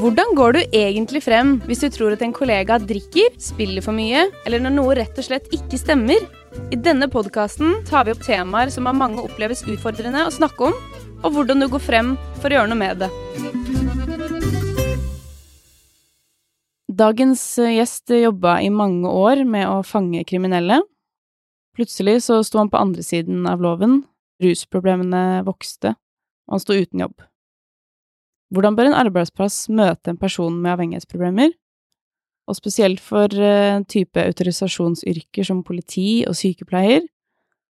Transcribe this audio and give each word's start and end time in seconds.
Hvordan 0.00 0.30
går 0.32 0.54
du 0.56 0.58
egentlig 0.72 1.20
frem 1.20 1.58
hvis 1.68 1.82
du 1.84 1.90
tror 1.92 2.14
at 2.14 2.22
en 2.24 2.32
kollega 2.32 2.78
drikker, 2.80 3.34
spiller 3.36 3.84
for 3.84 3.92
mye, 3.92 4.22
eller 4.48 4.62
når 4.64 4.72
noe 4.72 4.94
rett 4.96 5.18
og 5.20 5.26
slett 5.26 5.50
ikke 5.52 5.76
stemmer? 5.76 6.22
I 6.72 6.78
denne 6.80 7.04
podkasten 7.12 7.82
tar 7.84 8.06
vi 8.08 8.14
opp 8.14 8.22
temaer 8.24 8.72
som 8.72 8.88
av 8.88 8.96
mange 8.96 9.20
oppleves 9.20 9.60
utfordrende 9.68 10.22
å 10.24 10.32
snakke 10.32 10.70
om, 10.70 10.78
og 11.20 11.34
hvordan 11.34 11.60
du 11.60 11.68
går 11.68 11.84
frem 11.84 12.14
for 12.40 12.48
å 12.48 12.56
gjøre 12.56 12.72
noe 12.72 12.80
med 12.80 13.04
det. 13.04 13.10
Dagens 16.88 17.44
gjest 17.60 18.16
jobba 18.16 18.56
i 18.64 18.72
mange 18.72 19.12
år 19.12 19.44
med 19.44 19.68
å 19.68 19.82
fange 19.84 20.24
kriminelle. 20.24 20.80
Plutselig 21.76 22.22
så 22.30 22.40
sto 22.40 22.62
han 22.62 22.72
på 22.72 22.80
andre 22.80 23.04
siden 23.04 23.44
av 23.44 23.60
loven, 23.60 24.06
rusproblemene 24.40 25.42
vokste, 25.44 25.92
og 26.48 26.56
han 26.56 26.64
sto 26.64 26.80
uten 26.80 27.04
jobb. 27.04 27.18
Hvordan 28.50 28.74
bør 28.74 28.90
en 28.90 28.98
arbeidsplass 28.98 29.68
møte 29.70 30.10
en 30.10 30.18
person 30.18 30.56
med 30.58 30.72
avhengighetsproblemer? 30.74 31.52
Og 32.50 32.58
spesielt 32.58 32.98
for 33.02 33.30
uh, 33.30 33.78
type 33.86 34.18
autorisasjonsyrker 34.18 35.46
som 35.46 35.62
politi 35.66 36.24
og 36.26 36.34
sykepleier, 36.34 37.06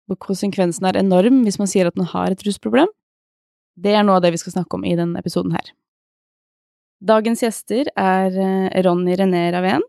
hvor 0.09 0.17
konsekvensen 0.19 0.89
er 0.89 0.97
enorm 0.99 1.43
hvis 1.45 1.59
man 1.61 1.69
sier 1.69 1.87
at 1.87 1.99
man 1.99 2.09
har 2.09 2.33
et 2.33 2.41
rusproblem? 2.47 2.89
Det 3.77 3.93
er 3.93 4.05
noe 4.05 4.17
av 4.17 4.25
det 4.25 4.33
vi 4.33 4.41
skal 4.41 4.57
snakke 4.57 4.79
om 4.79 4.85
i 4.85 4.95
denne 4.97 5.21
episoden 5.21 5.53
her. 5.53 5.69
Dagens 7.03 7.45
gjester 7.45 7.93
er 7.93 8.33
uh, 8.33 8.73
Ronny 8.87 9.13
René 9.19 9.45
Ravén, 9.53 9.85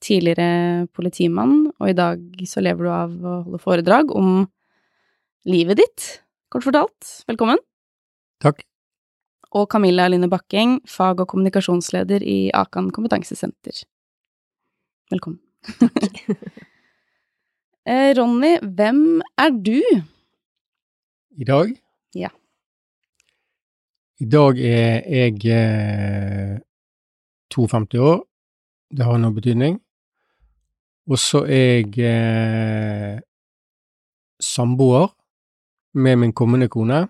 tidligere 0.00 0.86
politimann, 0.94 1.72
og 1.74 1.90
i 1.90 1.98
dag 1.98 2.22
så 2.46 2.62
lever 2.62 2.86
du 2.86 2.94
av 2.94 3.18
å 3.18 3.36
holde 3.48 3.64
foredrag 3.66 4.14
om 4.14 4.44
livet 5.50 5.82
ditt, 5.82 6.10
kort 6.54 6.70
fortalt. 6.70 7.16
Velkommen. 7.26 7.58
Takk 8.40 8.69
og 9.50 9.68
Camilla 9.72 10.08
Line 10.08 10.28
Bakking, 10.30 10.80
fag- 10.86 11.20
og 11.20 11.28
kommunikasjonsleder 11.28 12.22
i 12.22 12.50
Akan 12.54 12.90
kompetansesenter. 12.90 13.84
Velkommen. 15.10 15.40
Eh, 17.88 18.12
Ronny, 18.12 18.58
hvem 18.76 19.22
er 19.40 19.50
du? 19.50 19.80
I 21.40 21.44
dag? 21.48 21.70
Ja. 22.14 22.28
I 24.20 24.26
dag 24.28 24.58
er 24.60 25.00
jeg 25.08 25.46
eh, 25.48 26.58
52 27.50 27.98
år. 28.04 28.20
Det 28.92 29.06
har 29.08 29.16
noe 29.18 29.32
betydning. 29.32 29.78
Og 31.08 31.18
så 31.18 31.40
er 31.48 31.80
jeg 31.80 32.04
eh, 32.04 33.16
samboer 34.44 35.08
med 35.96 36.20
min 36.20 36.36
kommende 36.36 36.68
kone. 36.68 37.06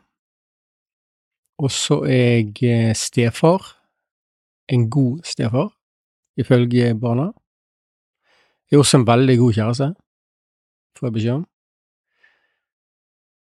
Og 1.61 1.71
så 1.71 2.01
er 2.09 2.41
jeg 2.41 2.63
eh, 2.65 2.95
stefar. 2.97 3.77
En 4.71 4.87
god 4.91 5.21
stefar, 5.27 5.73
ifølge 6.37 6.95
barna. 6.95 7.33
Jeg 8.71 8.77
er 8.77 8.81
også 8.85 9.01
en 9.01 9.07
veldig 9.07 9.39
god 9.39 9.53
kjæreste, 9.53 9.89
får 10.99 11.07
jeg 11.07 11.13
beskjed 11.13 11.33
om. 11.35 11.47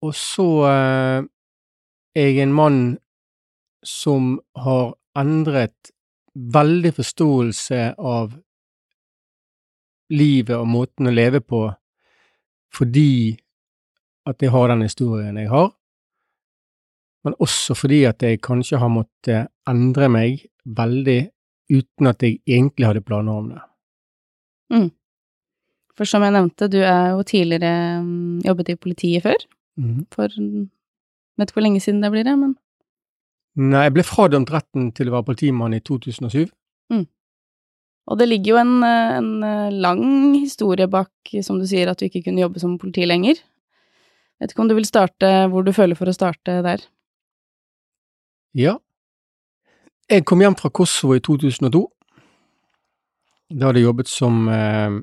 Og 0.08 0.14
så 0.16 0.48
eh, 0.70 1.28
er 2.16 2.28
jeg 2.30 2.44
en 2.46 2.54
mann 2.56 2.80
som 3.84 4.38
har 4.56 4.94
endret 5.20 5.92
veldig 6.36 6.94
forståelse 6.96 7.82
av 7.98 8.32
livet 10.10 10.56
og 10.56 10.72
måten 10.72 11.10
å 11.10 11.14
leve 11.14 11.42
på 11.44 11.66
fordi 12.76 13.36
at 14.30 14.42
jeg 14.42 14.54
har 14.54 14.70
den 14.72 14.86
historien 14.86 15.38
jeg 15.42 15.50
har, 15.50 15.72
men 17.26 17.36
også 17.44 17.76
fordi 17.76 18.04
at 18.08 18.24
jeg 18.24 18.42
kanskje 18.46 18.80
har 18.80 18.92
måttet 18.94 19.50
endre 19.70 20.08
meg 20.12 20.46
veldig 20.66 21.20
uten 21.70 22.10
at 22.10 22.24
jeg 22.24 22.40
egentlig 22.48 22.88
hadde 22.88 23.06
planer 23.06 23.42
om 23.42 23.52
det. 23.52 23.62
Mm. 24.74 24.90
For 25.98 26.08
som 26.08 26.24
jeg 26.24 26.34
nevnte, 26.34 26.70
du 26.72 26.80
er 26.80 27.12
jo 27.12 27.24
tidligere 27.28 28.00
um, 28.00 28.40
jobbet 28.46 28.74
i 28.74 28.80
politiet 28.80 29.26
før. 29.26 29.48
Mm. 29.80 30.06
For 30.14 30.32
Vet 31.40 31.52
ikke 31.54 31.62
hvor 31.62 31.64
lenge 31.64 31.80
siden 31.80 32.02
det 32.04 32.10
blir, 32.12 32.26
det, 32.28 32.36
men 32.36 32.58
Nei, 33.60 33.86
jeg 33.88 33.94
ble 33.96 34.04
fradømt 34.08 34.52
retten 34.54 34.90
til 34.96 35.10
å 35.10 35.18
være 35.18 35.28
politimann 35.32 35.74
i 35.76 35.82
2007. 35.84 36.48
Mm. 36.94 37.06
Og 38.12 38.20
det 38.20 38.28
ligger 38.30 38.54
jo 38.54 38.60
en, 38.62 38.76
en, 38.86 39.32
lang 39.84 40.04
historie 40.38 40.88
bak, 40.88 41.12
som 41.44 41.60
du 41.60 41.66
sier, 41.68 41.90
at 41.90 42.00
du 42.00 42.08
ikke 42.08 42.22
kunne 42.28 42.44
jobbe 42.44 42.62
som 42.62 42.78
politi 42.80 43.08
lenger. 43.10 43.42
Vet 44.40 44.54
ikke 44.54 44.64
om 44.64 44.70
du 44.72 44.78
vil 44.78 44.88
starte 44.88 45.32
hvor 45.52 45.66
du 45.66 45.74
føler 45.76 46.00
for 46.00 46.08
å 46.08 46.16
starte 46.16 46.60
der? 46.66 46.86
Ja. 48.58 48.80
Jeg 50.10 50.26
kom 50.26 50.42
hjem 50.42 50.58
fra 50.58 50.72
Kosovo 50.74 51.14
i 51.14 51.22
2002. 51.22 51.84
Da 53.50 53.70
hadde 53.70 53.82
jeg 53.82 53.86
jobbet 53.86 54.10
som 54.10 54.48
eh, 54.50 54.98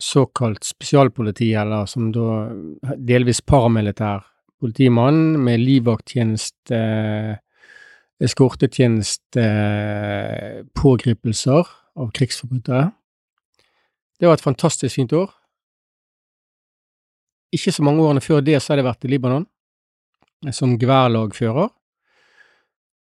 såkalt 0.00 0.64
spesialpoliti, 0.64 1.50
eller 1.56 1.88
som 1.88 2.08
da 2.12 2.48
delvis 2.96 3.42
paramilitær 3.44 4.24
politimann 4.58 5.36
med 5.44 5.60
livvakttjeneste, 5.60 6.74
eh, 6.74 7.36
eskortetjeneste, 8.24 9.44
eh, 9.44 10.64
pågripelser 10.74 11.68
av 11.96 12.12
krigsforbrytere. 12.16 12.92
Det 14.18 14.26
var 14.26 14.34
et 14.34 14.48
fantastisk 14.48 14.94
fint 14.94 15.12
år. 15.12 15.30
Ikke 17.54 17.72
så 17.72 17.84
mange 17.84 18.02
årene 18.02 18.20
før 18.20 18.42
det 18.44 18.58
så 18.60 18.72
hadde 18.72 18.82
jeg 18.82 18.90
vært 18.90 19.04
i 19.04 19.12
Libanon 19.12 19.46
som 20.52 20.76
geværlagfører. 20.78 21.70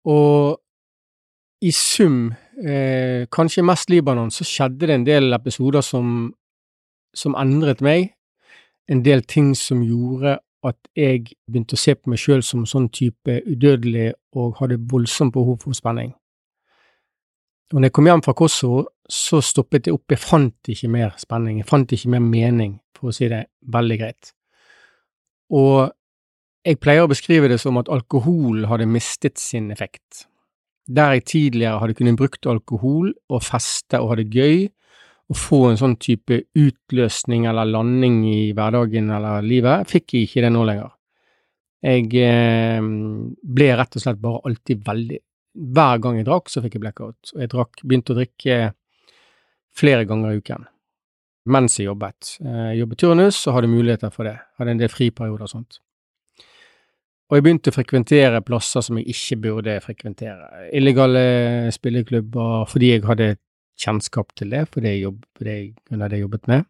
Og 0.07 0.59
i 1.61 1.71
sum, 1.75 2.35
eh, 2.63 3.27
kanskje 3.31 3.65
mest 3.67 3.91
Libanon, 3.91 4.31
så 4.31 4.45
skjedde 4.45 4.87
det 4.87 4.95
en 4.95 5.07
del 5.07 5.33
episoder 5.35 5.83
som, 5.83 6.35
som 7.15 7.35
endret 7.35 7.81
meg. 7.83 8.13
En 8.89 9.03
del 9.03 9.23
ting 9.23 9.55
som 9.57 9.83
gjorde 9.83 10.39
at 10.67 10.79
jeg 10.97 11.35
begynte 11.47 11.77
å 11.77 11.81
se 11.81 11.95
på 11.95 12.11
meg 12.11 12.21
sjøl 12.23 12.43
som 12.43 12.65
sånn 12.67 12.89
type 12.95 13.41
udødelig 13.47 14.13
og 14.39 14.59
hadde 14.59 14.81
voldsomt 14.91 15.35
behov 15.35 15.61
for 15.63 15.77
spenning. 15.77 16.15
Og 17.69 17.79
når 17.79 17.91
jeg 17.91 17.95
kom 17.99 18.09
hjem 18.09 18.25
fra 18.25 18.35
Kosovo, 18.35 18.87
så 19.09 19.43
stoppet 19.45 19.89
jeg 19.89 19.95
opp. 19.95 20.09
Jeg 20.09 20.23
fant 20.23 20.71
ikke 20.73 20.89
mer 20.89 21.13
spenning, 21.21 21.61
jeg 21.61 21.69
fant 21.69 21.93
ikke 21.93 22.11
mer 22.15 22.25
mening, 22.25 22.79
for 22.97 23.11
å 23.11 23.15
si 23.15 23.29
det 23.29 23.45
veldig 23.69 23.99
greit. 24.01 24.33
Og 25.53 25.91
jeg 26.69 26.81
pleier 26.83 27.07
å 27.07 27.11
beskrive 27.11 27.49
det 27.49 27.61
som 27.63 27.79
at 27.81 27.89
alkohol 27.93 28.67
hadde 28.69 28.89
mistet 28.91 29.41
sin 29.41 29.71
effekt. 29.73 30.27
Der 30.89 31.15
jeg 31.17 31.25
tidligere 31.29 31.81
hadde 31.83 31.97
kunnet 31.97 32.19
brukt 32.21 32.49
alkohol 32.49 33.13
og 33.29 33.45
feste 33.45 34.01
og 34.03 34.13
ha 34.13 34.19
det 34.21 34.29
gøy, 34.33 34.69
og 35.29 35.37
få 35.37 35.59
en 35.69 35.77
sånn 35.81 35.99
type 36.01 36.39
utløsning 36.57 37.45
eller 37.51 37.69
landing 37.69 38.23
i 38.31 38.53
hverdagen 38.57 39.11
eller 39.13 39.45
livet, 39.45 39.89
fikk 39.91 40.15
jeg 40.17 40.29
ikke 40.29 40.45
det 40.47 40.53
nå 40.55 40.63
lenger. 40.65 40.95
Jeg 41.85 42.09
eh, 42.25 42.81
ble 43.59 43.69
rett 43.79 43.99
og 43.99 44.03
slett 44.03 44.23
bare 44.23 44.41
alltid 44.49 44.81
veldig 44.87 45.21
Hver 45.59 46.01
gang 46.03 46.17
jeg 46.19 46.27
drakk, 46.27 46.51
så 46.51 46.61
fikk 46.63 46.77
jeg 46.77 46.83
blackout, 46.85 47.31
og 47.35 47.41
jeg 47.43 47.51
drakk, 47.51 47.81
begynte 47.83 48.13
å 48.15 48.17
drikke 48.19 48.57
flere 49.75 50.05
ganger 50.07 50.35
i 50.35 50.43
uken 50.43 50.67
mens 51.49 51.79
jeg 51.79 51.89
jobbet. 51.89 52.35
Jeg 52.43 52.53
eh, 52.53 52.79
jobbet 52.79 53.01
turnus 53.01 53.39
og 53.49 53.57
hadde 53.57 53.71
muligheter 53.73 54.13
for 54.15 54.29
det, 54.29 54.37
hadde 54.61 54.75
en 54.75 54.83
del 54.83 54.93
friperioder 54.93 55.47
og 55.47 55.51
sånt. 55.51 55.79
Og 57.29 57.37
jeg 57.37 57.45
begynte 57.45 57.73
å 57.73 57.77
frekventere 57.77 58.41
plasser 58.45 58.85
som 58.85 58.97
jeg 58.97 59.13
ikke 59.13 59.37
burde 59.45 59.75
frekventere. 59.85 60.71
Illegale 60.77 61.69
spilleklubber 61.75 62.65
fordi 62.71 62.95
jeg 62.95 63.05
hadde 63.05 63.35
kjennskap 63.79 64.33
til 64.39 64.55
det, 64.55 64.65
fordi 64.73 64.95
jeg, 64.95 65.03
jobb, 65.05 65.19
fordi 65.37 65.57
jeg 65.59 66.01
hadde 66.01 66.23
jobbet 66.23 66.49
med. 66.51 66.65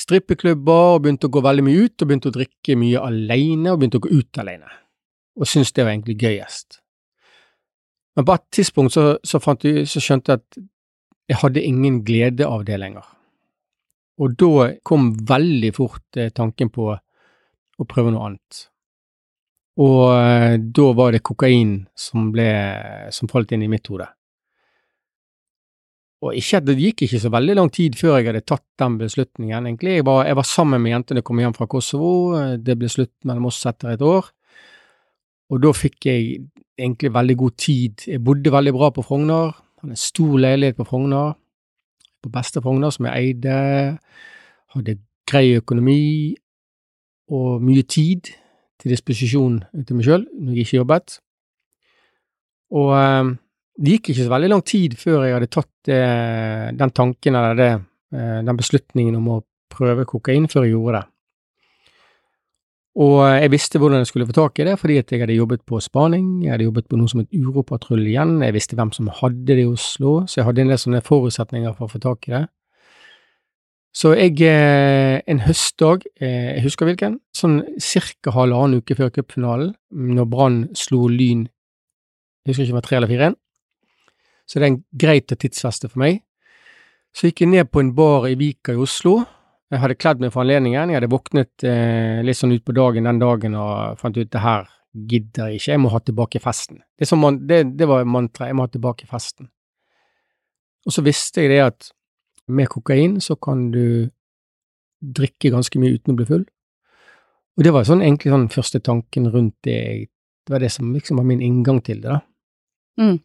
Strippeklubber, 0.00 0.94
og 0.96 1.04
begynte 1.04 1.28
å 1.28 1.34
gå 1.34 1.42
veldig 1.44 1.64
mye 1.66 1.84
ut, 1.84 1.94
og 2.00 2.08
begynte 2.08 2.32
å 2.32 2.34
drikke 2.34 2.78
mye 2.80 3.02
alene, 3.04 3.70
og 3.70 3.78
begynte 3.78 4.00
å 4.00 4.06
gå 4.06 4.16
ut 4.16 4.40
alene. 4.42 4.72
Og 5.38 5.50
syntes 5.50 5.74
det 5.76 5.84
var 5.84 5.92
egentlig 5.92 6.16
gøyest. 6.24 6.80
Men 8.16 8.26
på 8.26 8.34
et 8.34 8.46
tidspunkt 8.54 8.94
så, 8.94 9.04
så, 9.26 9.40
jeg, 9.62 9.86
så 9.90 10.02
skjønte 10.02 10.32
jeg 10.32 10.42
at 10.42 10.58
jeg 11.30 11.40
hadde 11.40 11.62
ingen 11.68 12.02
glede 12.06 12.46
av 12.46 12.64
det 12.66 12.78
lenger. 12.80 13.06
Og 14.22 14.36
da 14.38 14.68
kom 14.86 15.12
veldig 15.26 15.72
fort 15.74 16.18
eh, 16.20 16.30
tanken 16.30 16.70
på 16.70 16.92
og 17.78 17.88
prøve 17.90 18.12
noe 18.14 18.28
annet. 18.28 18.66
Og 19.82 20.02
eh, 20.14 20.56
da 20.58 20.90
var 20.94 21.14
det 21.14 21.24
kokain 21.26 21.80
som 21.98 22.30
ble, 22.34 22.50
som 23.14 23.30
falt 23.30 23.54
inn 23.54 23.64
i 23.66 23.70
mitt 23.70 23.88
hode. 23.90 24.06
Og 26.24 26.36
ikke, 26.38 26.62
det 26.64 26.78
gikk 26.80 27.04
ikke 27.04 27.20
så 27.20 27.30
veldig 27.34 27.56
lang 27.58 27.68
tid 27.74 27.98
før 27.98 28.16
jeg 28.16 28.30
hadde 28.30 28.46
tatt 28.48 28.64
den 28.80 28.96
beslutningen, 29.00 29.66
egentlig. 29.68 29.98
Jeg 29.98 30.06
var, 30.08 30.22
jeg 30.24 30.38
var 30.38 30.46
sammen 30.48 30.80
med 30.80 30.94
jentene 30.94 31.24
kom 31.26 31.42
hjem 31.42 31.56
fra 31.56 31.68
Kosovo, 31.68 32.12
det 32.56 32.78
ble 32.80 32.88
slutt 32.88 33.12
mellom 33.28 33.50
oss 33.50 33.60
etter 33.68 33.92
et 33.92 34.04
år. 34.04 34.30
Og 35.52 35.60
da 35.60 35.72
fikk 35.76 36.08
jeg 36.08 36.46
egentlig 36.80 37.12
veldig 37.12 37.36
god 37.42 37.56
tid. 37.60 38.06
Jeg 38.08 38.22
bodde 38.24 38.54
veldig 38.54 38.72
bra 38.74 38.88
på 38.94 39.04
Frogner, 39.04 39.52
hadde 39.82 39.98
en 39.98 40.00
stor 40.00 40.38
leilighet 40.40 40.78
på 40.78 40.86
Frogner, 40.88 41.34
på 42.24 42.32
beste 42.32 42.62
Frogner, 42.64 42.94
som 42.94 43.10
jeg 43.10 43.34
eide, 43.34 43.58
hadde 44.72 44.96
grei 45.28 45.58
økonomi, 45.58 46.32
og 47.32 47.62
mye 47.64 47.84
tid 47.88 48.32
til 48.80 48.92
disposisjon 48.92 49.62
til 49.86 49.96
meg 49.96 50.06
sjøl 50.06 50.26
når 50.28 50.52
jeg 50.52 50.66
ikke 50.66 50.80
jobbet. 50.82 51.16
Og 52.74 52.92
eh, 52.98 53.32
det 53.80 53.96
gikk 53.96 54.12
ikke 54.12 54.26
så 54.26 54.34
veldig 54.34 54.52
lang 54.52 54.62
tid 54.66 54.94
før 54.98 55.24
jeg 55.24 55.36
hadde 55.38 55.50
tatt 55.52 55.72
det, 55.88 56.04
den 56.78 56.94
tanken 56.94 57.40
eller 57.40 57.58
det, 57.58 57.72
eh, 58.14 58.38
den 58.46 58.60
beslutningen 58.60 59.18
om 59.18 59.34
å 59.36 59.42
prøve 59.74 60.06
kokain, 60.06 60.46
før 60.50 60.66
jeg 60.66 60.76
gjorde 60.76 61.00
det. 61.00 61.08
Og 62.94 63.16
jeg 63.26 63.50
visste 63.50 63.80
hvordan 63.82 64.04
jeg 64.04 64.06
skulle 64.12 64.26
få 64.28 64.36
tak 64.36 64.60
i 64.62 64.66
det, 64.68 64.76
fordi 64.78 65.00
at 65.00 65.10
jeg 65.10 65.24
hadde 65.24 65.34
jobbet 65.34 65.64
på 65.66 65.80
spaning, 65.82 66.44
jeg 66.44 66.52
hadde 66.52 66.68
jobbet 66.68 66.86
på 66.86 66.98
noe 67.00 67.10
som 67.10 67.24
het 67.24 67.34
Uropatruljen, 67.34 68.36
jeg 68.46 68.54
visste 68.54 68.78
hvem 68.78 68.92
som 68.94 69.08
hadde 69.18 69.48
det 69.48 69.64
i 69.64 69.66
Oslo, 69.66 70.20
så 70.30 70.38
jeg 70.38 70.46
hadde 70.46 70.62
en 70.62 70.70
del 70.70 70.78
sånne 70.78 71.02
forutsetninger 71.02 71.74
for 71.74 71.88
å 71.88 71.90
få 71.90 71.98
tak 72.04 72.28
i 72.30 72.36
det. 72.36 72.44
Så 73.94 74.10
jeg, 74.18 74.40
eh, 74.42 75.20
en 75.30 75.40
høstdag, 75.46 76.02
eh, 76.20 76.56
jeg 76.56 76.64
husker 76.64 76.88
hvilken, 76.88 77.20
sånn 77.36 77.60
cirka 77.78 78.32
halvannen 78.34 78.82
uke 78.82 78.96
før 78.98 79.12
cupfinalen, 79.14 79.74
når 79.90 80.26
Brann 80.30 80.58
slo 80.74 81.06
Lyn, 81.08 81.46
jeg 82.44 82.50
husker 82.50 82.64
ikke 82.64 82.74
om 82.74 82.80
det 82.80 82.82
var 82.82 82.88
tre 82.88 82.96
eller 82.96 83.12
fire, 83.12 83.30
så 84.44 84.58
det 84.58 84.66
er 84.66 84.72
en 84.72 84.84
greit 84.98 85.32
å 85.32 85.38
tidsfeste 85.38 85.88
for 85.88 86.02
meg. 86.02 86.20
Så 87.14 87.30
gikk 87.30 87.44
jeg 87.44 87.52
ned 87.54 87.70
på 87.70 87.80
en 87.80 87.94
bar 87.94 88.26
i 88.26 88.34
Vika 88.34 88.74
i 88.74 88.82
Oslo, 88.82 89.22
jeg 89.74 89.82
hadde 89.82 89.96
kledd 89.98 90.20
meg 90.22 90.30
for 90.34 90.44
anledningen. 90.44 90.92
Jeg 90.92 91.00
hadde 91.00 91.10
våknet 91.10 91.64
eh, 91.66 92.20
litt 92.22 92.38
sånn 92.38 92.54
utpå 92.54 92.74
dagen 92.76 93.08
den 93.08 93.20
dagen 93.22 93.56
og 93.58 93.98
fant 93.98 94.18
ut 94.18 94.30
det 94.30 94.42
her 94.42 94.68
gidder 95.10 95.50
jeg 95.50 95.58
ikke, 95.58 95.70
jeg 95.72 95.82
må 95.82 95.90
ha 95.90 96.00
tilbake 96.04 96.40
festen. 96.42 96.78
Det, 96.94 97.08
man, 97.18 97.40
det, 97.48 97.64
det 97.74 97.88
var 97.90 98.06
mantraet, 98.06 98.52
jeg 98.52 98.58
må 98.58 98.66
ha 98.68 98.70
tilbake 98.70 99.08
festen. 99.10 99.48
Og 100.86 100.94
så 100.94 101.02
visste 101.02 101.42
jeg 101.42 101.50
det 101.50 101.62
at 101.64 101.88
med 102.48 102.68
kokain 102.68 103.20
så 103.20 103.36
kan 103.36 103.70
du 103.72 104.10
drikke 105.00 105.52
ganske 105.52 105.80
mye 105.80 105.96
uten 105.96 106.14
å 106.14 106.18
bli 106.18 106.26
full. 106.28 106.44
Og 107.54 107.64
det 107.64 107.72
var 107.74 107.86
sånn 107.86 108.02
egentlig 108.02 108.32
sånn 108.32 108.50
første 108.52 108.80
tanken 108.82 109.30
rundt 109.30 109.56
det 109.66 110.10
Det 110.44 110.52
var 110.52 110.60
det 110.60 110.68
som 110.68 110.90
liksom 110.92 111.16
var 111.16 111.24
min 111.24 111.40
inngang 111.40 111.78
til 111.80 112.02
det, 112.02 112.12
da. 112.12 112.18
Mm. 113.00 113.16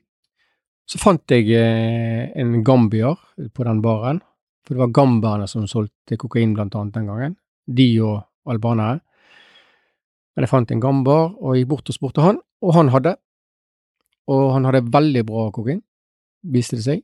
Så 0.87 1.01
fant 1.01 1.33
jeg 1.33 1.49
eh, 1.51 2.29
en 2.39 2.63
gambier 2.63 3.17
på 3.51 3.65
den 3.67 3.81
baren, 3.83 4.21
for 4.63 4.73
det 4.73 4.79
var 4.79 4.93
gambaerne 4.95 5.47
som 5.51 5.65
solgte 5.67 6.15
kokain 6.15 6.53
blant 6.55 6.77
annet 6.79 6.95
den 6.95 7.09
gangen. 7.11 7.35
De 7.67 7.89
og 7.99 8.23
albanere. 8.47 9.01
Men 10.31 10.47
jeg 10.47 10.53
fant 10.53 10.71
en 10.71 10.79
gambar 10.79 11.35
og 11.35 11.57
gikk 11.59 11.67
bort 11.73 11.91
og 11.91 11.97
spurte 11.97 12.23
han, 12.23 12.39
og 12.63 12.71
han 12.77 12.93
hadde. 12.95 13.17
Og 14.31 14.53
han 14.55 14.69
hadde 14.69 14.85
veldig 14.93 15.25
bra 15.27 15.49
kokain, 15.51 15.83
viste 16.55 16.79
det 16.79 16.85
seg. 16.87 17.03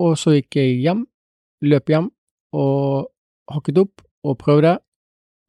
Og 0.00 0.16
så 0.16 0.38
gikk 0.38 0.56
jeg 0.56 0.80
hjem, 0.80 1.04
løp 1.64 1.92
hjem 1.92 2.10
og 2.56 3.08
hakket 3.52 3.80
opp 3.84 4.04
og 4.26 4.38
prøvde, 4.40 4.76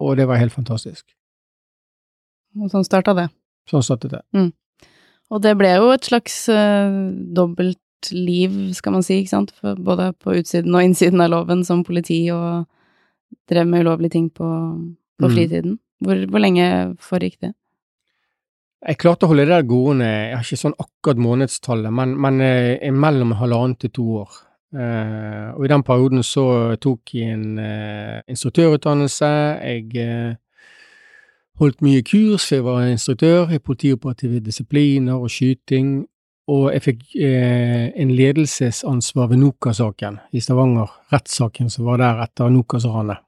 og 0.04 0.18
det 0.20 0.28
var 0.30 0.40
helt 0.42 0.54
fantastisk. 0.54 1.06
Og 2.58 2.72
sånn 2.72 2.86
starta 2.86 3.14
det? 3.18 3.28
Sånn 3.70 3.84
startet 3.86 4.14
det. 4.14 4.24
Mm. 4.38 4.52
Og 5.34 5.44
det 5.44 5.54
ble 5.60 5.74
jo 5.76 5.92
et 5.92 6.08
slags 6.08 6.46
uh, 6.52 7.12
dobbelt 7.36 8.12
liv, 8.14 8.54
skal 8.78 8.96
man 8.96 9.06
si, 9.06 9.20
ikke 9.22 9.34
sant, 9.34 9.54
For 9.58 9.78
både 9.82 10.12
på 10.22 10.38
utsiden 10.40 10.76
og 10.78 10.86
innsiden 10.86 11.24
av 11.24 11.32
loven 11.34 11.64
som 11.68 11.84
politi, 11.88 12.22
og 12.32 12.68
drev 13.50 13.68
med 13.68 13.86
ulovlige 13.86 14.16
ting 14.16 14.30
på, 14.30 14.48
på 15.20 15.28
mm. 15.28 15.34
fritiden. 15.34 15.78
Hvor, 16.04 16.20
hvor, 16.30 16.44
lenge 16.44 16.68
foregikk 17.02 17.40
det? 17.42 17.54
Jeg 18.88 19.00
klarte 19.02 19.26
å 19.26 19.32
holde 19.32 19.48
det 19.48 19.56
der 19.56 19.66
gående, 19.68 20.08
jeg 20.08 20.36
har 20.38 20.46
ikke 20.46 20.62
sånn 20.62 20.78
akkurat 20.78 21.22
månedstallet, 21.26 21.94
men, 21.98 22.14
men 22.22 22.44
eh, 22.46 22.92
mellom 22.94 23.34
halvannet 23.40 23.82
til 23.82 23.94
to 23.98 24.06
år. 24.22 24.36
Uh, 24.76 25.56
og 25.56 25.66
i 25.66 25.70
den 25.72 25.84
perioden 25.84 26.24
så 26.28 26.76
tok 26.76 27.14
jeg 27.16 27.38
en 27.38 27.60
uh, 27.60 28.20
instruktørutdannelse, 28.28 29.30
jeg 29.64 29.86
uh, 30.04 30.36
holdt 31.62 31.80
mye 31.82 32.04
kurs, 32.04 32.50
jeg 32.52 32.66
var 32.66 32.84
instruktør 32.84 33.54
i 33.56 33.62
politioperative 33.64 34.42
disipliner 34.44 35.16
og 35.16 35.32
skyting, 35.32 36.02
og 36.48 36.68
jeg 36.72 36.84
fikk 36.84 37.02
en 37.20 38.12
ledelsesansvar 38.16 39.26
ved 39.28 39.42
Noka-saken 39.42 40.20
i 40.32 40.40
Stavanger, 40.40 40.94
rettssaken 41.12 41.68
som 41.70 41.90
var 41.90 42.00
der 42.00 42.22
etter 42.24 42.54
Nokas-ranet. 42.54 43.20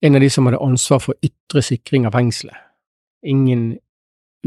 En 0.00 0.16
av 0.16 0.24
de 0.24 0.30
som 0.32 0.48
hadde 0.48 0.62
ansvar 0.64 1.02
for 1.04 1.20
ytre 1.20 1.60
sikring 1.60 2.06
av 2.08 2.16
fengselet. 2.16 2.56
Ingen 3.20 3.74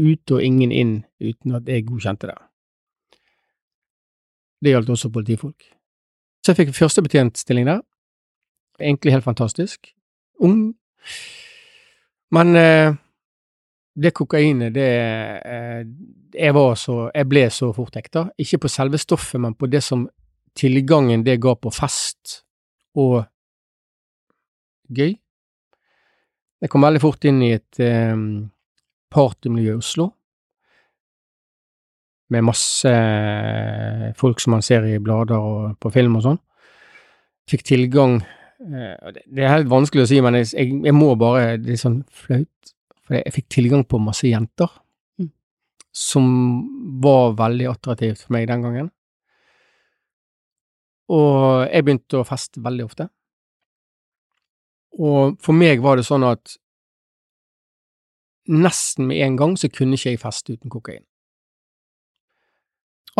ut 0.02 0.34
og 0.34 0.42
ingen 0.42 0.74
inn 0.74 0.96
uten 1.22 1.54
at 1.54 1.70
jeg 1.70 1.86
godkjente 1.86 2.32
det. 2.32 2.40
Det 4.64 4.72
gjaldt 4.72 4.92
også 4.94 5.12
politifolk. 5.12 5.66
Så 6.40 6.52
jeg 6.52 6.62
fikk 6.62 6.76
førstebetjentstilling 6.76 7.68
der. 7.68 7.82
Egentlig 8.80 9.12
helt 9.12 9.26
fantastisk. 9.26 9.92
Ung. 10.40 10.74
Men 12.34 12.56
eh, 12.56 12.96
det 13.94 14.14
kokainet, 14.16 14.74
det 14.74 14.88
eh, 15.46 15.84
jeg 16.34 16.54
var 16.54 16.74
så 16.74 17.10
Jeg 17.14 17.28
ble 17.30 17.44
så 17.50 17.70
fort 17.72 17.94
hekta. 17.94 18.26
Ikke 18.38 18.64
på 18.64 18.72
selve 18.72 18.98
stoffet, 18.98 19.40
men 19.40 19.54
på 19.54 19.68
det 19.70 19.82
som 19.84 20.08
tilgangen 20.56 21.24
det 21.26 21.40
ga 21.42 21.54
på 21.54 21.70
fest 21.74 22.40
og 22.94 23.24
gøy. 24.88 25.14
Jeg 26.60 26.70
kom 26.70 26.82
veldig 26.86 27.02
fort 27.02 27.24
inn 27.28 27.42
i 27.44 27.52
et 27.54 27.80
eh, 27.82 28.16
partymiljø 29.14 29.74
i 29.74 29.78
Oslo, 29.78 30.10
med 32.32 32.46
masse 32.46 32.92
folk 34.18 34.40
som 34.40 34.56
man 34.56 34.64
ser 34.64 34.86
i 34.88 35.00
blader 35.02 35.36
og 35.36 35.74
på 35.82 35.92
film 35.92 36.16
og 36.18 36.24
sånn. 36.24 36.40
Fikk 37.50 37.66
tilgang 37.68 38.16
uh, 38.22 39.12
Det 39.12 39.42
er 39.44 39.52
helt 39.52 39.68
vanskelig 39.68 40.06
å 40.06 40.08
si, 40.08 40.20
men 40.24 40.38
jeg, 40.38 40.54
jeg 40.56 40.94
må 40.96 41.10
bare 41.20 41.58
Det 41.60 41.74
er 41.74 41.80
sånn 41.82 41.98
flaut 42.08 42.48
for 43.04 43.18
jeg 43.18 43.34
fikk 43.36 43.50
tilgang 43.52 43.84
på 43.84 44.00
masse 44.00 44.24
jenter, 44.24 44.70
mm. 45.20 45.28
som 45.92 46.26
var 47.04 47.34
veldig 47.36 47.68
attraktivt 47.74 48.22
for 48.24 48.36
meg 48.36 48.48
den 48.48 48.64
gangen. 48.64 48.90
Og 51.12 51.66
jeg 51.68 51.84
begynte 51.84 52.22
å 52.22 52.24
feste 52.24 52.62
veldig 52.64 52.86
ofte. 52.86 53.10
Og 55.04 55.36
for 55.42 55.56
meg 55.58 55.82
var 55.84 55.98
det 55.98 56.06
sånn 56.08 56.24
at 56.24 56.56
nesten 58.48 59.08
med 59.10 59.20
en 59.24 59.36
gang 59.40 59.56
så 59.60 59.68
kunne 59.72 59.98
ikke 59.98 60.14
jeg 60.14 60.22
feste 60.22 60.56
uten 60.56 60.72
kokain. 60.72 61.04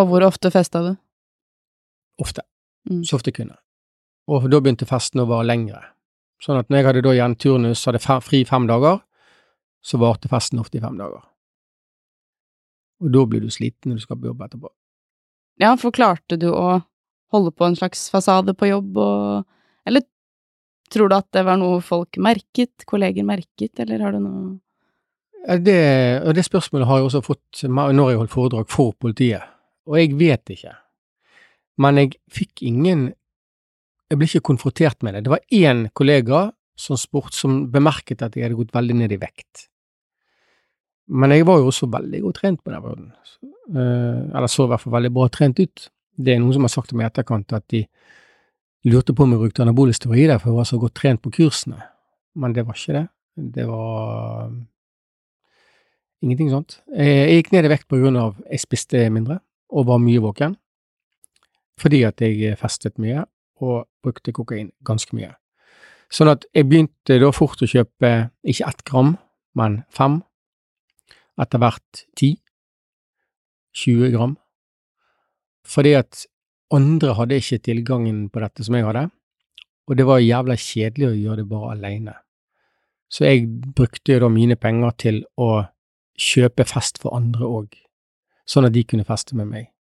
Og 0.00 0.08
hvor 0.10 0.26
ofte 0.26 0.50
festa 0.50 0.82
du? 0.82 0.94
Ofte. 2.22 2.42
Mm. 2.90 3.02
Så 3.06 3.18
ofte 3.18 3.30
jeg 3.30 3.40
kunne. 3.40 3.58
Og 4.30 4.46
da 4.50 4.60
begynte 4.60 4.88
festen 4.88 5.22
å 5.22 5.28
vare 5.28 5.46
lengre. 5.46 5.82
Sånn 6.42 6.58
at 6.58 6.70
når 6.70 6.80
jeg 6.80 6.88
hadde 6.88 7.04
da 7.04 7.12
igjen 7.14 7.36
turnus, 7.40 7.84
hadde 7.88 8.20
fri 8.24 8.42
fem 8.48 8.66
dager, 8.68 9.02
så 9.84 10.00
varte 10.00 10.30
festen 10.32 10.60
ofte 10.62 10.78
i 10.78 10.82
fem 10.82 10.96
dager. 10.98 11.22
Og 13.04 13.12
da 13.12 13.24
blir 13.28 13.44
du 13.44 13.52
sliten 13.52 13.92
når 13.92 14.00
du 14.00 14.04
skal 14.06 14.18
på 14.18 14.30
jobb 14.30 14.42
etterpå. 14.46 14.72
Ja, 15.62 15.74
for 15.78 15.94
klarte 15.94 16.38
du 16.40 16.48
å 16.50 16.80
holde 17.34 17.52
på 17.54 17.66
en 17.66 17.76
slags 17.78 18.08
fasade 18.10 18.54
på 18.58 18.70
jobb 18.70 18.96
og 18.98 19.50
Eller 19.84 20.00
tror 20.88 21.10
du 21.10 21.14
at 21.18 21.26
det 21.36 21.42
var 21.44 21.58
noe 21.60 21.82
folk 21.84 22.16
merket, 22.16 22.86
kolleger 22.88 23.26
merket, 23.26 23.76
eller 23.82 24.00
har 24.00 24.14
du 24.14 24.22
noe 24.24 24.44
det, 25.44 26.22
og 26.24 26.32
det 26.32 26.44
spørsmålet 26.46 26.88
har 26.88 26.96
jeg 26.96 27.04
også 27.04 27.20
fått 27.20 27.64
når 27.68 28.08
jeg 28.08 28.20
holdt 28.22 28.32
foredrag 28.32 28.70
for 28.72 28.94
politiet, 28.96 29.44
og 29.88 29.98
jeg 30.00 30.16
vet 30.18 30.54
ikke. 30.54 30.72
Men 31.82 32.00
jeg 32.00 32.16
fikk 32.32 32.64
ingen 32.68 33.12
Jeg 34.12 34.18
ble 34.20 34.26
ikke 34.28 34.46
konfrontert 34.52 35.00
med 35.02 35.14
det. 35.16 35.24
Det 35.24 35.30
var 35.32 35.40
én 35.50 35.86
kollega 35.96 36.40
som 36.78 36.98
spurt, 37.00 37.32
som 37.34 37.64
bemerket 37.72 38.22
at 38.22 38.34
jeg 38.36 38.44
hadde 38.44 38.58
gått 38.58 38.74
veldig 38.74 38.96
ned 39.00 39.14
i 39.14 39.18
vekt. 39.18 39.64
Men 41.08 41.32
jeg 41.32 41.46
var 41.48 41.58
jo 41.58 41.70
også 41.70 41.88
veldig 41.90 42.20
godt 42.22 42.38
trent 42.42 42.60
på 42.62 42.70
den 42.70 42.82
perioden. 42.84 43.08
Uh, 43.72 44.28
eller 44.36 44.46
så 44.52 44.66
i 44.66 44.70
hvert 44.70 44.82
fall 44.84 44.94
veldig 44.94 45.10
bra 45.16 45.26
trent 45.32 45.58
ut. 45.58 45.86
Det 46.14 46.34
er 46.34 46.38
noen 46.42 46.54
som 46.54 46.68
har 46.68 46.74
sagt 46.74 46.92
til 46.92 47.00
meg 47.00 47.08
i 47.08 47.10
etterkant 47.10 47.56
at 47.56 47.64
de 47.72 47.80
lurte 48.92 49.16
på 49.16 49.24
om 49.24 49.32
jeg 49.34 49.40
brukte 49.40 49.64
anabole 49.64 49.96
steroider 49.96 50.38
for 50.38 50.52
jeg 50.52 50.60
var 50.60 50.68
så 50.68 50.78
godt 50.84 50.96
trent 51.00 51.22
på 51.24 51.32
kursene. 51.34 51.80
Men 52.36 52.54
det 52.54 52.66
var 52.68 52.78
ikke 52.78 52.98
det. 52.98 53.06
Det 53.56 53.66
var 53.66 54.52
ingenting 56.22 56.52
sånt. 56.52 56.78
Jeg 56.92 57.40
gikk 57.40 57.50
ned 57.56 57.66
i 57.66 57.72
vekt 57.72 57.88
på 57.88 57.98
grunn 57.98 58.20
av 58.20 58.36
jeg 58.44 58.62
spiste 58.62 59.08
mindre 59.10 59.40
og 59.74 59.88
var 59.90 60.02
mye 60.02 60.22
våken. 60.22 60.54
Fordi 61.80 62.04
at 62.06 62.22
jeg 62.22 62.54
festet 62.60 63.00
mye 63.02 63.24
og 63.64 63.88
brukte 64.04 64.34
kokain 64.34 64.70
ganske 64.86 65.16
mye. 65.16 65.32
Sånn 66.12 66.30
at 66.30 66.46
jeg 66.54 66.68
begynte 66.70 67.18
da 67.18 67.32
fort 67.34 67.62
å 67.64 67.68
kjøpe 67.68 68.12
ikke 68.46 68.68
ett 68.70 68.84
gram, 68.86 69.16
men 69.58 69.82
fem 69.90 70.20
etter 71.40 71.58
hvert 71.58 72.04
ti. 72.18 72.36
20 73.74 74.12
gram, 74.14 74.36
fordi 75.66 75.96
at 75.98 76.26
andre 76.74 77.14
hadde 77.18 77.40
ikke 77.40 77.62
tilgangen 77.66 78.28
på 78.30 78.42
dette 78.42 78.62
som 78.66 78.76
jeg 78.78 78.86
hadde, 78.86 79.08
og 79.90 79.98
det 79.98 80.06
var 80.08 80.22
jævla 80.22 80.56
kjedelig 80.60 81.08
å 81.08 81.16
gjøre 81.18 81.42
det 81.42 81.48
bare 81.50 81.72
alene. 81.74 82.14
Så 83.10 83.26
jeg 83.26 83.48
brukte 83.76 84.14
jo 84.14 84.22
da 84.24 84.30
mine 84.32 84.56
penger 84.56 84.94
til 84.98 85.20
å 85.40 85.64
kjøpe 86.14 86.66
fest 86.66 87.00
for 87.02 87.16
andre 87.18 87.50
òg, 87.50 87.74
sånn 88.48 88.68
at 88.68 88.74
de 88.74 88.84
kunne 88.84 89.06
feste 89.08 89.36
med 89.38 89.48
meg. 89.50 89.70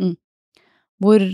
Mm. 0.00 0.16
Hvor 1.02 1.24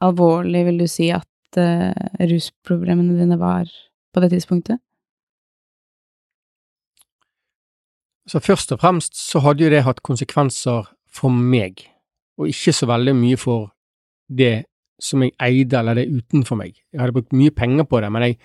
alvorlig 0.00 0.64
vil 0.68 0.78
du 0.80 0.86
si 0.90 1.10
at 1.14 1.60
uh, 1.60 1.90
rusproblemene 2.30 3.18
dine 3.18 3.38
var 3.40 3.68
på 4.14 4.22
det 4.24 4.30
tidspunktet? 4.34 4.80
Så 8.30 8.38
først 8.38 8.72
og 8.72 8.80
fremst 8.82 9.18
så 9.18 9.42
hadde 9.42 9.64
jo 9.64 9.72
det 9.72 9.82
hatt 9.82 10.04
konsekvenser 10.06 10.86
for 11.10 11.34
meg, 11.34 11.82
og 12.38 12.50
ikke 12.52 12.74
så 12.76 12.86
veldig 12.86 13.14
mye 13.18 13.38
for 13.40 13.72
det 14.30 14.66
som 15.02 15.24
jeg 15.24 15.32
eide, 15.42 15.80
eller 15.80 15.96
det 15.98 16.10
utenfor 16.12 16.58
meg. 16.60 16.76
Jeg 16.92 17.00
hadde 17.00 17.16
brukt 17.16 17.34
mye 17.34 17.50
penger 17.50 17.88
på 17.88 18.00
det, 18.04 18.10
men 18.12 18.26
jeg 18.26 18.36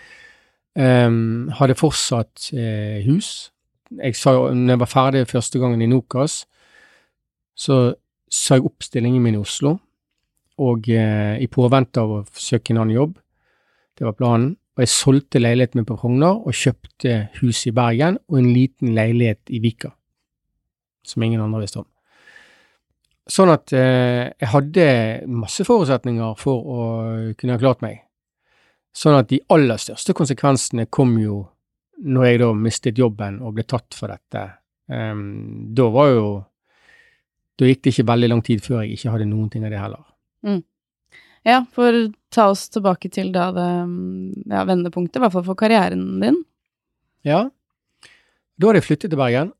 um, 0.79 1.51
hadde 1.59 1.77
fortsatt 1.77 2.49
uh, 2.55 3.03
hus. 3.05 3.51
Jeg 3.99 4.17
sa 4.17 4.33
jo, 4.33 4.47
når 4.55 4.73
jeg 4.73 4.81
var 4.81 4.91
ferdig 4.91 5.25
første 5.29 5.61
gangen 5.61 5.83
i 5.83 5.89
Nokas, 5.91 6.45
så 7.55 7.95
sa 8.31 8.57
jeg 8.57 8.67
opp 8.67 8.83
stillingen 8.83 9.23
min 9.23 9.37
i 9.37 9.41
Oslo, 9.41 9.77
og 10.65 10.89
eh, 10.91 11.35
i 11.41 11.47
påvente 11.51 12.03
av 12.03 12.11
å 12.11 12.21
søke 12.31 12.73
en 12.73 12.83
annen 12.83 12.95
jobb. 12.95 13.17
Det 13.95 14.07
var 14.07 14.15
planen. 14.19 14.53
Og 14.75 14.83
jeg 14.83 14.91
solgte 14.91 15.39
leiligheten 15.39 15.79
min 15.79 15.87
på 15.87 15.95
Frogner 15.99 16.41
og 16.43 16.55
kjøpte 16.55 17.29
hus 17.37 17.61
i 17.69 17.71
Bergen 17.75 18.17
og 18.27 18.41
en 18.41 18.49
liten 18.51 18.91
leilighet 18.95 19.53
i 19.55 19.61
Vika, 19.63 19.93
som 21.07 21.23
ingen 21.23 21.43
andre 21.43 21.61
visste 21.63 21.79
om. 21.79 21.87
Sånn 23.25 23.49
at 23.53 23.71
eh, 23.73 24.33
jeg 24.35 24.51
hadde 24.51 24.87
masse 25.31 25.63
forutsetninger 25.65 26.35
for 26.37 26.59
å 26.59 26.81
kunne 27.39 27.55
ha 27.55 27.61
klart 27.61 27.81
meg. 27.85 28.03
Sånn 28.95 29.15
at 29.17 29.31
de 29.31 29.41
aller 29.51 29.79
største 29.81 30.13
konsekvensene 30.15 30.85
kom 30.91 31.15
jo 31.19 31.39
når 32.05 32.27
jeg 32.27 32.41
da 32.43 32.51
mistet 32.59 32.99
jobben 32.99 33.39
og 33.43 33.55
ble 33.55 33.65
tatt 33.67 33.95
for 33.95 34.11
dette. 34.11 34.43
Um, 34.91 35.71
da 35.75 35.87
var 35.91 36.11
jo 36.11 36.27
Da 37.55 37.67
gikk 37.69 37.83
det 37.83 37.93
ikke 37.93 38.09
veldig 38.11 38.31
lang 38.31 38.41
tid 38.45 38.63
før 38.65 38.83
jeg 38.83 38.97
ikke 38.97 39.13
hadde 39.13 39.27
noen 39.29 39.51
ting 39.51 39.65
av 39.67 39.71
det 39.71 39.79
heller. 39.79 40.03
Mm. 40.45 40.63
Ja, 41.45 41.59
for 41.71 41.93
ta 42.33 42.49
oss 42.51 42.65
tilbake 42.73 43.11
til 43.13 43.29
da 43.35 43.51
det 43.55 43.69
ja, 44.49 44.63
vendepunktet, 44.67 45.19
i 45.19 45.23
hvert 45.23 45.35
fall 45.35 45.45
for 45.45 45.59
karrieren 45.59 46.17
din. 46.23 46.41
Ja. 47.25 47.45
Da 48.57 48.69
hadde 48.69 48.81
jeg 48.81 48.87
flyttet 48.87 49.13
til 49.13 49.21
Bergen. 49.21 49.53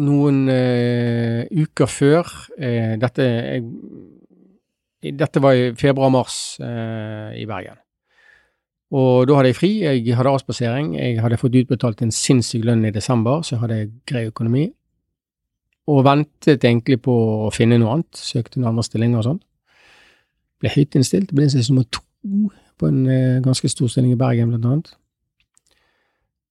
Noen 0.00 0.44
uh, 0.46 1.42
uker 1.50 1.90
før 1.90 2.28
uh, 2.60 2.94
dette, 3.00 3.26
jeg, 3.26 5.14
dette 5.18 5.42
var 5.42 5.58
i 5.58 5.70
februar-mars 5.78 6.60
uh, 6.62 7.32
i 7.34 7.46
Bergen. 7.48 7.80
Og 8.90 9.26
da 9.26 9.38
hadde 9.38 9.50
jeg 9.52 9.58
fri, 9.58 9.70
jeg 9.82 10.16
hadde 10.18 10.34
avspasering, 10.34 10.94
jeg 10.98 11.18
hadde 11.22 11.38
fått 11.38 11.58
utbetalt 11.58 12.02
en 12.02 12.14
sinnssyk 12.14 12.64
lønn 12.66 12.86
i 12.86 12.94
desember, 12.94 13.42
så 13.46 13.54
jeg 13.54 13.62
hadde 13.64 13.80
grei 14.10 14.24
økonomi. 14.30 14.68
Og 15.90 16.04
ventet 16.06 16.62
egentlig 16.62 17.00
på 17.02 17.14
å 17.46 17.50
finne 17.54 17.80
noe 17.80 17.96
annet, 17.96 18.20
søkte 18.20 18.60
noen 18.60 18.74
andre 18.74 18.86
stillinger 18.86 19.22
og 19.22 19.26
sånn. 19.26 19.42
Ble 20.60 20.72
høyt 20.74 20.96
innstilt, 20.98 21.32
ble 21.34 21.46
innstilt 21.46 21.70
nummer 21.72 21.88
to 21.90 22.04
på 22.80 22.88
en 22.88 23.04
eh, 23.08 23.40
ganske 23.44 23.68
stor 23.68 23.88
stilling 23.92 24.14
i 24.14 24.18
Bergen, 24.20 24.52
blant 24.52 24.68
annet. 24.68 24.90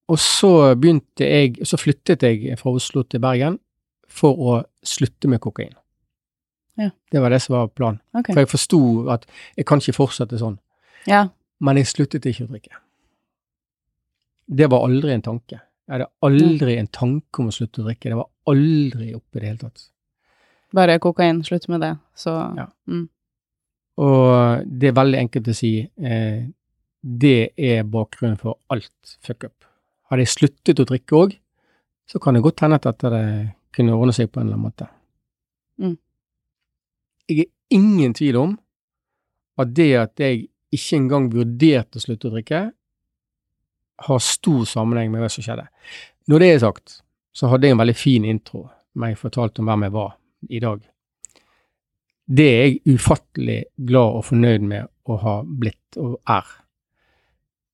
Og 0.09 0.17
så 0.21 0.51
begynte 0.77 1.25
jeg, 1.25 1.59
så 1.65 1.77
flyttet 1.77 2.25
jeg 2.25 2.57
fra 2.57 2.73
Oslo 2.73 3.03
til 3.05 3.21
Bergen 3.21 3.59
for 4.09 4.41
å 4.41 4.55
slutte 4.85 5.29
med 5.29 5.41
kokain. 5.43 5.75
Ja. 6.79 6.89
Det 7.11 7.21
var 7.21 7.33
det 7.33 7.41
som 7.43 7.57
var 7.57 7.69
planen. 7.75 7.99
Okay. 8.13 8.33
For 8.33 8.41
jeg 8.41 8.49
forsto 8.49 8.81
at 9.13 9.25
jeg 9.57 9.67
kan 9.69 9.81
ikke 9.81 9.97
fortsette 9.97 10.39
sånn. 10.41 10.57
Ja. 11.09 11.27
Men 11.61 11.77
jeg 11.81 11.89
sluttet 11.91 12.25
ikke 12.29 12.47
å 12.47 12.51
drikke. 12.53 12.79
Det 14.49 14.69
var 14.71 14.85
aldri 14.87 15.13
en 15.13 15.25
tanke. 15.25 15.59
Jeg 15.89 15.95
hadde 15.97 16.09
aldri 16.21 16.75
en 16.77 16.87
tanke 16.93 17.41
om 17.41 17.47
å 17.49 17.53
slutte 17.53 17.81
å 17.81 17.87
drikke. 17.87 18.11
Det 18.11 18.17
var 18.19 18.27
aldri 18.51 19.07
oppe 19.17 19.39
i 19.39 19.41
det 19.41 19.47
hele 19.47 19.61
tatt. 19.63 19.87
Bare 20.77 20.99
kokain, 21.01 21.39
slutt 21.43 21.65
med 21.71 21.81
det, 21.81 21.95
så 22.13 22.35
Ja. 22.57 22.67
mm. 22.87 23.07
Og 23.97 24.65
det 24.79 24.87
er 24.91 24.93
veldig 24.93 25.17
enkelt 25.19 25.47
å 25.49 25.55
si. 25.57 25.89
Eh, 25.97 26.45
det 27.01 27.51
er 27.57 27.83
bakgrunnen 27.83 28.37
for 28.39 28.59
alt 28.69 29.17
fuck 29.19 29.43
up. 29.43 29.65
Hadde 30.11 30.23
jeg 30.23 30.27
sluttet 30.35 30.79
å 30.79 30.85
drikke 30.85 31.15
òg, 31.17 31.33
så 32.07 32.19
kan 32.21 32.33
det 32.33 32.43
godt 32.43 32.61
hende 32.61 32.75
at 32.75 32.85
dette 32.85 33.09
det 33.09 33.25
kunne 33.75 33.97
ordne 33.97 34.13
seg 34.13 34.31
på 34.31 34.39
en 34.39 34.47
eller 34.47 34.57
annen 34.57 34.69
måte. 34.69 34.87
Mm. 35.79 35.97
Jeg 37.29 37.39
er 37.39 37.51
ingen 37.75 38.13
tvil 38.13 38.37
om 38.37 38.55
at 39.59 39.73
det 39.73 39.89
at 39.97 40.15
jeg 40.21 40.47
ikke 40.71 40.97
engang 40.97 41.29
vurderte 41.33 41.97
å 41.97 42.03
slutte 42.03 42.29
å 42.29 42.33
drikke, 42.37 42.71
har 44.07 44.23
stor 44.23 44.63
sammenheng 44.69 45.11
med 45.11 45.23
hva 45.23 45.29
som 45.31 45.45
skjedde. 45.45 45.67
Når 46.29 46.43
det 46.43 46.49
er 46.53 46.63
sagt, 46.63 47.01
så 47.33 47.49
hadde 47.51 47.67
jeg 47.67 47.75
en 47.75 47.81
veldig 47.81 47.97
fin 47.97 48.25
intro 48.27 48.67
når 48.99 49.11
jeg 49.11 49.21
fortalte 49.21 49.61
om 49.61 49.69
hvem 49.69 49.85
jeg 49.87 49.95
var 49.95 50.15
i 50.49 50.61
dag. 50.63 50.79
Det 52.29 52.45
er 52.45 52.65
jeg 52.65 52.95
ufattelig 52.95 53.59
glad 53.89 54.17
og 54.19 54.25
fornøyd 54.27 54.65
med 54.69 54.89
å 55.09 55.17
ha 55.23 55.35
blitt 55.43 55.97
og 55.97 56.19
er. 56.29 56.49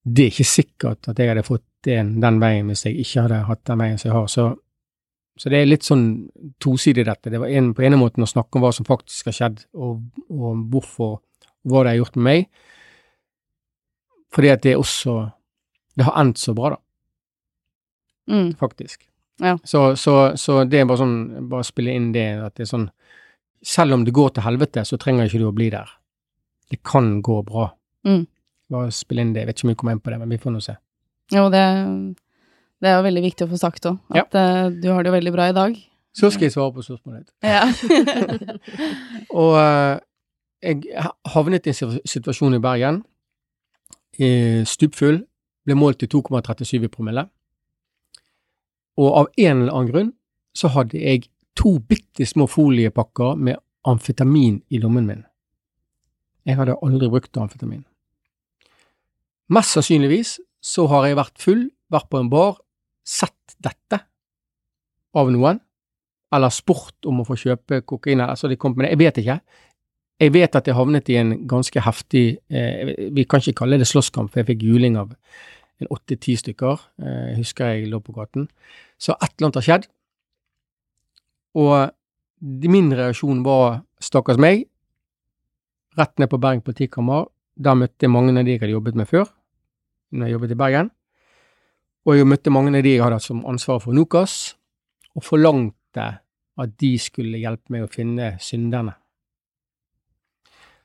Det 0.05 0.27
er 0.27 0.33
ikke 0.33 0.47
sikkert 0.47 1.09
at 1.11 1.19
jeg 1.19 1.31
hadde 1.31 1.47
fått 1.47 1.65
den, 1.85 2.15
den 2.21 2.39
veien 2.41 2.69
hvis 2.69 2.85
jeg 2.87 3.01
ikke 3.01 3.25
hadde 3.25 3.41
hatt 3.49 3.65
den 3.67 3.81
veien 3.81 3.99
som 3.99 4.09
jeg 4.09 4.15
har. 4.15 4.29
Så, 4.31 4.45
så 5.35 5.51
det 5.51 5.59
er 5.59 5.69
litt 5.69 5.87
sånn 5.87 6.05
tosidig 6.63 7.07
dette. 7.07 7.33
Det 7.33 7.41
var 7.41 7.51
en, 7.51 7.73
på 7.75 7.83
ene 7.85 7.99
måten 7.99 8.23
å 8.23 8.29
snakke 8.29 8.57
om 8.57 8.65
hva 8.65 8.71
som 8.75 8.87
faktisk 8.87 9.31
har 9.31 9.37
skjedd, 9.39 9.65
og, 9.75 10.05
og 10.31 10.63
hvorfor, 10.71 11.17
hva 11.67 11.83
det 11.83 11.95
har 11.95 12.01
gjort 12.03 12.19
med 12.19 12.29
meg. 12.29 12.47
Fordi 14.35 14.51
at 14.51 14.63
det 14.63 14.77
også 14.79 15.17
Det 15.95 16.05
har 16.07 16.17
endt 16.21 16.37
så 16.41 16.53
bra, 16.57 16.69
da, 16.75 16.81
Mm. 18.27 18.55
faktisk. 18.57 19.03
Ja. 19.39 19.57
Så, 19.63 19.95
så, 19.99 20.31
så 20.39 20.63
det 20.65 20.79
er 20.79 20.85
bare 20.87 20.97
sånn 20.97 21.47
Bare 21.51 21.65
spille 21.67 21.91
inn 21.93 22.07
det 22.15 22.23
at 22.41 22.53
det 22.55 22.63
er 22.63 22.69
sånn 22.69 22.85
Selv 23.61 23.93
om 23.93 24.05
det 24.07 24.13
går 24.15 24.29
til 24.33 24.45
helvete, 24.45 24.81
så 24.87 24.95
trenger 24.97 25.27
ikke 25.27 25.41
du 25.41 25.45
å 25.49 25.53
bli 25.53 25.67
der. 25.73 25.89
Det 26.71 26.79
kan 26.87 27.21
gå 27.21 27.35
bra. 27.45 27.67
Mm. 28.07 28.23
Bare 28.71 28.91
spille 28.95 29.21
inn 29.25 29.33
det. 29.35 29.41
Jeg 29.43 29.47
vet 29.49 29.57
ikke 29.59 29.67
om 29.67 29.71
vi 29.73 29.75
kommer 29.81 29.93
inn 29.97 30.01
på 30.05 30.09
det, 30.13 30.19
men 30.23 30.29
vi 30.33 30.37
får 30.41 30.53
nå 30.55 30.61
se. 30.63 30.75
Jo, 31.33 31.47
det, 31.53 31.63
det 32.81 32.89
er 32.91 32.95
jo 32.99 33.05
veldig 33.07 33.23
viktig 33.25 33.45
å 33.47 33.51
få 33.51 33.57
sagt 33.61 33.85
òg, 33.89 33.97
at 34.21 34.37
eh, 34.37 34.69
du 34.77 34.87
har 34.93 35.01
det 35.05 35.09
jo 35.11 35.15
veldig 35.17 35.33
bra 35.33 35.47
i 35.49 35.55
dag. 35.57 35.77
Så 36.15 36.29
skal 36.31 36.45
jeg 36.47 36.53
svare 36.55 36.73
på 36.77 36.85
spørsmålet 36.85 37.25
ditt. 37.25 37.33
Ja. 37.45 37.65
Og 39.41 39.57
eh, 39.59 39.99
jeg 40.65 41.05
havnet 41.33 41.67
i 41.69 41.73
en 41.73 41.97
situasjon 42.05 42.57
i 42.57 42.61
Bergen, 42.63 43.01
eh, 44.19 44.61
stupfull, 44.69 45.23
ble 45.65 45.77
målt 45.77 46.01
til 46.01 46.11
2,37 46.13 46.85
i 46.85 46.91
promille. 46.91 47.25
Og 49.01 49.09
av 49.21 49.31
en 49.35 49.61
eller 49.63 49.73
annen 49.73 49.91
grunn 49.91 50.11
så 50.55 50.71
hadde 50.71 51.01
jeg 51.01 51.27
to 51.57 51.77
bitte 51.79 52.27
små 52.27 52.47
foliepakker 52.51 53.35
med 53.35 53.59
amfetamin 53.87 54.61
i 54.69 54.79
lommen 54.83 55.07
min. 55.07 55.23
Jeg 56.45 56.59
hadde 56.59 56.77
aldri 56.85 57.09
brukt 57.09 57.37
amfetamin. 57.41 57.83
Mest 59.49 59.75
sannsynligvis 59.75 60.37
så 60.65 60.87
har 60.89 61.07
jeg 61.07 61.19
vært 61.19 61.41
full, 61.41 61.67
vært 61.93 62.09
på 62.09 62.21
en 62.21 62.31
bar, 62.31 62.57
sett 63.05 63.57
dette 63.61 63.99
av 65.15 65.29
noen, 65.33 65.59
eller 66.33 66.53
spurt 66.53 67.05
om 67.07 67.21
å 67.21 67.27
få 67.27 67.37
kjøpe 67.39 67.83
kokain, 67.87 68.23
altså 68.25 68.49
de 68.49 68.57
kom 68.59 68.73
med 68.75 68.87
det, 68.87 68.95
jeg 68.95 69.01
vet 69.03 69.19
ikke. 69.21 69.37
Jeg 70.19 70.31
vet 70.31 70.55
at 70.55 70.67
jeg 70.67 70.77
havnet 70.77 71.09
i 71.11 71.17
en 71.19 71.33
ganske 71.47 71.81
heftig, 71.83 72.37
eh, 72.49 72.93
vi 73.11 73.25
kan 73.27 73.41
ikke 73.43 73.65
kalle 73.65 73.79
det 73.81 73.87
slåsskamp, 73.89 74.31
for 74.31 74.39
jeg 74.39 74.47
fikk 74.47 74.63
juling 74.63 74.95
av 74.97 75.11
en 75.81 75.89
åtte-ti 75.91 76.37
stykker, 76.39 76.79
eh, 77.03 77.35
husker 77.35 77.73
jeg 77.73 77.89
lå 77.91 77.99
på 77.99 78.15
gaten. 78.15 78.47
Så 78.97 79.11
et 79.11 79.33
eller 79.35 79.49
annet 79.49 79.59
har 79.59 79.67
skjedd, 79.67 79.87
og 81.55 81.91
min 82.41 82.91
reaksjon 82.93 83.43
var 83.43 83.83
stakkars 83.99 84.39
meg, 84.39 84.65
rett 85.97 86.17
ned 86.19 86.29
på 86.29 86.39
Bergen 86.39 86.61
politikammer, 86.61 87.27
der 87.55 87.75
møtte 87.75 88.07
jeg 88.07 88.11
mange 88.11 88.37
av 88.37 88.45
de 88.45 88.51
jeg 88.51 88.61
hadde 88.61 88.75
jobbet 88.75 88.95
med 88.95 89.07
før, 89.07 89.27
når 90.11 90.27
jeg 90.27 90.35
jobbet 90.35 90.51
i 90.51 90.55
Bergen, 90.55 90.91
og 92.05 92.15
jeg 92.15 92.27
møtte 92.27 92.51
mange 92.51 92.77
av 92.77 92.83
de 92.83 92.95
jeg 92.95 93.03
hadde 93.03 93.19
hatt 93.19 93.23
som 93.27 93.45
ansvar 93.45 93.79
for 93.83 93.91
Nokas, 93.91 94.55
og 95.15 95.23
forlangte 95.23 96.19
at 96.55 96.77
de 96.79 96.97
skulle 96.99 97.39
hjelpe 97.39 97.71
meg 97.71 97.83
å 97.83 97.91
finne 97.91 98.37
synderne. 98.39 98.95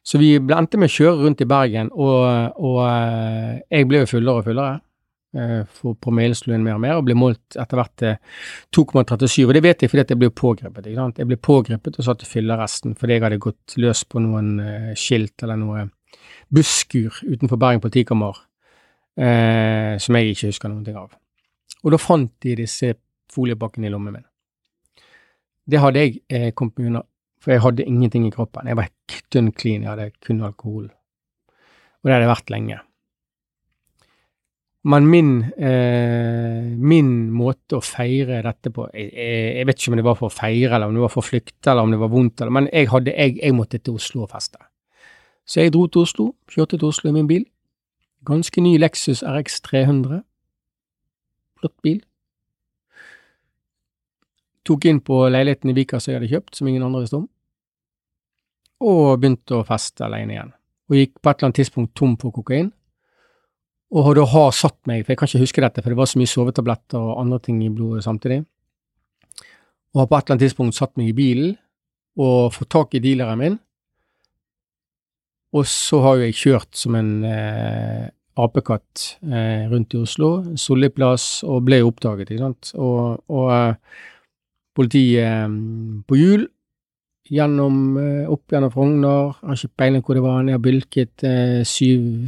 Så 0.02 0.18
vi 0.18 0.30
ble 0.40 0.56
endte 0.56 0.78
med 0.80 0.88
å 0.88 0.94
kjøre 0.94 1.18
rundt 1.24 1.42
i 1.44 1.48
Bergen, 1.48 1.90
og, 1.92 2.56
og 2.56 2.78
eh, 2.86 3.58
jeg 3.68 3.88
ble 3.90 4.00
jo 4.00 4.08
fullere 4.14 4.40
og 4.40 4.46
fullere. 4.48 4.80
eh, 5.36 5.60
For 5.76 5.94
promillen 6.00 6.34
slo 6.38 6.54
inn 6.56 6.64
mer 6.64 6.78
og 6.78 6.82
mer, 6.82 6.96
og 6.96 7.04
ble 7.06 7.14
målt 7.18 7.58
etter 7.60 7.76
hvert 7.78 7.92
til 8.00 8.16
2,37. 8.74 9.44
Og 9.44 9.52
det 9.54 9.62
vet 9.66 9.84
jeg 9.84 9.92
fordi 9.92 10.04
at 10.06 10.14
jeg 10.14 10.20
ble 10.22 10.30
pågrepet. 10.32 10.88
Ikke 10.88 11.02
sant? 11.02 11.20
Jeg 11.20 11.28
ble 11.28 11.36
pågrepet 11.36 12.00
og 12.00 12.06
satt 12.08 12.24
i 12.24 12.30
fyllearresten 12.30 12.96
fordi 12.98 13.18
jeg 13.18 13.26
hadde 13.26 13.42
gått 13.44 13.76
løs 13.76 14.04
på 14.08 14.24
noen 14.24 14.54
eh, 14.64 14.90
skilt 14.98 15.44
eller 15.44 15.60
noe 15.60 15.84
busskur 16.50 17.20
utenfor 17.22 17.60
Bergen 17.60 17.84
politikammer 17.84 18.40
eh, 19.20 19.94
som 20.02 20.16
jeg 20.16 20.32
ikke 20.32 20.50
husker 20.50 20.72
noen 20.72 20.82
ting 20.88 20.96
av. 20.98 21.12
Og 21.84 21.94
da 21.94 22.00
fant 22.00 22.32
de 22.42 22.56
disse 22.64 22.94
foliepakkene 23.30 23.86
i 23.86 23.92
lommen 23.92 24.16
min. 24.16 24.26
Det 25.70 25.78
hadde 25.78 26.02
jeg 26.02 26.16
eh, 26.32 26.50
kommet 26.56 26.80
meg 26.80 26.90
unna, 26.90 27.04
for 27.40 27.54
jeg 27.54 27.64
hadde 27.64 27.88
ingenting 27.88 28.26
i 28.28 28.34
kroppen. 28.34 28.68
Jeg 28.68 28.76
var 28.76 28.90
dønn 29.32 29.50
clean, 29.56 29.84
jeg 29.84 29.90
hadde 29.90 30.10
kun 30.24 30.42
alkohol. 30.44 30.90
Og 32.00 32.08
det 32.08 32.14
hadde 32.14 32.26
jeg 32.26 32.34
vært 32.34 32.52
lenge. 32.52 32.80
Men 34.90 35.06
min, 35.12 35.30
eh, 35.60 36.64
min 36.80 37.30
måte 37.36 37.76
å 37.76 37.84
feire 37.84 38.38
dette 38.46 38.70
på 38.72 38.86
jeg, 38.94 39.10
jeg, 39.12 39.66
vet 39.68 39.76
ikke 39.76 39.92
om 39.92 39.96
det 40.00 40.06
var 40.06 40.16
for 40.16 40.30
å 40.30 40.32
feire, 40.32 40.72
eller 40.72 40.88
om 40.88 40.96
det 40.96 41.02
var 41.04 41.12
for 41.12 41.20
å 41.20 41.28
flykte, 41.28 41.66
eller 41.68 41.84
om 41.84 41.92
det 41.92 42.00
var 42.00 42.12
vondt, 42.12 42.40
eller, 42.40 42.54
men 42.56 42.68
jeg, 42.72 42.88
hadde, 42.88 43.12
jeg, 43.12 43.36
jeg 43.42 43.56
måtte 43.56 43.80
til 43.80 43.98
Oslo 44.00 44.24
og 44.24 44.32
feste. 44.32 44.56
Så 45.44 45.60
jeg 45.60 45.74
dro 45.74 45.84
til 45.86 46.06
Oslo, 46.06 46.26
kjørte 46.48 46.78
til 46.78 46.88
Oslo 46.88 47.10
i 47.10 47.16
min 47.18 47.28
bil. 47.28 47.44
Ganske 48.24 48.64
ny 48.64 48.78
Lexus 48.80 49.20
RX 49.26 49.60
300. 49.68 50.22
Flott 51.60 51.76
bil. 51.84 52.00
Tok 54.66 54.86
inn 54.90 55.00
på 55.04 55.22
leiligheten 55.32 55.72
i 55.72 55.76
Vika 55.76 56.00
som 56.00 56.12
jeg 56.12 56.20
hadde 56.20 56.32
kjøpt, 56.32 56.56
som 56.56 56.68
ingen 56.68 56.84
andre 56.86 57.04
visste 57.04 57.20
om, 57.20 57.28
og 58.80 59.20
begynte 59.20 59.58
å 59.58 59.66
feste 59.68 60.04
alene 60.06 60.36
igjen. 60.36 60.52
Og 60.90 60.98
gikk 60.98 61.16
på 61.20 61.30
et 61.30 61.38
eller 61.38 61.50
annet 61.50 61.60
tidspunkt 61.60 61.96
tom 61.98 62.16
for 62.20 62.34
kokain. 62.34 62.70
Og 63.90 64.12
da 64.14 64.24
har 64.32 64.52
satt 64.54 64.78
meg, 64.86 65.02
for 65.02 65.12
jeg 65.12 65.20
kan 65.20 65.30
ikke 65.30 65.42
huske 65.42 65.64
dette, 65.64 65.82
for 65.82 65.92
det 65.92 65.98
var 65.98 66.08
så 66.10 66.20
mye 66.20 66.30
sovetabletter 66.30 67.00
og 67.00 67.18
andre 67.24 67.40
ting 67.42 67.58
i 67.64 67.72
blodet 67.74 68.04
samtidig, 68.06 68.44
og 69.90 70.04
har 70.04 70.06
på 70.06 70.16
et 70.16 70.22
eller 70.22 70.36
annet 70.36 70.44
tidspunkt 70.46 70.76
satt 70.78 70.92
meg 71.00 71.10
i 71.10 71.16
bilen 71.16 71.56
og 72.20 72.52
fått 72.54 72.70
tak 72.70 72.94
i 72.94 73.02
dealeren 73.02 73.40
min. 73.40 73.58
Og 75.58 75.66
så 75.66 75.98
har 76.04 76.18
jo 76.18 76.28
jeg 76.28 76.38
kjørt 76.38 76.78
som 76.78 76.94
en 76.94 77.10
eh, 77.26 78.06
apekatt 78.38 79.06
eh, 79.26 79.66
rundt 79.70 79.96
i 79.96 80.02
Oslo, 80.04 80.30
Solli 80.54 80.92
plass, 80.94 81.40
og 81.42 81.64
ble 81.66 81.80
oppdaget, 81.82 82.30
ikke 82.30 82.44
sant. 82.44 82.70
Og, 82.78 83.18
og 83.32 83.50
eh, 83.56 84.04
politiet 84.76 85.24
eh, 85.24 85.54
på 86.08 86.18
hjul 86.18 86.46
gjennom, 87.30 87.96
eh, 88.00 88.30
opp 88.30 88.50
gjennom 88.50 88.72
Frogner, 88.74 89.34
har 89.40 89.56
ikke 89.56 89.78
peiling 89.78 90.04
hvor 90.04 90.18
det 90.18 90.24
var, 90.24 90.42
jeg 90.44 90.56
har 90.56 90.64
bilket 90.64 91.24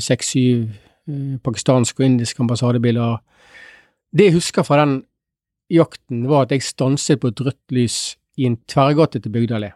seks-syv 0.07 0.67
eh, 1.09 1.37
pakistanske 1.43 2.03
og 2.03 2.09
indiske 2.09 2.43
ambassadebiler. 2.43 3.21
Det 4.13 4.29
jeg 4.29 4.39
husker 4.39 4.67
fra 4.67 4.83
den 4.83 5.03
jakten, 5.73 6.27
var 6.29 6.47
at 6.47 6.53
jeg 6.53 6.67
stanset 6.67 7.21
på 7.21 7.33
et 7.33 7.41
rødt 7.41 7.73
lys 7.73 8.17
i 8.37 8.49
en 8.49 8.59
tverrgate 8.69 9.21
til 9.21 9.33
Bygdalé. 9.33 9.73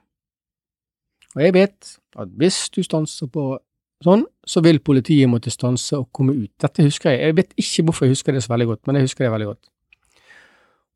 Og 1.37 1.43
jeg 1.43 1.55
vet 1.55 1.97
at 2.17 2.29
hvis 2.41 2.69
du 2.73 2.83
stanser 2.85 3.29
på 3.33 3.57
sånn, 4.05 4.25
så 4.47 4.63
vil 4.65 4.81
politiet 4.85 5.29
måtte 5.29 5.53
stanse 5.53 5.99
og 5.99 6.11
komme 6.15 6.35
ut. 6.37 6.53
Dette 6.61 6.85
husker 6.85 7.13
jeg. 7.13 7.21
Jeg 7.21 7.37
vet 7.37 7.57
ikke 7.61 7.87
hvorfor 7.89 8.07
jeg 8.07 8.17
husker 8.17 8.37
det 8.37 8.45
så 8.45 8.53
veldig 8.53 8.69
godt, 8.73 8.83
men 8.87 8.99
jeg 8.99 9.09
husker 9.09 9.27
det 9.27 9.33
veldig 9.33 9.49
godt. 9.53 9.69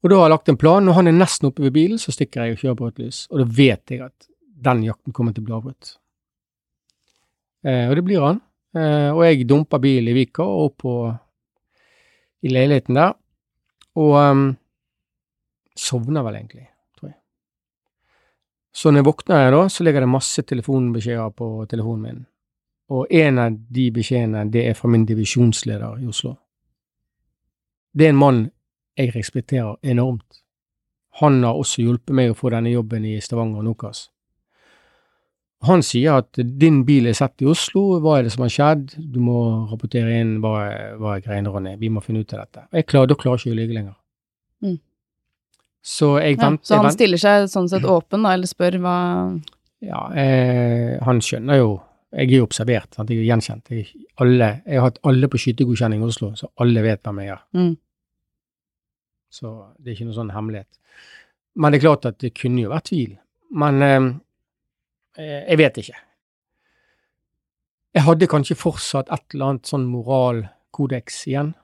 Og 0.00 0.08
da 0.08 0.16
har 0.16 0.28
jeg 0.28 0.34
lagt 0.34 0.48
en 0.48 0.60
plan. 0.60 0.84
Når 0.84 0.96
han 0.96 1.10
er 1.10 1.16
nesten 1.16 1.50
oppe 1.50 1.64
ved 1.66 1.74
bilen, 1.76 2.00
så 2.00 2.12
stikker 2.14 2.46
jeg 2.46 2.56
og 2.56 2.62
kjører 2.62 2.78
på 2.78 2.86
rødt 2.88 3.02
lys. 3.02 3.24
Og 3.30 3.42
da 3.42 3.48
vet 3.58 3.92
jeg 3.92 4.04
at 4.06 4.30
den 4.70 4.84
jakten 4.86 5.16
kommer 5.16 5.36
til 5.36 5.44
å 5.44 5.48
bli 5.48 5.56
avbrutt. 5.56 5.96
Eh, 7.68 7.86
og 7.88 7.96
det 7.98 8.04
blir 8.06 8.24
han. 8.24 8.40
Eh, 8.76 9.10
og 9.12 9.24
jeg 9.26 9.48
dumper 9.48 9.82
bilen 9.82 10.12
i 10.12 10.16
Vika 10.16 10.46
og 10.46 10.70
opp 10.70 10.76
på 10.84 10.94
i 12.40 12.52
leiligheten 12.52 12.96
der. 12.96 13.16
Og 14.00 14.14
um, 14.16 14.44
sovner 15.76 16.24
vel 16.24 16.38
egentlig. 16.38 16.68
tror 16.96 17.10
jeg. 17.10 17.18
Så 18.72 18.90
når 18.90 19.02
jeg 19.02 19.08
våkner 19.10 19.42
jeg 19.42 19.54
da, 19.56 19.62
så 19.68 19.84
ligger 19.84 20.06
det 20.06 20.12
masse 20.12 20.44
telefonbeskjeder 20.46 21.34
på 21.36 21.50
telefonen 21.68 22.06
min. 22.06 22.22
Og 22.90 23.12
en 23.14 23.38
av 23.38 23.58
de 23.70 23.90
beskjedene, 23.94 24.48
det 24.50 24.64
er 24.70 24.78
fra 24.78 24.88
min 24.90 25.04
divisjonsleder 25.06 26.00
i 26.00 26.08
Oslo. 26.10 26.34
Det 27.92 28.06
er 28.06 28.14
en 28.14 28.22
mann 28.22 28.40
jeg 29.00 29.14
respekterer 29.16 29.76
enormt. 29.82 30.42
Han 31.20 31.42
har 31.44 31.58
også 31.58 31.82
hjulpet 31.82 32.14
meg 32.14 32.32
å 32.32 32.38
få 32.38 32.52
denne 32.54 32.72
jobben 32.72 33.04
i 33.08 33.18
Stavanger 33.24 33.60
og 33.62 33.66
Nokas. 33.66 34.06
Han 35.68 35.82
sier 35.84 36.22
at 36.22 36.38
din 36.40 36.80
bil 36.88 37.10
er 37.10 37.16
sett 37.16 37.42
i 37.44 37.48
Oslo, 37.50 37.98
hva 38.00 38.16
er 38.18 38.24
det 38.24 38.32
som 38.32 38.46
har 38.46 38.52
skjedd, 38.54 38.94
du 38.96 39.18
må 39.20 39.40
rapportere 39.68 40.14
inn 40.22 40.38
hva, 40.40 40.54
hva 40.96 41.18
greiene, 41.20 41.52
Ronny, 41.52 41.74
vi 41.80 41.90
må 41.92 42.00
finne 42.04 42.22
ut 42.22 42.32
av 42.32 42.46
dette. 42.46 42.64
Jeg 42.78 42.88
klarer, 42.88 43.10
da 43.10 43.18
klarer 43.20 43.42
ikke 43.42 43.50
jeg 43.50 43.56
å 43.56 43.58
lyve 43.58 43.76
lenger. 43.76 43.98
Mm. 44.64 44.78
Så 45.84 46.08
jeg 46.20 46.38
ja, 46.38 46.48
Så 46.64 46.80
han 46.80 46.92
stiller 46.92 47.20
seg 47.20 47.46
sånn 47.52 47.68
sett 47.72 47.84
åpen, 47.88 48.24
da, 48.24 48.32
eller 48.36 48.48
spør 48.48 48.80
hva 48.84 48.96
Ja, 49.84 50.00
eh, 50.12 50.96
han 51.06 51.22
skjønner 51.24 51.56
jo 51.56 51.70
Jeg 52.12 52.26
er 52.26 52.40
jo 52.40 52.48
observert, 52.48 52.90
sant? 52.92 53.12
jeg 53.12 53.22
er 53.22 53.28
gjenkjent. 53.28 53.70
Jeg, 53.70 53.86
alle, 54.20 54.48
jeg 54.66 54.80
har 54.80 54.88
hatt 54.88 54.98
alle 55.06 55.28
på 55.30 55.38
skytegodkjenning 55.38 56.00
i 56.02 56.08
Oslo, 56.08 56.32
så 56.34 56.48
alle 56.58 56.82
vet 56.82 57.04
hvem 57.06 57.20
jeg 57.22 57.36
er. 57.36 57.44
Mm. 57.54 57.70
Så 59.30 59.52
det 59.78 59.92
er 59.92 59.96
ikke 59.96 60.08
noen 60.08 60.18
sånn 60.18 60.34
hemmelighet. 60.34 60.80
Men 61.60 61.72
det 61.72 61.80
er 61.80 61.86
klart 61.86 62.08
at 62.08 62.18
det 62.22 62.34
kunne 62.36 62.64
jo 62.64 62.72
vært 62.72 62.90
tvil. 62.90 63.16
Men 63.62 63.82
eh, 63.86 63.98
eh 65.18 65.42
jeg 65.50 65.60
vet 65.60 65.80
ikke. 65.82 65.98
Jeg 67.90 68.06
hadde 68.06 68.30
kanskje 68.30 68.58
fortsatt 68.58 69.10
et 69.10 69.34
eller 69.34 69.54
annet 69.54 69.70
sånn 69.70 69.88
moralkodeks 69.90 71.24
igjen. 71.30 71.54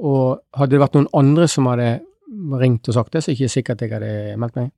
Og 0.00 0.40
hadde 0.56 0.76
det 0.76 0.82
vært 0.82 0.96
noen 0.96 1.10
andre 1.16 1.48
som 1.50 1.66
hadde 1.70 1.88
ringt 2.60 2.88
og 2.88 2.96
sagt 2.96 3.14
det, 3.14 3.22
så 3.22 3.30
er 3.30 3.34
det 3.34 3.40
ikke 3.40 3.54
sikkert 3.56 3.82
jeg 3.82 3.94
hadde 3.96 4.36
meldt 4.40 4.58
meg. 4.60 4.70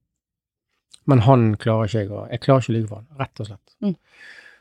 Men 1.10 1.24
han 1.26 1.50
klarer 1.60 1.90
ikke 1.90 2.00
jeg 2.00 2.12
å 2.14 2.22
Jeg 2.30 2.42
klarer 2.44 2.62
ikke 2.62 2.72
å 2.72 2.76
lyve 2.76 2.88
for 2.88 3.02
han, 3.02 3.08
rett 3.20 3.42
og 3.42 3.48
slett. 3.50 3.74
Mm. 3.82 3.96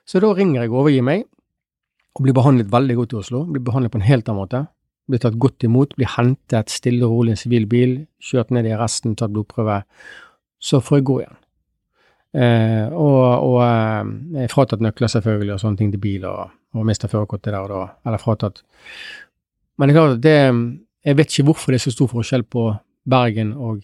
Så 0.10 0.20
da 0.20 0.32
ringer 0.36 0.64
jeg 0.64 0.72
og 0.72 0.82
overgir 0.82 1.06
meg, 1.06 1.26
og 2.18 2.26
blir 2.26 2.36
behandlet 2.36 2.72
veldig 2.72 2.98
godt 3.00 3.14
i 3.14 3.20
Oslo. 3.22 3.44
Blir 3.48 3.64
behandlet 3.64 3.94
på 3.94 4.02
en 4.02 4.08
helt 4.08 4.28
annen 4.28 4.42
måte. 4.42 4.64
Blir 5.12 5.22
tatt 5.24 5.38
godt 5.42 5.66
imot, 5.68 5.96
blir 6.00 6.10
hentet 6.16 6.72
stille 6.72 7.04
og 7.08 7.18
rolig 7.18 7.34
i 7.34 7.36
en 7.36 7.42
sivil 7.42 7.68
bil, 7.70 7.96
kjørt 8.24 8.54
ned 8.56 8.70
i 8.70 8.74
arresten, 8.76 9.18
tatt 9.20 9.34
blodprøve. 9.34 9.82
Så 10.62 10.80
får 10.84 11.02
jeg 11.02 11.08
gå 11.10 11.18
igjen. 11.22 11.40
Eh, 12.32 12.94
og, 12.96 13.24
og 13.44 13.58
eh, 13.66 14.48
fratatt 14.52 14.84
nøkler 14.84 15.12
selvfølgelig, 15.12 15.58
og 15.58 15.64
sånne 15.66 15.82
ting 15.82 15.92
til 15.92 16.04
bil, 16.04 16.30
og, 16.30 16.54
og 16.78 16.88
mista 16.88 17.10
førerkortet 17.12 17.52
der 17.52 17.60
og 17.66 17.74
da. 17.74 17.82
Eller 18.08 18.24
fratatt. 18.24 18.64
Men 19.76 19.90
det 19.90 19.96
er 19.96 20.00
klart 20.00 20.16
at 20.16 20.24
det 20.24 20.38
jeg 21.02 21.18
vet 21.18 21.32
ikke 21.34 21.48
hvorfor 21.50 21.74
det 21.74 21.80
er 21.80 21.86
så 21.88 21.96
stor 21.96 22.10
forskjell 22.12 22.44
på 22.46 22.68
Bergen 23.10 23.56
og 23.58 23.82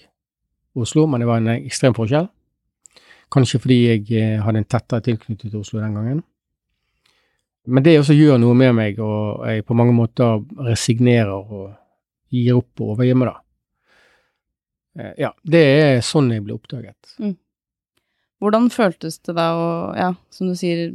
Oslo, 0.78 1.08
men 1.10 1.24
det 1.24 1.28
var 1.30 1.42
en 1.42 1.56
ekstrem 1.56 1.96
forskjell. 1.98 2.28
Kanskje 3.34 3.60
fordi 3.60 3.78
jeg 3.88 4.04
eh, 4.16 4.44
hadde 4.44 4.62
en 4.62 4.70
tettere 4.70 5.04
tilknytning 5.04 5.52
til 5.52 5.60
Oslo 5.60 5.82
den 5.82 5.98
gangen. 5.98 6.22
Men 7.68 7.84
det 7.84 7.98
også 8.00 8.16
gjør 8.16 8.40
noe 8.40 8.56
med 8.56 8.76
meg, 8.78 9.00
og 9.04 9.44
jeg 9.48 9.66
på 9.68 9.76
mange 9.76 9.96
måter 9.96 10.40
resignerer 10.64 11.36
og 11.36 11.74
gir 12.32 12.56
opp 12.56 12.84
og 12.84 12.94
overgir 12.96 13.18
meg, 13.20 13.34
da. 13.34 13.44
Eh, 14.98 15.14
ja, 15.26 15.34
det 15.44 15.64
er 15.74 16.02
sånn 16.06 16.32
jeg 16.32 16.46
ble 16.46 16.56
oppdaget. 16.56 17.18
Mm. 17.20 17.36
Hvordan 18.42 18.70
føltes 18.72 19.20
det 19.26 19.36
da 19.38 19.48
å, 19.58 19.70
ja, 19.98 20.12
som 20.34 20.50
du 20.52 20.56
sier, 20.58 20.92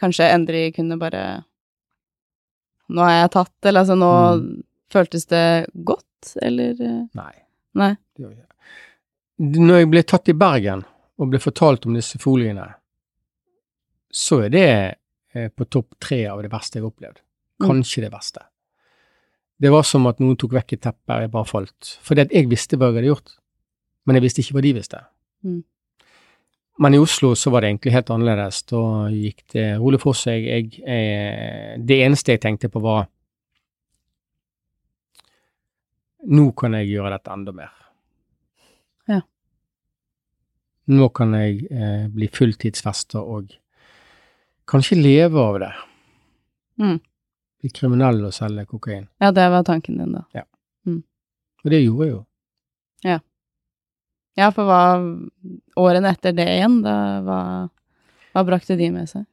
kanskje 0.00 0.28
endelig 0.28 0.74
kunne 0.76 0.98
bare 1.00 1.26
Nå 2.86 3.02
er 3.02 3.16
jeg 3.16 3.30
tatt, 3.34 3.54
eller 3.66 3.82
altså 3.82 3.96
nå 3.98 4.10
mm. 4.38 4.50
Føltes 4.94 5.24
det 5.26 5.46
godt, 5.88 6.28
eller? 6.46 6.76
Nei. 7.18 7.32
Nei. 7.74 7.88
Det 8.14 8.22
gjør 8.22 8.34
ikke. 8.36 9.56
Når 9.66 9.80
jeg 9.80 9.88
ble 9.90 10.02
tatt 10.06 10.30
i 10.30 10.34
Bergen 10.38 10.84
og 11.18 11.32
ble 11.32 11.40
fortalt 11.42 11.88
om 11.88 11.96
disse 11.96 12.20
foliene, 12.22 12.68
så 14.14 14.38
er 14.46 14.52
det 14.54 14.68
på 15.56 15.66
topp 15.68 15.96
tre 16.02 16.22
av 16.30 16.42
det 16.44 16.52
verste 16.52 16.78
jeg 16.78 16.84
har 16.84 16.92
opplevd. 16.92 17.22
Mm. 17.60 17.66
Kanskje 17.68 18.04
det 18.04 18.12
verste. 18.12 18.44
Det 19.56 19.72
var 19.72 19.86
som 19.88 20.04
at 20.10 20.20
noen 20.20 20.36
tok 20.36 20.52
vekk 20.58 20.76
et 20.76 20.82
teppe, 20.84 21.14
og 21.14 21.24
jeg 21.24 21.32
bare 21.32 21.48
falt. 21.48 21.96
Fordi 22.04 22.26
at 22.26 22.34
jeg 22.34 22.50
visste 22.50 22.76
hva 22.76 22.90
jeg 22.90 22.98
hadde 22.98 23.12
gjort, 23.14 23.32
men 24.06 24.18
jeg 24.18 24.26
visste 24.26 24.42
ikke 24.42 24.58
hva 24.58 24.64
de 24.66 24.74
visste. 24.76 25.00
Mm. 25.46 25.62
Men 26.84 26.94
i 26.94 27.00
Oslo 27.00 27.32
så 27.38 27.50
var 27.52 27.64
det 27.64 27.70
egentlig 27.70 27.94
helt 27.94 28.10
annerledes. 28.12 28.60
Da 28.68 28.82
gikk 29.08 29.46
det 29.54 29.66
rolig 29.80 30.00
for 30.02 30.18
seg. 30.18 30.44
Jeg, 30.44 30.72
jeg, 30.82 31.78
det 31.88 32.00
eneste 32.04 32.36
jeg 32.36 32.42
tenkte 32.44 32.68
på, 32.72 32.82
var 32.84 33.06
nå 36.26 36.50
kan 36.58 36.74
jeg 36.76 36.90
gjøre 36.90 37.14
dette 37.14 37.32
enda 37.32 37.54
mer. 37.56 37.72
Ja. 39.08 39.20
Nå 40.92 41.08
kan 41.16 41.32
jeg 41.38 41.68
eh, 41.70 42.08
bli 42.12 42.28
fulltidsfester 42.34 43.22
og 43.22 43.54
kanskje 44.68 44.98
leve 44.98 45.40
av 45.40 45.58
det. 45.62 45.72
Mm. 46.82 46.98
Bli 47.62 47.70
kriminell 47.74 48.20
og 48.28 48.34
selge 48.36 48.66
kokain. 48.68 49.06
Ja, 49.22 49.32
det 49.34 49.46
var 49.52 49.64
tanken 49.66 49.98
din, 50.00 50.12
da. 50.18 50.24
Ja. 50.36 50.44
Mm. 50.86 51.02
Og 51.64 51.72
det 51.72 51.82
gjorde 51.82 52.06
jeg 52.06 52.14
jo. 52.14 52.20
Ja. 53.06 53.20
Ja, 54.36 54.50
for 54.52 54.68
hva 54.68 54.82
Årene 55.80 56.12
etter 56.12 56.34
det 56.36 56.48
igjen, 56.58 56.82
da 56.84 56.96
hva, 57.24 57.40
hva 58.34 58.44
brakte 58.48 58.76
de 58.76 58.90
med 58.92 59.08
seg? 59.08 59.24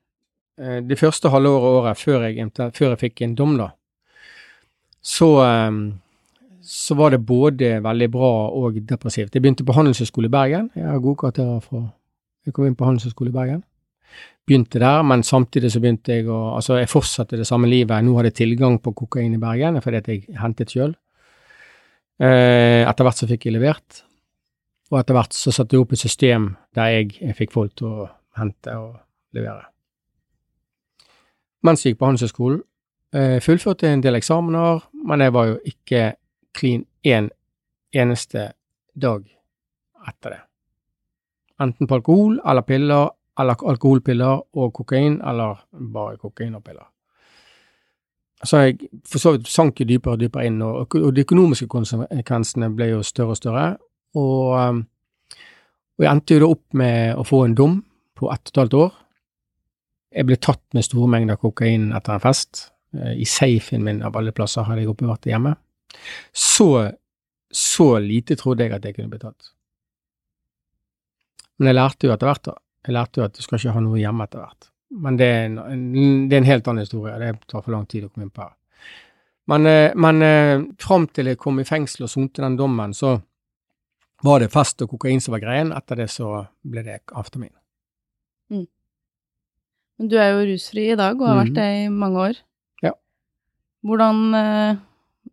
Eh, 0.61 0.79
det 0.85 0.99
første 1.01 1.31
halve 1.33 1.51
året 1.73 1.99
før 1.99 2.29
jeg, 2.29 2.51
før 2.53 2.93
jeg 2.93 3.01
fikk 3.07 3.25
en 3.25 3.35
dom, 3.35 3.57
da, 3.59 3.71
så 5.03 5.29
um, 5.43 5.83
så 6.63 6.95
var 6.95 7.11
det 7.11 7.25
både 7.27 7.79
veldig 7.83 8.09
bra 8.11 8.31
og 8.55 8.79
depressivt. 8.87 9.35
Jeg 9.35 9.41
begynte 9.43 9.65
på 9.67 9.75
Handelshøyskolen 9.75 10.29
i 10.29 10.31
Bergen. 10.31 10.69
Jeg 10.75 10.87
har 10.87 10.99
gode 11.03 11.19
karakterer 11.19 11.59
fra 11.59 11.89
Jeg 12.45 12.53
kom 12.53 12.65
inn 12.65 12.75
på 12.75 12.85
Handelshøyskolen 12.85 13.33
i 13.33 13.35
Bergen. 13.35 13.63
Begynte 14.43 14.79
der, 14.81 15.03
men 15.07 15.23
samtidig 15.23 15.71
så 15.71 15.79
begynte 15.79 16.17
jeg 16.17 16.27
å 16.27 16.57
Altså, 16.57 16.75
jeg 16.81 16.91
fortsatte 16.91 17.37
det 17.39 17.47
samme 17.47 17.69
livet. 17.71 18.03
Nå 18.03 18.17
hadde 18.17 18.33
jeg 18.33 18.39
tilgang 18.41 18.79
på 18.83 18.91
kokain 18.91 19.35
i 19.35 19.39
Bergen 19.39 19.79
fordi 19.81 20.01
at 20.01 20.09
jeg 20.11 20.25
hentet 20.41 20.73
sjøl. 20.73 20.95
Eh, 22.19 22.83
etter 22.83 23.07
hvert 23.07 23.21
så 23.21 23.27
fikk 23.29 23.47
jeg 23.47 23.55
levert, 23.55 24.03
og 24.91 24.99
etter 24.99 25.17
hvert 25.17 25.33
så 25.33 25.51
satte 25.51 25.73
jeg 25.73 25.81
opp 25.81 25.95
et 25.95 26.03
system 26.03 26.51
der 26.77 26.91
jeg, 26.91 27.15
jeg 27.17 27.37
fikk 27.39 27.55
folk 27.55 27.73
til 27.79 27.89
å 27.89 28.09
hente 28.37 28.75
og 28.77 28.99
levere. 29.33 29.65
Mens 31.63 31.83
jeg 31.83 31.93
gikk 31.93 32.03
på 32.03 32.09
Handelshøyskolen, 32.09 32.61
eh, 33.15 33.39
fullførte 33.41 33.89
en 33.89 34.03
del 34.03 34.19
eksamener, 34.19 34.83
men 35.07 35.23
jeg 35.25 35.33
var 35.33 35.49
jo 35.49 35.57
ikke 35.71 36.03
clean 36.53 36.85
én 37.03 37.29
en 37.29 37.31
eneste 37.93 38.51
dag 38.93 39.25
etter 40.07 40.35
det. 40.35 40.41
Enten 41.63 41.87
på 41.87 41.97
alkohol 41.97 42.39
eller 42.45 42.65
piller, 42.67 43.09
eller 43.39 43.67
alkoholpiller 43.69 44.41
og 44.53 44.73
kokain, 44.73 45.21
eller 45.21 45.63
bare 45.93 46.17
kokain 46.21 46.55
og 46.55 46.63
piller. 46.63 46.89
Så 48.43 48.59
jeg 48.59 48.89
for 49.07 49.23
så 49.23 49.31
vidt 49.35 49.47
sank 49.47 49.79
jo 49.79 49.87
dypere 49.87 50.17
og 50.17 50.19
dypere 50.19 50.49
inn, 50.49 50.61
og, 50.61 50.95
og 50.99 51.13
de 51.15 51.23
økonomiske 51.23 51.67
konsekvensene 51.71 52.69
ble 52.75 52.89
jo 52.91 53.03
større 53.07 53.35
og 53.35 53.39
større. 53.39 53.67
Og, 54.19 54.57
um, 54.59 54.83
og 55.97 56.05
jeg 56.05 56.11
endte 56.11 56.35
jo 56.35 56.43
da 56.43 56.49
opp 56.51 56.77
med 56.77 57.15
å 57.17 57.25
få 57.27 57.45
en 57.47 57.55
dom 57.57 57.79
på 58.19 58.29
ett 58.33 58.43
og 58.43 58.51
et 58.51 58.61
halvt 58.61 58.77
år. 58.81 58.91
Jeg 60.13 60.29
ble 60.29 60.37
tatt 60.37 60.63
med 60.75 60.85
store 60.85 61.09
mengder 61.09 61.39
kokain 61.41 61.91
etter 61.95 62.17
en 62.17 62.23
fest. 62.23 62.67
Eh, 62.93 63.15
I 63.23 63.25
safen 63.25 63.85
min 63.85 64.03
av 64.05 64.17
alle 64.19 64.33
plasser 64.35 64.67
hadde 64.67 64.83
jeg 64.83 64.91
oppbevart 64.91 65.23
det 65.25 65.33
hjemme. 65.33 65.55
Så, 66.33 66.67
så 67.49 67.87
lite 68.03 68.37
trodde 68.37 68.67
jeg 68.67 68.75
at 68.75 68.85
jeg 68.85 68.97
kunne 68.97 69.13
bli 69.13 69.21
tatt. 69.23 69.53
Men 71.57 71.71
jeg 71.71 71.79
lærte 71.79 72.09
jo 72.09 72.13
etter 72.13 72.29
hvert, 72.29 72.49
da. 72.49 72.57
Jeg 72.85 72.93
lærte 72.97 73.19
jo 73.21 73.25
at 73.25 73.33
du 73.37 73.41
skal 73.41 73.59
ikke 73.59 73.73
ha 73.77 73.79
noe 73.83 73.99
hjemme 74.01 74.25
etter 74.27 74.39
hvert. 74.43 74.69
Men 75.03 75.17
det 75.17 75.25
er, 75.25 75.45
en, 75.47 76.27
det 76.29 76.35
er 76.35 76.41
en 76.43 76.49
helt 76.51 76.67
annen 76.67 76.83
historie. 76.85 77.15
Det 77.19 77.47
tar 77.49 77.61
for 77.63 77.71
lang 77.73 77.85
tid 77.89 78.03
å 78.05 78.09
komme 78.11 78.27
inn 78.27 78.33
på 78.35 78.43
her. 78.43 78.53
Men, 79.49 79.65
eh, 79.67 79.91
men 79.95 80.21
eh, 80.23 80.61
fram 80.79 81.07
til 81.11 81.31
jeg 81.31 81.37
kom 81.41 81.57
i 81.59 81.65
fengsel 81.67 82.05
og 82.05 82.11
sonte 82.11 82.43
den 82.43 82.55
dommen, 82.59 82.93
så 82.95 83.15
var 84.23 84.39
det 84.39 84.51
fest 84.53 84.79
og 84.85 84.89
kokain 84.93 85.19
som 85.23 85.33
var 85.35 85.41
greien. 85.43 85.73
Etter 85.75 85.95
det 85.99 86.09
så 86.13 86.45
ble 86.63 86.83
det 86.85 87.01
amfetamin. 87.11 87.51
Mm. 88.53 88.67
Men 89.99 90.07
du 90.11 90.15
er 90.21 90.29
jo 90.31 90.45
rusfri 90.53 90.85
i 90.93 90.95
dag, 90.99 91.19
og 91.19 91.27
har 91.27 91.41
vært 91.41 91.51
Mhm. 91.51 91.57
det 91.59 91.67
i 91.85 91.89
mange 91.89 92.17
år. 92.29 92.37
Ja. 92.83 92.91
Hvordan, 93.83 94.21
eh, 94.35 94.75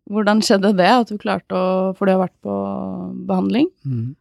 hvordan 0.09 0.41
skjedde 0.41 0.73
det, 0.75 0.89
at 0.91 1.07
du 1.07 1.17
klarte 1.17 1.55
å 1.55 1.95
For 1.95 2.05
du 2.05 2.11
har 2.11 2.27
vært 2.27 2.41
på 2.43 2.57
behandling? 3.27 3.69
Mm. 3.85 4.15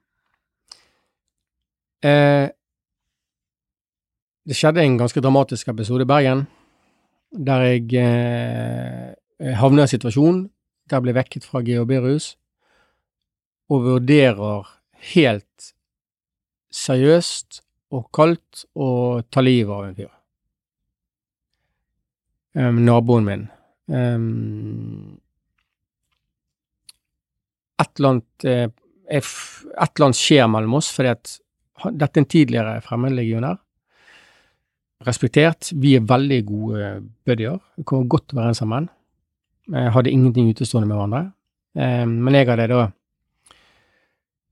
Eh, 2.02 2.48
det 4.48 4.56
skjedde 4.56 4.82
en 4.82 4.98
ganske 5.00 5.20
dramatisk 5.22 5.68
episode 5.72 6.06
i 6.06 6.10
Bergen, 6.10 6.46
der 7.30 7.66
jeg 7.68 7.92
eh, 8.00 9.54
havner 9.60 9.84
i 9.84 9.86
en 9.86 9.92
situasjon 9.92 10.40
der 10.90 10.98
jeg 10.98 11.06
ble 11.06 11.14
vekket 11.14 11.46
fra 11.46 11.62
GHB-rus, 11.62 12.32
og 13.70 13.84
vurderer 13.84 14.66
helt 15.14 15.70
seriøst 16.74 17.60
og 17.94 18.08
kaldt 18.14 18.64
å 18.74 18.88
ta 19.30 19.42
livet 19.42 19.70
av 19.74 19.86
en 19.86 19.96
fyr. 19.98 20.10
Um, 22.58 22.82
naboen 22.82 23.26
min. 23.26 23.46
Um, 23.86 25.20
et 27.78 27.92
eller 27.94 28.10
annet 28.10 28.46
eh, 28.46 28.66
et 29.10 29.26
eller 29.26 30.08
annet 30.08 30.18
skjer 30.18 30.50
mellom 30.50 30.76
oss, 30.78 30.90
fordi 30.94 31.14
at 31.14 31.32
dette 31.90 32.18
er 32.18 32.22
en 32.22 32.30
tidligere 32.30 32.74
fremmedlegionær. 32.84 33.58
Respektert. 35.06 35.72
Vi 35.80 35.94
er 35.96 36.04
veldig 36.04 36.40
gode 36.46 36.88
buddier. 37.24 37.58
Vi 37.76 37.82
kommer 37.88 38.08
godt 38.08 38.34
overens 38.34 38.58
sammen. 38.60 38.88
Jeg 39.70 39.92
hadde 39.92 40.10
ingenting 40.10 40.50
utestående 40.50 40.88
med 40.88 40.96
hverandre. 40.96 41.32
Eh, 41.76 42.06
men 42.06 42.34
jeg 42.34 42.48
hadde 42.48 42.68
da 42.68 42.88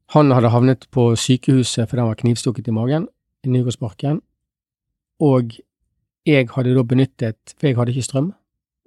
Han 0.08 0.30
hadde 0.30 0.48
havnet 0.48 0.86
på 0.90 1.16
sykehuset 1.16 1.88
fordi 1.88 2.00
han 2.00 2.08
var 2.08 2.14
knivstukket 2.14 2.68
i 2.68 2.72
magen 2.72 3.08
i 3.44 3.48
Nygårdsparken, 3.48 4.22
og 5.20 5.52
jeg 6.26 6.48
hadde 6.54 6.74
da 6.74 6.82
benyttet 6.82 7.54
For 7.58 7.66
jeg 7.66 7.76
hadde 7.76 7.92
ikke 7.92 8.06
strøm, 8.06 8.32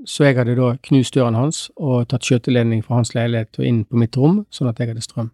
så 0.05 0.23
jeg 0.23 0.37
hadde 0.39 0.55
da 0.55 0.71
knust 0.81 1.13
døren 1.13 1.37
hans 1.37 1.69
og 1.75 2.07
tatt 2.09 2.25
skjøteledning 2.25 2.81
fra 2.85 2.95
hans 2.95 3.13
leilighet 3.13 3.59
og 3.59 3.65
inn 3.65 3.83
på 3.85 4.01
mitt 4.01 4.17
rom, 4.17 4.45
sånn 4.49 4.71
at 4.71 4.79
jeg 4.79 4.89
hadde 4.89 5.05
strøm. 5.05 5.29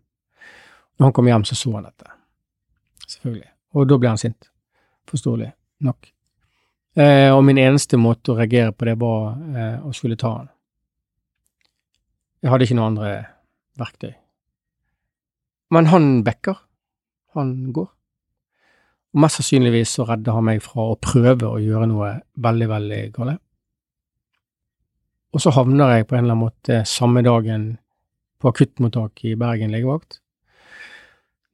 Når 1.00 1.06
han 1.06 1.14
kom 1.14 1.32
hjem, 1.32 1.46
så 1.46 1.56
så 1.56 1.72
han 1.78 1.88
dette. 1.88 2.12
Selvfølgelig. 3.08 3.50
Og 3.74 3.88
da 3.88 3.98
ble 3.98 4.10
han 4.10 4.20
sint. 4.20 4.50
Forståelig 5.08 5.52
nok. 5.88 6.17
Eh, 6.98 7.30
og 7.30 7.44
min 7.46 7.60
eneste 7.62 7.98
måte 8.02 8.34
å 8.34 8.38
reagere 8.40 8.74
på 8.74 8.88
det 8.88 8.96
var 8.98 9.36
eh, 9.54 9.84
å 9.86 9.92
skulle 9.94 10.18
ta 10.18 10.32
han. 10.40 10.48
Jeg 12.42 12.50
hadde 12.50 12.66
ikke 12.66 12.78
noen 12.78 12.96
andre 12.96 13.12
verktøy. 13.78 14.16
Men 15.74 15.90
han 15.92 16.08
backer. 16.26 16.58
Han 17.38 17.54
går. 17.76 17.90
Og 19.14 19.22
mest 19.22 19.38
sannsynligvis 19.38 19.94
så 19.98 20.08
redder 20.10 20.38
han 20.38 20.48
meg 20.48 20.64
fra 20.66 20.92
å 20.94 21.00
prøve 21.02 21.50
å 21.50 21.62
gjøre 21.62 21.90
noe 21.92 22.14
veldig, 22.34 22.70
veldig 22.72 23.02
galt. 23.16 23.44
Og 25.36 25.44
så 25.44 25.52
havner 25.54 25.98
jeg 25.98 26.08
på 26.08 26.16
en 26.16 26.24
eller 26.24 26.34
annen 26.34 26.48
måte 26.48 26.82
samme 26.90 27.22
dagen 27.22 27.76
på 28.42 28.50
akuttmottak 28.50 29.26
i 29.28 29.36
Bergen 29.38 29.74
legevakt. 29.74 30.22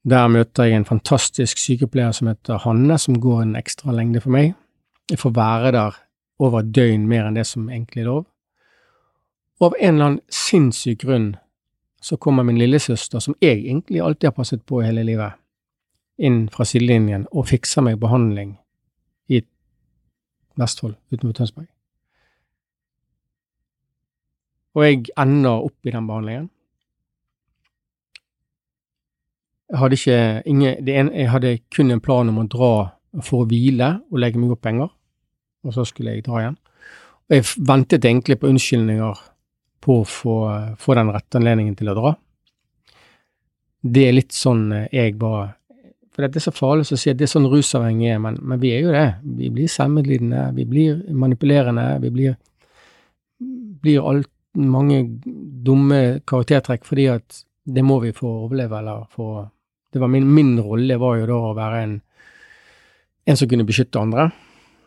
Der 0.07 0.27
møter 0.31 0.67
jeg 0.67 0.79
en 0.79 0.87
fantastisk 0.87 1.59
sykepleier 1.59 2.15
som 2.15 2.29
heter 2.31 2.61
Hanne, 2.63 2.95
som 2.99 3.19
går 3.23 3.41
en 3.43 3.55
ekstra 3.59 3.95
lengde 3.95 4.21
for 4.23 4.35
meg. 4.35 4.53
Jeg 5.11 5.19
får 5.19 5.33
være 5.35 5.71
der 5.71 5.97
over 6.39 6.59
et 6.59 6.75
døgn 6.75 7.07
mer 7.07 7.27
enn 7.27 7.37
det 7.37 7.45
som 7.47 7.69
egentlig 7.69 8.03
er 8.03 8.09
lov. 8.09 8.25
Og 9.59 9.69
av 9.69 9.75
en 9.79 9.93
eller 9.93 10.05
annen 10.05 10.21
sinnssyk 10.33 11.03
grunn 11.03 11.33
så 12.03 12.17
kommer 12.19 12.43
min 12.43 12.59
lillesøster, 12.59 13.19
som 13.19 13.35
jeg 13.41 13.61
egentlig 13.63 14.01
alltid 14.03 14.27
har 14.27 14.35
passet 14.35 14.65
på 14.67 14.81
hele 14.83 15.05
livet, 15.07 15.37
inn 16.19 16.49
fra 16.51 16.65
sidelinjen 16.67 17.27
og 17.31 17.47
fikser 17.47 17.85
meg 17.85 18.01
behandling 18.01 18.57
i 19.31 19.39
Vestfold 20.59 20.97
utenfor 21.13 21.37
Tønsberg. 21.37 21.69
Og 24.73 24.83
jeg 24.83 25.05
ender 25.21 25.63
opp 25.69 25.85
i 25.85 25.93
den 25.93 26.09
behandlingen. 26.09 26.49
Jeg 29.69 29.79
hadde 29.79 29.97
ikke 29.97 30.43
ingen, 30.45 30.89
ene, 30.89 31.11
Jeg 31.13 31.29
hadde 31.31 31.57
kun 31.75 31.91
en 31.91 32.01
plan 32.01 32.29
om 32.29 32.37
å 32.37 32.47
dra 32.47 32.73
for 33.21 33.43
å 33.43 33.49
hvile 33.49 33.89
og 34.09 34.21
legge 34.21 34.41
meg 34.41 34.55
opp 34.55 34.63
penger, 34.65 34.89
og 35.63 35.75
så 35.75 35.85
skulle 35.85 36.15
jeg 36.15 36.25
dra 36.25 36.41
igjen. 36.41 36.57
Og 37.29 37.37
jeg 37.37 37.47
ventet 37.69 38.05
egentlig 38.05 38.39
på 38.41 38.49
unnskyldninger 38.49 39.21
på 39.83 39.99
å 40.01 40.07
få, 40.07 40.37
få 40.79 40.95
den 40.97 41.11
rette 41.13 41.39
anledningen 41.39 41.75
til 41.79 41.91
å 41.91 41.97
dra. 41.97 42.13
Det 43.83 44.05
er 44.07 44.15
litt 44.15 44.35
sånn 44.35 44.69
eh, 44.71 44.87
jeg 44.95 45.17
bare 45.19 45.57
For 46.13 46.23
det 46.23 46.39
er 46.39 46.45
så 46.45 46.53
farlig 46.55 46.85
å 46.87 46.99
si 46.99 47.11
at 47.11 47.17
det 47.19 47.25
er 47.25 47.33
sånn 47.33 47.49
rusavhengig 47.51 48.13
er, 48.13 48.19
men, 48.21 48.37
men 48.39 48.61
vi 48.61 48.69
er 48.75 48.83
jo 48.85 48.93
det. 48.93 49.07
Vi 49.39 49.49
blir 49.51 49.71
selvmedlidende, 49.71 50.43
vi 50.55 50.65
blir 50.69 50.99
manipulerende, 51.09 51.87
vi 52.03 52.11
blir, 52.13 52.35
blir 53.83 54.09
alt, 54.11 54.29
mange 54.53 54.99
dumme 55.65 56.19
karaktertrekk 56.29 56.83
fordi 56.85 57.07
at 57.09 57.39
det 57.65 57.81
må 57.81 57.95
vi 58.03 58.11
få 58.13 58.29
overleve, 58.43 58.77
eller 58.77 59.07
for 59.09 59.49
Det 59.93 60.01
var 60.01 60.09
min, 60.09 60.25
min 60.33 60.59
rolle 60.61 60.95
var 60.97 61.17
jo 61.19 61.25
da 61.29 61.35
å 61.37 61.55
være 61.57 61.81
en, 61.83 61.91
en 63.25 63.37
som 63.39 63.49
kunne 63.49 63.65
beskytte 63.67 63.99
andre 63.99 64.31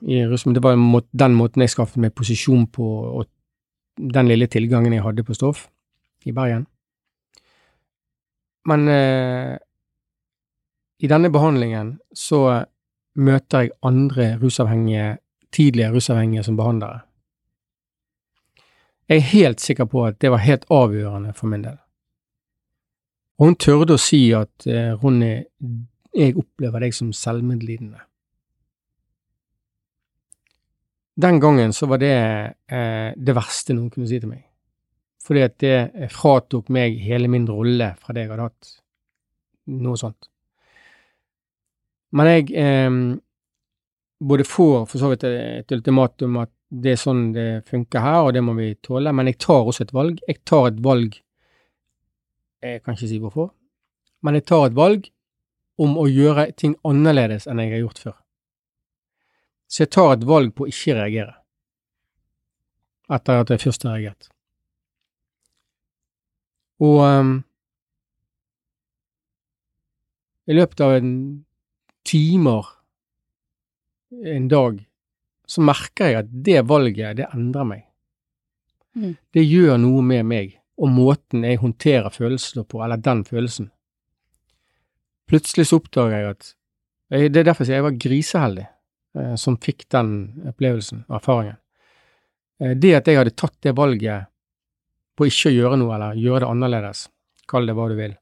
i 0.01 0.25
rusmen. 0.29 0.55
det 0.55 0.62
var 0.62 0.72
en 0.72 1.03
den 1.12 1.35
måten 1.35 1.62
jeg 1.62 1.70
skaffet 1.70 2.01
meg 2.01 2.14
posisjon 2.14 2.66
på, 2.66 2.85
og 2.85 3.27
den 3.96 4.29
lille 4.29 4.46
tilgangen 4.46 4.92
jeg 4.92 5.03
hadde 5.03 5.25
på 5.25 5.35
stoff 5.35 5.68
i 6.25 6.33
Bergen. 6.33 6.66
Men 8.66 8.88
eh, 8.88 9.57
i 10.99 11.09
denne 11.09 11.31
behandlingen 11.31 11.99
så 12.14 12.64
møter 13.16 13.61
jeg 13.61 13.77
andre 13.83 14.37
rusavhengige, 14.42 15.18
tidligere 15.53 15.94
rusavhengige 15.94 16.42
som 16.42 16.57
behandlere. 16.57 17.01
Jeg 19.09 19.16
er 19.16 19.31
helt 19.33 19.61
sikker 19.61 19.85
på 19.85 20.05
at 20.05 20.20
det 20.20 20.31
var 20.31 20.42
helt 20.42 20.64
avgjørende 20.70 21.33
for 21.33 21.46
min 21.46 21.62
del. 21.62 21.79
Og 23.38 23.46
hun 23.46 23.57
tørde 23.61 23.94
å 23.94 24.01
si 24.01 24.33
at 24.35 24.66
eh, 24.66 24.96
Ronny, 24.96 25.44
jeg 26.16 26.37
opplever 26.40 26.83
deg 26.83 26.94
som 26.96 27.12
selvmedlidende. 27.14 28.01
Den 31.16 31.40
gangen 31.40 31.72
så 31.72 31.87
var 31.88 32.00
det 32.02 32.12
eh, 32.12 33.12
det 33.16 33.35
verste 33.37 33.72
noen 33.72 33.88
kunne 33.92 34.09
si 34.09 34.18
til 34.20 34.29
meg. 34.29 34.42
Fordi 35.24 35.44
at 35.46 35.55
det 35.62 35.76
eh, 35.76 36.11
fratok 36.12 36.68
meg 36.76 36.98
hele 37.00 37.31
min 37.33 37.46
rolle 37.48 37.94
fra 37.96 38.12
det 38.12 38.26
jeg 38.26 38.35
hadde 38.35 38.48
hatt. 38.50 38.72
Noe 39.81 39.96
sånt. 39.98 40.29
Men 42.16 42.29
jeg 42.31 42.52
eh, 42.61 42.98
både 44.29 44.44
får 44.48 44.85
for 44.90 45.00
så 45.00 45.11
vidt 45.12 45.24
et 45.29 45.72
ultimatum 45.72 46.37
at 46.44 46.52
det 46.68 46.96
er 46.96 47.00
sånn 47.00 47.31
det 47.33 47.46
funker 47.68 48.02
her, 48.02 48.20
og 48.26 48.35
det 48.35 48.42
må 48.42 48.57
vi 48.59 48.72
tåle, 48.83 49.12
men 49.14 49.31
jeg 49.31 49.38
tar 49.44 49.68
også 49.70 49.87
et 49.87 49.94
valg. 49.96 50.20
Jeg 50.26 50.42
tar 50.44 50.72
et 50.72 50.83
valg 50.83 51.22
Jeg 52.64 52.81
kan 52.83 52.96
ikke 52.96 53.07
si 53.07 53.18
hvorfor, 53.22 53.50
men 54.26 54.35
jeg 54.35 54.46
tar 54.48 54.64
et 54.66 54.74
valg 54.74 55.05
om 55.79 55.92
å 56.00 56.07
gjøre 56.09 56.48
ting 56.59 56.72
annerledes 56.88 57.44
enn 57.46 57.61
jeg 57.62 57.76
har 57.76 57.85
gjort 57.85 58.00
før. 58.02 58.16
Så 59.66 59.83
jeg 59.85 59.92
tar 59.96 60.14
et 60.14 60.26
valg 60.26 60.55
på 60.55 60.66
å 60.66 60.70
ikke 60.70 60.94
reagere, 60.98 61.35
etter 63.12 63.42
at 63.42 63.52
jeg 63.52 63.64
først 63.64 63.87
har 63.87 63.96
reagert. 63.96 64.29
Og 66.87 67.00
um, 67.02 67.33
i 70.46 70.55
løpet 70.55 70.83
av 70.85 70.96
en 70.98 71.12
timer, 72.07 72.68
en 74.37 74.48
dag, 74.48 74.79
så 75.46 75.62
merker 75.64 76.11
jeg 76.11 76.20
at 76.20 76.31
det 76.46 76.62
valget, 76.68 77.18
det 77.18 77.31
endrer 77.35 77.66
meg. 77.66 77.83
Mm. 78.96 79.16
Det 79.35 79.44
gjør 79.44 79.81
noe 79.83 80.05
med 80.05 80.29
meg, 80.29 80.55
og 80.76 80.92
måten 80.92 81.44
jeg 81.46 81.61
håndterer 81.62 82.14
følelsene 82.14 82.66
på, 82.68 82.83
eller 82.85 83.00
den 83.00 83.24
følelsen. 83.26 83.70
Plutselig 85.26 85.68
så 85.68 85.81
oppdager 85.81 86.14
jeg 86.14 86.31
at 86.37 86.52
jeg, 87.11 87.33
Det 87.33 87.40
er 87.40 87.46
derfor 87.46 87.68
jeg 87.70 87.83
var 87.83 87.98
griseheldig 88.02 88.64
eh, 88.66 88.75
som 89.40 89.57
fikk 89.62 89.87
den 89.92 90.11
opplevelsen 90.50 91.05
og 91.09 91.18
erfaringen. 91.20 91.59
Eh, 92.61 92.76
det 92.76 92.94
at 93.00 93.09
jeg 93.09 93.20
hadde 93.20 93.37
tatt 93.37 93.57
det 93.64 93.76
valget 93.76 94.31
på 95.16 95.29
ikke 95.29 95.50
å 95.50 95.57
gjøre 95.57 95.81
noe, 95.81 95.94
eller 95.96 96.20
gjøre 96.20 96.44
det 96.44 96.52
annerledes, 96.52 97.07
kall 97.48 97.68
det 97.68 97.76
hva 97.76 97.88
du 97.88 97.96
vil, 97.98 98.16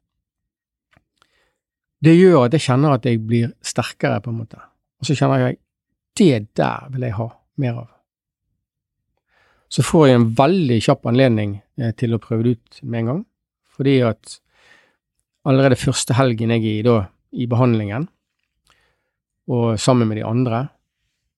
det 2.05 2.13
gjør 2.13 2.45
at 2.45 2.55
jeg 2.55 2.67
kjenner 2.67 2.95
at 2.95 3.05
jeg 3.07 3.21
blir 3.25 3.51
sterkere, 3.65 4.21
på 4.21 4.29
en 4.29 4.39
måte. 4.43 4.59
Og 4.99 5.07
så 5.07 5.15
kjenner 5.17 5.41
jeg 5.41 5.59
det 6.15 6.55
der 6.55 6.89
vil 6.93 7.07
jeg 7.07 7.17
ha 7.17 7.29
mer 7.61 7.79
av. 7.81 7.87
Så 9.71 9.83
får 9.83 10.07
jeg 10.07 10.19
en 10.19 10.27
veldig 10.37 10.77
kjapp 10.85 11.07
anledning 11.09 11.57
eh, 11.81 11.91
til 11.97 12.13
å 12.15 12.21
prøve 12.21 12.45
det 12.45 12.55
ut 12.55 12.81
med 12.83 12.99
en 12.99 13.09
gang, 13.09 13.23
fordi 13.75 13.95
at 14.07 14.37
allerede 15.45 15.79
første 15.79 16.15
helgen 16.15 16.53
jeg 16.53 16.61
er 16.61 16.77
i, 16.79 16.85
da, 16.85 16.97
i 17.33 17.47
behandlingen, 17.49 18.07
og 19.51 19.79
sammen 19.81 20.09
med 20.09 20.19
de 20.19 20.25
andre, 20.25 20.67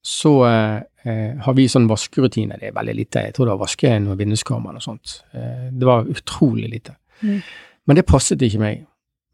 så 0.01 0.33
eh, 0.47 1.39
har 1.43 1.55
vi 1.57 1.67
sånn 1.69 1.87
vaskerutine. 1.89 2.59
Det 2.59 2.69
er 2.69 2.75
veldig 2.75 2.95
lite. 2.95 3.25
Jeg 3.27 3.35
tror 3.35 3.47
det 3.47 3.55
var 3.55 3.63
vaske 3.65 3.91
noen 4.03 4.19
vinduskarmer 4.19 4.77
og 4.79 4.83
sånt. 4.83 5.17
Eh, 5.33 5.67
det 5.73 5.87
var 5.87 6.07
utrolig 6.11 6.69
lite. 6.71 6.95
Mm. 7.21 7.41
Men 7.87 7.99
det 7.99 8.07
passet 8.07 8.41
ikke 8.43 8.61
meg, 8.61 8.85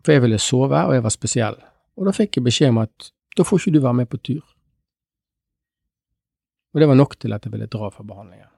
for 0.06 0.16
jeg 0.16 0.24
ville 0.24 0.40
sove, 0.42 0.80
og 0.88 0.96
jeg 0.96 1.06
var 1.06 1.14
spesiell. 1.14 1.60
Og 1.98 2.08
da 2.08 2.16
fikk 2.16 2.40
jeg 2.40 2.48
beskjed 2.48 2.74
om 2.74 2.82
at 2.86 3.12
da 3.38 3.46
får 3.46 3.62
ikke 3.62 3.76
du 3.76 3.84
være 3.84 4.00
med 4.02 4.10
på 4.10 4.22
tur. 4.22 4.42
Og 6.74 6.82
det 6.82 6.90
var 6.90 6.98
nok 6.98 7.16
til 7.22 7.34
at 7.36 7.46
jeg 7.46 7.54
ville 7.54 7.70
dra 7.70 7.90
fra 7.94 8.06
behandlingen. 8.06 8.50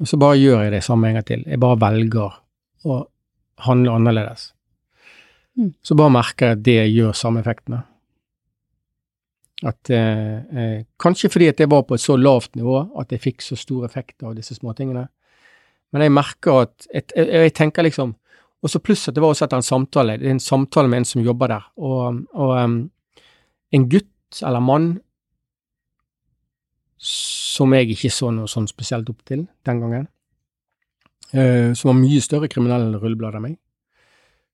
Og 0.00 0.08
så 0.08 0.18
bare 0.18 0.40
gjør 0.40 0.64
jeg 0.64 0.72
det 0.72 0.82
samme 0.84 1.08
en 1.08 1.18
gang 1.18 1.26
til. 1.28 1.44
Jeg 1.46 1.60
bare 1.62 1.78
velger 1.78 2.38
å 2.88 2.98
handle 3.68 3.94
annerledes. 4.00 4.50
Mm. 5.58 5.74
Så 5.84 5.94
bare 5.98 6.14
merker 6.16 6.48
jeg 6.48 6.58
at 6.58 6.64
det 6.66 6.78
gjør 6.90 7.16
samme 7.16 7.42
effektene. 7.44 7.82
At 9.62 9.90
eh, 9.94 10.38
eh, 10.58 10.78
Kanskje 10.98 11.30
fordi 11.30 11.48
at 11.52 11.60
jeg 11.60 11.70
var 11.70 11.84
på 11.86 11.94
et 11.94 12.02
så 12.02 12.16
lavt 12.18 12.56
nivå 12.58 12.80
at 12.98 13.12
jeg 13.14 13.22
fikk 13.22 13.44
så 13.44 13.58
stor 13.58 13.84
effekt 13.86 14.22
av 14.26 14.34
disse 14.34 14.56
småtingene. 14.58 15.04
Men 15.92 16.02
jeg 16.02 16.14
merker 16.14 16.64
at 16.64 16.88
jeg, 16.88 17.06
jeg, 17.14 17.28
jeg 17.28 17.54
tenker 17.54 17.86
liksom 17.86 18.16
Og 18.62 18.70
så 18.70 18.78
pluss 18.78 19.08
at 19.08 19.14
det 19.14 19.22
var 19.22 19.34
også 19.34 19.46
etter 19.48 19.58
en 19.58 19.66
samtale. 19.66 20.18
Det 20.18 20.28
er 20.28 20.36
en 20.36 20.42
samtale 20.42 20.88
med 20.88 21.02
en 21.02 21.08
som 21.08 21.22
jobber 21.22 21.50
der. 21.50 21.64
Og, 21.82 22.20
og 22.30 22.50
um, 22.62 22.76
en 23.74 23.86
gutt 23.90 24.38
eller 24.46 24.62
mann 24.62 24.92
som 27.02 27.74
jeg 27.74 27.90
ikke 27.90 28.12
så 28.14 28.30
noe 28.30 28.46
sånn 28.46 28.68
spesielt 28.70 29.10
opp 29.10 29.24
til 29.26 29.48
den 29.66 29.80
gangen, 29.82 30.06
uh, 31.34 31.74
som 31.74 31.90
var 31.90 31.98
mye 31.98 32.22
større 32.22 32.50
kriminell 32.52 32.86
rulleblad 32.94 33.40
enn 33.40 33.46
meg, 33.48 33.56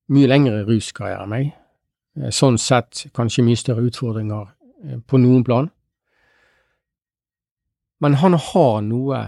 mye 0.09 0.31
lengre 0.31 0.63
ruskarriere 0.65 1.27
enn 1.27 1.33
meg, 1.35 1.51
eh, 2.17 2.31
sånn 2.33 2.57
sett 2.57 3.05
kanskje 3.13 3.45
mye 3.45 3.59
større 3.61 3.85
utfordringer 3.85 4.49
på 5.07 5.19
noen 5.19 5.43
plan. 5.43 5.69
Men 7.99 8.15
han 8.21 8.33
har 8.33 8.81
noe, 8.85 9.19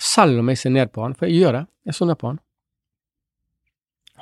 selv 0.00 0.40
om 0.40 0.48
jeg 0.52 0.60
ser 0.62 0.72
ned 0.74 0.92
på 0.92 1.04
han, 1.04 1.16
for 1.16 1.28
jeg 1.28 1.42
gjør 1.42 1.58
det, 1.58 1.64
jeg 1.88 1.96
så 1.96 2.08
ned 2.08 2.18
på 2.20 2.30
han. 2.30 2.38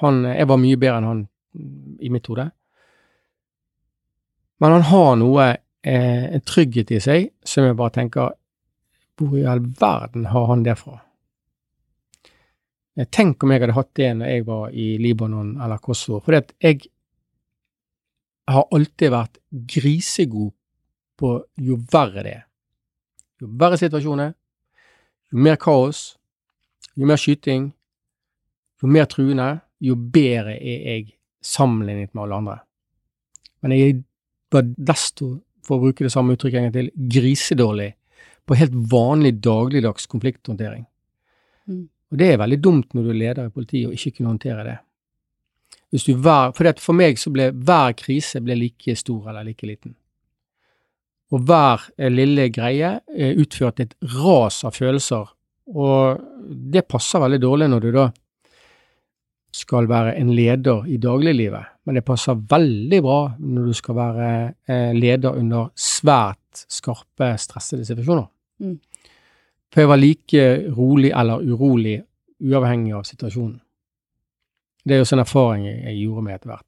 han 0.03 0.25
jeg 0.31 0.49
var 0.51 0.63
mye 0.63 0.81
bedre 0.81 0.99
enn 0.99 1.09
han 1.09 1.23
mm, 1.27 1.99
i 2.03 2.11
mitt 2.11 2.27
hode. 2.31 2.49
Men 4.59 4.75
han 4.75 4.87
har 4.91 5.13
noe, 5.21 5.49
eh, 5.87 6.25
en 6.35 6.43
trygghet 6.43 6.91
i 6.91 7.01
seg, 7.03 7.31
som 7.47 7.69
jeg 7.69 7.79
bare 7.79 7.95
tenker 7.95 8.35
hvor 9.19 9.39
i 9.39 9.47
all 9.47 9.63
verden 9.79 10.27
har 10.31 10.47
han 10.51 10.65
det 10.67 10.77
fra? 10.79 10.99
Tenk 13.15 13.43
om 13.43 13.53
jeg 13.55 13.63
hadde 13.63 13.77
hatt 13.77 13.91
det 13.95 14.09
når 14.19 14.31
jeg 14.33 14.45
var 14.47 14.71
i 14.75 14.87
Libanon 14.99 15.53
eller 15.63 15.79
Kosovo. 15.83 16.19
For 16.23 16.35
jeg 16.35 16.89
har 18.55 18.69
alltid 18.75 19.13
vært 19.13 19.41
grisegod 19.51 20.53
på 21.19 21.33
jo 21.61 21.79
verre 21.93 22.25
det 22.25 22.35
er. 22.37 22.45
Jo 23.43 23.51
verre 23.61 23.79
situasjoner, 23.79 24.33
jo 25.33 25.43
mer 25.45 25.59
kaos, 25.61 26.17
jo 26.99 27.07
mer 27.07 27.21
skyting, 27.21 27.69
jo 28.83 28.91
mer 28.91 29.07
truende, 29.11 29.51
jo 29.85 29.95
bedre 29.95 30.57
er 30.57 30.87
jeg 30.89 31.05
sammenlignet 31.45 32.15
med 32.15 32.25
alle 32.25 32.41
andre. 32.41 32.57
Men 33.63 33.75
jeg 33.75 34.01
var 34.53 34.67
desto, 34.77 35.37
for 35.67 35.79
å 35.79 35.89
bruke 35.89 36.07
det 36.07 36.13
samme 36.15 36.35
uttrykket 36.35 36.61
en 36.61 36.69
gang 36.69 36.77
til, 36.79 36.91
grisedårlig 37.15 37.93
på 38.49 38.57
helt 38.57 38.75
vanlig 38.91 39.35
dagligdags 39.45 40.09
konflikthåndtering. 40.11 40.87
Mm. 41.69 41.87
Og 42.09 42.21
det 42.21 42.31
er 42.33 42.41
veldig 42.41 42.59
dumt 42.65 42.95
når 42.97 43.05
du 43.05 43.11
er 43.13 43.21
leder 43.23 43.49
i 43.49 43.53
politiet 43.53 43.91
og 43.91 43.97
ikke 43.99 44.17
kunne 44.17 44.33
håndtere 44.33 44.65
det. 44.65 44.77
Hver, 45.89 46.53
for, 46.53 46.69
for 46.83 46.97
meg 46.97 47.17
så 47.17 47.33
ble 47.33 47.49
hver 47.53 47.95
krise 47.97 48.43
ble 48.45 48.59
like 48.59 48.95
stor 48.99 49.31
eller 49.31 49.47
like 49.47 49.67
liten. 49.67 49.95
Og 51.33 51.45
hver 51.49 51.89
eh, 51.97 52.13
lille 52.13 52.49
greie 52.53 52.99
eh, 53.09 53.37
utførte 53.37 53.87
et 53.87 53.95
ras 54.17 54.63
av 54.69 54.77
følelser, 54.77 55.29
og 55.69 56.25
det 56.49 56.87
passer 56.89 57.21
veldig 57.21 57.41
dårlig 57.41 57.69
når 57.69 57.85
du 57.85 57.91
da 57.93 58.07
skal 59.59 59.89
være 59.89 60.15
en 60.21 60.31
leder 60.37 60.89
i 60.89 60.99
dagliglivet, 61.01 61.75
men 61.85 61.99
det 61.99 62.05
passer 62.07 62.37
veldig 62.51 63.01
bra 63.05 63.21
når 63.39 63.69
du 63.69 63.77
skal 63.77 63.97
være 63.97 64.29
eh, 64.69 64.93
leder 64.97 65.37
under 65.41 65.71
svært 65.77 66.65
skarpe, 66.69 67.33
stressede 67.41 67.87
situasjoner. 67.89 68.29
Mm. 68.65 68.77
For 69.73 69.85
jeg 69.85 69.91
var 69.91 70.01
like 70.01 70.45
rolig 70.77 71.13
eller 71.17 71.45
urolig, 71.45 71.99
uavhengig 72.45 72.95
av 72.97 73.05
situasjonen. 73.09 73.59
Det 74.89 74.97
er 74.97 75.03
jo 75.03 75.09
sånn 75.09 75.23
erfaring 75.23 75.67
jeg, 75.69 75.79
jeg 75.85 76.01
gjorde 76.03 76.25
med 76.25 76.39
etter 76.39 76.53
hvert. 76.53 76.67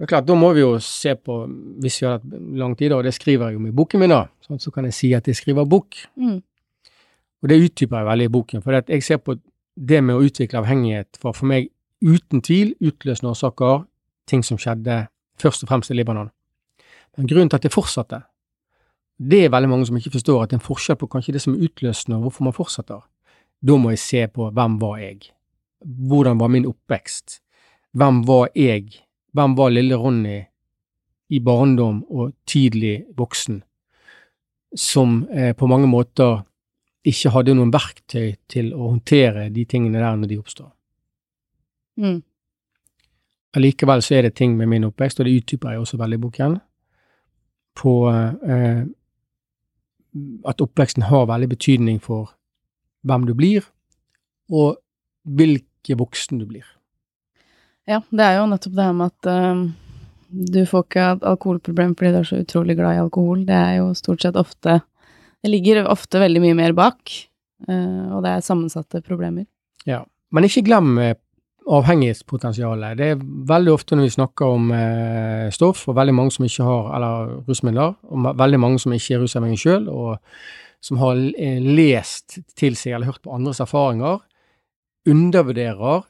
Det 0.00 0.06
er 0.06 0.10
klart, 0.14 0.26
Da 0.26 0.34
må 0.38 0.52
vi 0.56 0.62
jo 0.62 0.78
se 0.80 1.14
på, 1.14 1.42
hvis 1.82 2.00
vi 2.00 2.06
har 2.06 2.18
hatt 2.18 2.38
lang 2.56 2.76
tid, 2.78 2.94
og 2.96 3.04
det 3.04 3.12
skriver 3.14 3.50
jeg 3.50 3.60
om 3.60 3.66
i 3.68 3.74
boken 3.76 4.00
min, 4.00 4.14
da, 4.14 4.22
sånn, 4.46 4.60
så 4.62 4.72
kan 4.72 4.86
jeg 4.88 4.96
si 4.96 5.10
at 5.14 5.26
jeg 5.28 5.36
skriver 5.36 5.68
bok. 5.68 5.98
Mm. 6.16 6.38
Og 7.40 7.50
det 7.52 7.58
utdyper 7.60 8.00
jeg 8.00 8.08
veldig 8.08 8.28
i 8.28 8.32
boken, 8.32 8.64
for 8.64 8.78
jeg 8.80 9.04
ser 9.04 9.20
på 9.20 9.36
det 9.76 10.00
med 10.04 10.16
å 10.16 10.24
utvikle 10.24 10.60
avhengighet 10.60 11.20
var 11.22 11.36
for 11.36 11.48
meg 11.50 11.70
uten 12.04 12.42
tvil 12.44 12.74
utløsende 12.80 13.32
årsaker, 13.32 13.84
ting 14.28 14.44
som 14.46 14.58
skjedde 14.60 15.06
først 15.40 15.64
og 15.64 15.70
fremst 15.72 15.92
i 15.92 15.96
Libanon. 15.96 16.30
Men 17.16 17.28
grunnen 17.28 17.50
til 17.50 17.60
at 17.60 17.66
det 17.66 17.74
fortsatte, 17.74 18.22
det 19.20 19.44
er 19.44 19.52
veldig 19.52 19.68
mange 19.68 19.88
som 19.88 19.98
ikke 19.98 20.14
forstår 20.14 20.42
at 20.42 20.50
det 20.50 20.56
er 20.56 20.62
en 20.62 20.68
forskjell 20.68 20.96
på 21.00 21.08
kanskje 21.12 21.34
det 21.36 21.42
som 21.44 21.56
er 21.56 21.66
utløsende, 21.66 22.16
og 22.16 22.28
hvorfor 22.28 22.46
man 22.46 22.56
fortsetter. 22.56 23.02
Da 23.60 23.76
må 23.76 23.92
jeg 23.92 24.00
se 24.00 24.24
på 24.32 24.48
hvem 24.56 24.78
var 24.80 24.96
jeg? 25.02 25.28
Hvordan 25.80 26.40
var 26.40 26.48
min 26.52 26.66
oppvekst? 26.68 27.40
Hvem 27.96 28.22
var 28.28 28.50
jeg? 28.54 28.90
Hvem 29.32 29.56
var 29.56 29.72
lille 29.72 29.96
Ronny 29.96 30.38
i 31.30 31.40
barndom 31.40 32.02
og 32.10 32.32
tidlig 32.46 33.04
voksen, 33.16 33.60
som 34.74 35.22
eh, 35.30 35.52
på 35.56 35.66
mange 35.70 35.86
måter 35.86 36.42
ikke 37.06 37.32
hadde 37.32 37.54
noen 37.56 37.70
verktøy 37.72 38.34
til 38.50 38.72
å 38.74 38.90
håndtere 38.90 39.48
de 39.54 39.64
tingene 39.64 40.02
der 40.02 40.18
når 40.18 40.30
de 40.30 40.40
oppstår. 40.40 40.72
Mm. 42.00 42.18
Allikevel 43.56 44.02
så 44.04 44.18
er 44.18 44.28
det 44.28 44.36
ting 44.38 44.56
med 44.58 44.68
min 44.70 44.86
oppvekst, 44.90 45.20
og 45.20 45.26
det 45.26 45.38
utdyper 45.38 45.74
jeg 45.74 45.84
også 45.84 46.00
veldig 46.00 46.18
i 46.18 46.24
boken, 46.26 46.58
på 47.80 47.94
eh, 48.10 48.82
at 50.50 50.62
oppveksten 50.66 51.06
har 51.08 51.30
veldig 51.30 51.48
betydning 51.54 51.98
for 52.02 52.34
hvem 53.06 53.26
du 53.30 53.34
blir, 53.38 53.64
og 54.50 54.80
hvilke 55.24 55.69
voksen 55.88 56.40
du 56.40 56.46
blir. 56.48 56.66
Ja, 57.88 58.02
det 58.10 58.26
er 58.26 58.38
jo 58.38 58.48
nettopp 58.50 58.76
det 58.76 58.86
her 58.86 58.96
med 58.96 59.10
at 59.10 59.30
uh, 59.30 59.62
du 60.30 60.60
får 60.68 60.84
ikke 60.86 61.06
et 61.14 61.24
alkoholproblem 61.32 61.96
fordi 61.98 62.12
du 62.14 62.20
er 62.20 62.28
så 62.28 62.42
utrolig 62.42 62.76
glad 62.78 62.98
i 62.98 63.02
alkohol. 63.02 63.42
Det 63.48 63.56
er 63.56 63.80
jo 63.80 63.90
stort 63.98 64.22
sett 64.22 64.38
ofte 64.38 64.80
Det 65.40 65.48
ligger 65.48 65.86
ofte 65.88 66.20
veldig 66.20 66.40
mye 66.44 66.54
mer 66.58 66.74
bak, 66.76 67.00
uh, 67.68 68.12
og 68.12 68.22
det 68.26 68.34
er 68.34 68.44
sammensatte 68.44 69.00
problemer. 69.00 69.48
Ja, 69.88 70.04
men 70.30 70.44
ikke 70.44 70.66
glem 70.66 70.98
uh, 71.00 71.14
avhengighetspotensialet. 71.70 72.98
Det 72.98 73.08
er 73.12 73.20
veldig 73.48 73.72
ofte 73.72 73.96
når 73.96 74.08
vi 74.08 74.14
snakker 74.16 74.54
om 74.56 74.70
eh, 74.74 75.50
stoff, 75.54 75.86
og 75.88 75.96
veldig 75.98 76.14
mange 76.16 76.34
som 76.34 76.46
ikke 76.46 76.66
har, 76.66 76.88
eller 76.96 77.34
rusmidler, 77.48 77.94
og 78.10 78.30
veldig 78.40 78.60
mange 78.60 78.80
som 78.82 78.94
ikke 78.96 79.16
er 79.16 79.22
rusavhengige 79.24 79.64
sjøl, 79.64 79.88
og 79.88 80.18
som 80.80 81.00
har 81.02 81.20
lest 81.60 82.40
til 82.56 82.76
seg 82.78 82.96
eller 82.96 83.10
hørt 83.10 83.22
på 83.24 83.34
andres 83.36 83.60
erfaringer, 83.60 84.22
undervurderer 85.08 86.04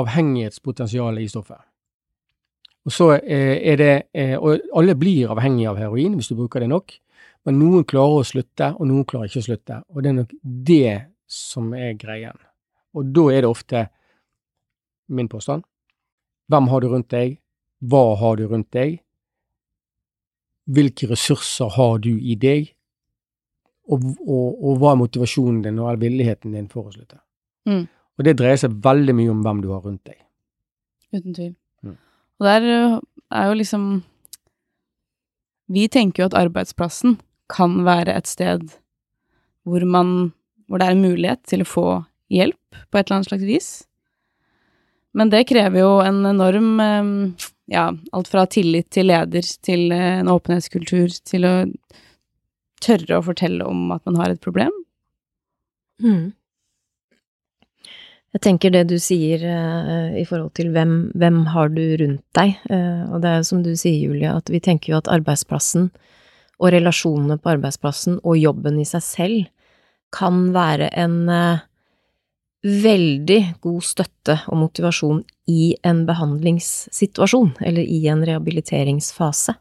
avhengighetspotensialet 0.00 1.26
i 1.26 1.28
stoffet. 1.28 1.60
Og 2.88 2.92
så 2.94 3.10
er 3.20 3.76
det 3.76 3.94
Og 4.40 4.60
alle 4.74 4.94
blir 4.96 5.28
avhengige 5.30 5.68
av 5.68 5.76
heroin 5.76 6.14
hvis 6.16 6.30
du 6.30 6.36
bruker 6.38 6.60
det 6.60 6.70
nok, 6.70 6.94
men 7.44 7.58
noen 7.58 7.84
klarer 7.84 8.20
å 8.20 8.26
slutte, 8.26 8.74
og 8.76 8.88
noen 8.88 9.04
klarer 9.08 9.28
ikke 9.28 9.42
å 9.42 9.48
slutte. 9.48 9.82
Og 9.92 10.02
det 10.02 10.10
er 10.10 10.16
nok 10.16 10.32
det 10.42 10.94
som 11.30 11.72
er 11.76 11.94
greien. 12.00 12.36
Og 12.96 13.12
da 13.14 13.26
er 13.32 13.44
det 13.44 13.50
ofte 13.50 13.84
min 15.08 15.28
påstand. 15.28 15.64
Hvem 16.50 16.68
har 16.68 16.80
du 16.80 16.88
rundt 16.90 17.10
deg? 17.12 17.38
Hva 17.80 18.16
har 18.20 18.36
du 18.36 18.44
rundt 18.50 18.70
deg? 18.76 18.98
Hvilke 20.70 21.08
ressurser 21.10 21.70
har 21.76 21.98
du 22.02 22.12
i 22.12 22.36
deg? 22.38 22.72
Og, 23.90 24.04
og, 24.20 24.60
og 24.60 24.76
hva 24.78 24.92
er 24.92 25.00
motivasjonen 25.00 25.62
din 25.64 25.80
og 25.82 26.02
villigheten 26.02 26.54
din 26.54 26.68
for 26.70 26.90
å 26.90 26.94
slutte? 26.94 27.18
Mm. 27.68 27.86
Og 28.20 28.26
det 28.26 28.36
dreier 28.36 28.58
seg 28.60 28.76
veldig 28.84 29.14
mye 29.16 29.32
om 29.32 29.40
hvem 29.46 29.62
du 29.64 29.70
har 29.72 29.80
rundt 29.80 30.04
deg. 30.04 30.18
Uten 31.16 31.32
tvil. 31.32 31.54
Mm. 31.80 31.96
Og 32.36 32.46
der 32.46 32.66
øh, 32.68 32.96
er 33.32 33.46
jo 33.48 33.58
liksom 33.58 33.84
Vi 35.70 35.86
tenker 35.88 36.22
jo 36.22 36.28
at 36.28 36.36
arbeidsplassen 36.36 37.16
kan 37.50 37.80
være 37.86 38.14
et 38.14 38.28
sted 38.28 38.76
hvor 39.64 39.84
man 39.84 40.32
Hvor 40.68 40.78
det 40.78 40.86
er 40.86 40.96
en 40.96 41.02
mulighet 41.02 41.40
til 41.48 41.64
å 41.64 41.68
få 41.68 41.86
hjelp 42.30 42.76
på 42.92 42.98
et 42.98 43.08
eller 43.08 43.16
annet 43.16 43.28
slags 43.30 43.42
vis. 43.48 43.68
Men 45.16 45.32
det 45.32 45.48
krever 45.48 45.80
jo 45.80 45.96
en 46.04 46.20
enorm 46.28 46.68
eh, 46.84 47.48
Ja, 47.72 47.88
alt 48.12 48.28
fra 48.28 48.44
tillit 48.46 48.90
til 48.92 49.08
leder 49.10 49.48
til 49.64 49.90
eh, 49.96 50.20
en 50.20 50.30
åpenhetskultur 50.30 51.16
til 51.24 51.48
å 51.48 51.54
tørre 52.84 53.18
å 53.18 53.24
fortelle 53.24 53.64
om 53.66 53.90
at 53.96 54.04
man 54.08 54.20
har 54.20 54.32
et 54.32 54.44
problem. 54.44 54.72
Mm. 56.00 56.32
Jeg 58.30 58.44
tenker 58.44 58.70
det 58.70 58.84
du 58.92 58.96
sier 59.02 59.42
uh, 59.42 60.12
i 60.14 60.22
forhold 60.26 60.52
til 60.54 60.70
hvem, 60.74 61.10
hvem 61.18 61.40
har 61.50 61.72
du 61.74 61.82
rundt 61.98 62.22
deg, 62.38 62.52
uh, 62.70 63.10
og 63.10 63.24
det 63.24 63.32
er 63.32 63.46
som 63.46 63.62
du 63.64 63.72
sier, 63.74 64.04
Julie, 64.06 64.30
at 64.30 64.52
vi 64.52 64.60
tenker 64.62 64.92
jo 64.92 65.00
at 65.00 65.10
arbeidsplassen 65.10 65.88
og 66.60 66.70
relasjonene 66.70 67.40
på 67.40 67.56
arbeidsplassen 67.56 68.20
og 68.20 68.38
jobben 68.38 68.78
i 68.78 68.86
seg 68.86 69.02
selv 69.02 69.40
kan 70.14 70.52
være 70.54 70.92
en 71.00 71.16
uh, 71.26 71.64
veldig 72.62 73.40
god 73.64 73.82
støtte 73.88 74.36
og 74.52 74.60
motivasjon 74.60 75.24
i 75.50 75.72
en 75.82 76.04
behandlingssituasjon, 76.06 77.56
eller 77.66 77.82
i 77.82 78.04
en 78.12 78.22
rehabiliteringsfase. 78.28 79.56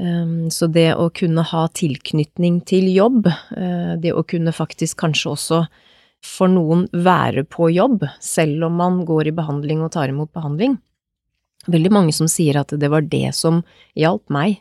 Um, 0.00 0.48
så 0.50 0.66
det 0.72 0.88
å 0.96 1.10
kunne 1.14 1.44
ha 1.44 1.62
tilknytning 1.76 2.62
til 2.66 2.88
jobb, 2.94 3.28
det 4.00 4.14
å 4.16 4.24
kunne 4.24 4.54
faktisk 4.56 5.02
kanskje 5.04 5.32
også 5.34 5.60
for 6.24 6.50
noen 6.52 6.86
være 6.92 7.44
på 7.48 7.70
jobb, 7.72 8.04
selv 8.20 8.68
om 8.68 8.78
man 8.80 9.02
går 9.08 9.30
i 9.30 9.36
behandling 9.36 9.84
og 9.84 9.92
tar 9.96 10.12
imot 10.12 10.32
behandling. 10.36 10.76
Veldig 11.70 11.92
mange 11.92 12.14
som 12.16 12.28
sier 12.30 12.60
at 12.60 12.72
det 12.80 12.90
var 12.92 13.04
det 13.08 13.32
som 13.36 13.62
hjalp 13.98 14.24
meg. 14.32 14.60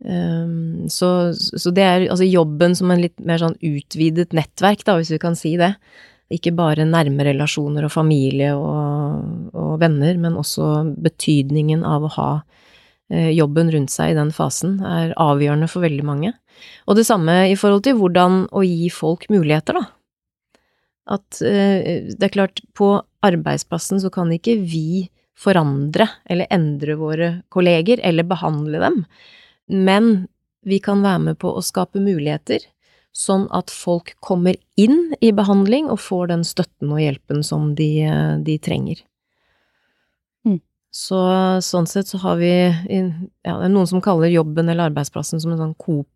Um, 0.00 0.88
så, 0.88 1.32
så, 1.36 1.72
det 1.76 1.84
er 1.84 2.06
altså 2.06 2.24
jobben 2.24 2.72
som 2.78 2.90
en 2.90 3.02
litt 3.02 3.18
mer 3.20 3.42
sånn 3.42 3.58
utvidet 3.60 4.32
nettverk, 4.36 4.84
da, 4.86 4.96
hvis 4.98 5.12
vi 5.12 5.20
kan 5.22 5.36
si 5.38 5.56
det. 5.60 5.74
Ikke 6.30 6.54
bare 6.54 6.86
nærme 6.86 7.26
relasjoner 7.26 7.88
og 7.88 7.92
familie 7.92 8.52
og, 8.54 9.50
og 9.50 9.72
venner, 9.82 10.14
men 10.22 10.38
også 10.38 10.70
betydningen 11.02 11.82
av 11.86 12.06
å 12.06 12.12
ha 12.14 12.30
eh, 13.10 13.32
jobben 13.34 13.72
rundt 13.74 13.92
seg 13.92 14.12
i 14.12 14.18
den 14.18 14.30
fasen 14.34 14.78
er 14.86 15.16
avgjørende 15.18 15.68
for 15.70 15.82
veldig 15.84 16.06
mange. 16.06 16.32
Og 16.86 16.98
det 16.98 17.08
samme 17.08 17.42
i 17.50 17.56
forhold 17.58 17.82
til 17.86 17.98
hvordan 17.98 18.44
å 18.54 18.62
gi 18.62 18.86
folk 18.94 19.26
muligheter, 19.32 19.80
da. 19.80 19.99
At 21.10 21.40
eh, 21.42 22.10
det 22.10 22.28
er 22.28 22.34
klart, 22.34 22.62
på 22.76 22.98
arbeidsplassen 23.26 24.00
så 24.02 24.10
kan 24.14 24.30
ikke 24.32 24.56
vi 24.62 25.08
forandre 25.40 26.06
eller 26.28 26.50
endre 26.52 26.96
våre 27.00 27.30
kolleger 27.52 28.02
eller 28.04 28.28
behandle 28.28 28.82
dem, 28.82 28.98
men 29.72 30.10
vi 30.68 30.78
kan 30.84 31.00
være 31.00 31.22
med 31.30 31.38
på 31.40 31.52
å 31.56 31.62
skape 31.64 32.02
muligheter 32.02 32.66
sånn 33.16 33.46
at 33.54 33.72
folk 33.74 34.12
kommer 34.22 34.58
inn 34.78 35.14
i 35.20 35.32
behandling 35.34 35.88
og 35.90 36.02
får 36.02 36.30
den 36.30 36.44
støtten 36.46 36.92
og 36.92 37.00
hjelpen 37.02 37.42
som 37.46 37.72
de, 37.78 37.90
de 38.44 38.56
trenger. 38.62 39.00
Mm. 40.46 40.60
Så 40.94 41.18
sånn 41.64 41.88
sett 41.90 42.10
så 42.10 42.20
har 42.22 42.38
vi 42.40 42.52
ja, 42.52 43.56
det 43.56 43.66
er 43.66 43.72
noen 43.72 43.88
som 43.90 44.02
kaller 44.04 44.30
jobben 44.30 44.68
eller 44.68 44.90
arbeidsplassen 44.90 45.42
som 45.42 45.54
en 45.54 45.62
sånn 45.64 45.74
eh, 45.74 46.06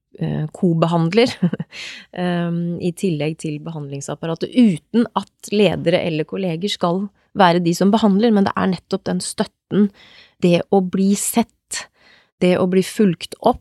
kobehandler, 0.54 1.32
um, 2.18 2.78
i 2.88 2.92
tillegg 2.96 3.38
til 3.42 3.58
behandlingsapparatet, 3.64 4.54
uten 4.54 5.08
at 5.18 5.52
ledere 5.52 6.02
eller 6.06 6.28
kolleger 6.28 6.70
skal 6.72 7.06
være 7.38 7.62
de 7.64 7.74
som 7.74 7.90
behandler, 7.94 8.32
men 8.34 8.46
det 8.46 8.54
er 8.56 8.70
nettopp 8.76 9.06
den 9.08 9.22
støtten, 9.24 9.90
det 10.44 10.60
å 10.74 10.80
bli 10.84 11.12
sett, 11.18 11.50
det 12.42 12.56
å 12.60 12.66
bli 12.70 12.84
fulgt 12.86 13.36
opp, 13.42 13.60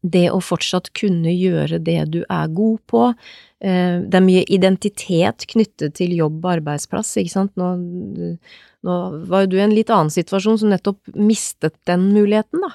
det 0.00 0.30
å 0.32 0.40
fortsatt 0.40 0.88
kunne 0.96 1.32
gjøre 1.34 1.78
det 1.84 1.98
du 2.14 2.20
er 2.24 2.52
god 2.56 2.78
på. 2.88 3.02
Eh, 3.60 4.00
det 4.00 4.16
er 4.16 4.24
mye 4.24 4.46
identitet 4.48 5.44
knyttet 5.50 5.98
til 5.98 6.14
jobb 6.16 6.40
og 6.40 6.54
arbeidsplass, 6.56 7.12
ikke 7.20 7.34
sant. 7.34 7.52
Nå, 7.60 7.74
nå 8.86 8.96
var 9.28 9.44
jo 9.44 9.50
du 9.52 9.58
i 9.58 9.64
en 9.66 9.76
litt 9.76 9.92
annen 9.92 10.12
situasjon 10.12 10.62
som 10.62 10.72
nettopp 10.72 11.12
mistet 11.20 11.76
den 11.90 12.08
muligheten, 12.14 12.64
da. 12.64 12.72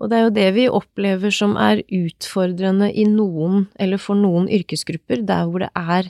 Og 0.00 0.08
det 0.08 0.16
er 0.16 0.22
jo 0.24 0.36
det 0.36 0.48
vi 0.56 0.66
opplever 0.72 1.32
som 1.34 1.58
er 1.60 1.82
utfordrende 1.84 2.88
i 2.96 3.04
noen, 3.08 3.66
eller 3.76 4.00
for 4.00 4.16
noen 4.16 4.48
yrkesgrupper, 4.48 5.20
der 5.28 5.48
hvor 5.48 5.66
det 5.66 5.70
er 5.76 6.08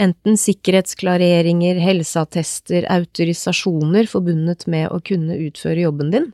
enten 0.00 0.38
sikkerhetsklareringer, 0.40 1.76
helseattester, 1.84 2.86
autorisasjoner 2.88 4.08
forbundet 4.08 4.64
med 4.70 4.88
å 4.88 5.02
kunne 5.04 5.36
utføre 5.48 5.84
jobben 5.84 6.14
din, 6.14 6.30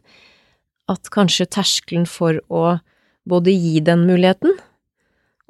at 0.87 1.11
kanskje 1.11 1.49
terskelen 1.51 2.07
for 2.07 2.38
å 2.46 2.79
både 3.27 3.51
gi 3.51 3.81
den 3.83 4.05
muligheten, 4.07 4.55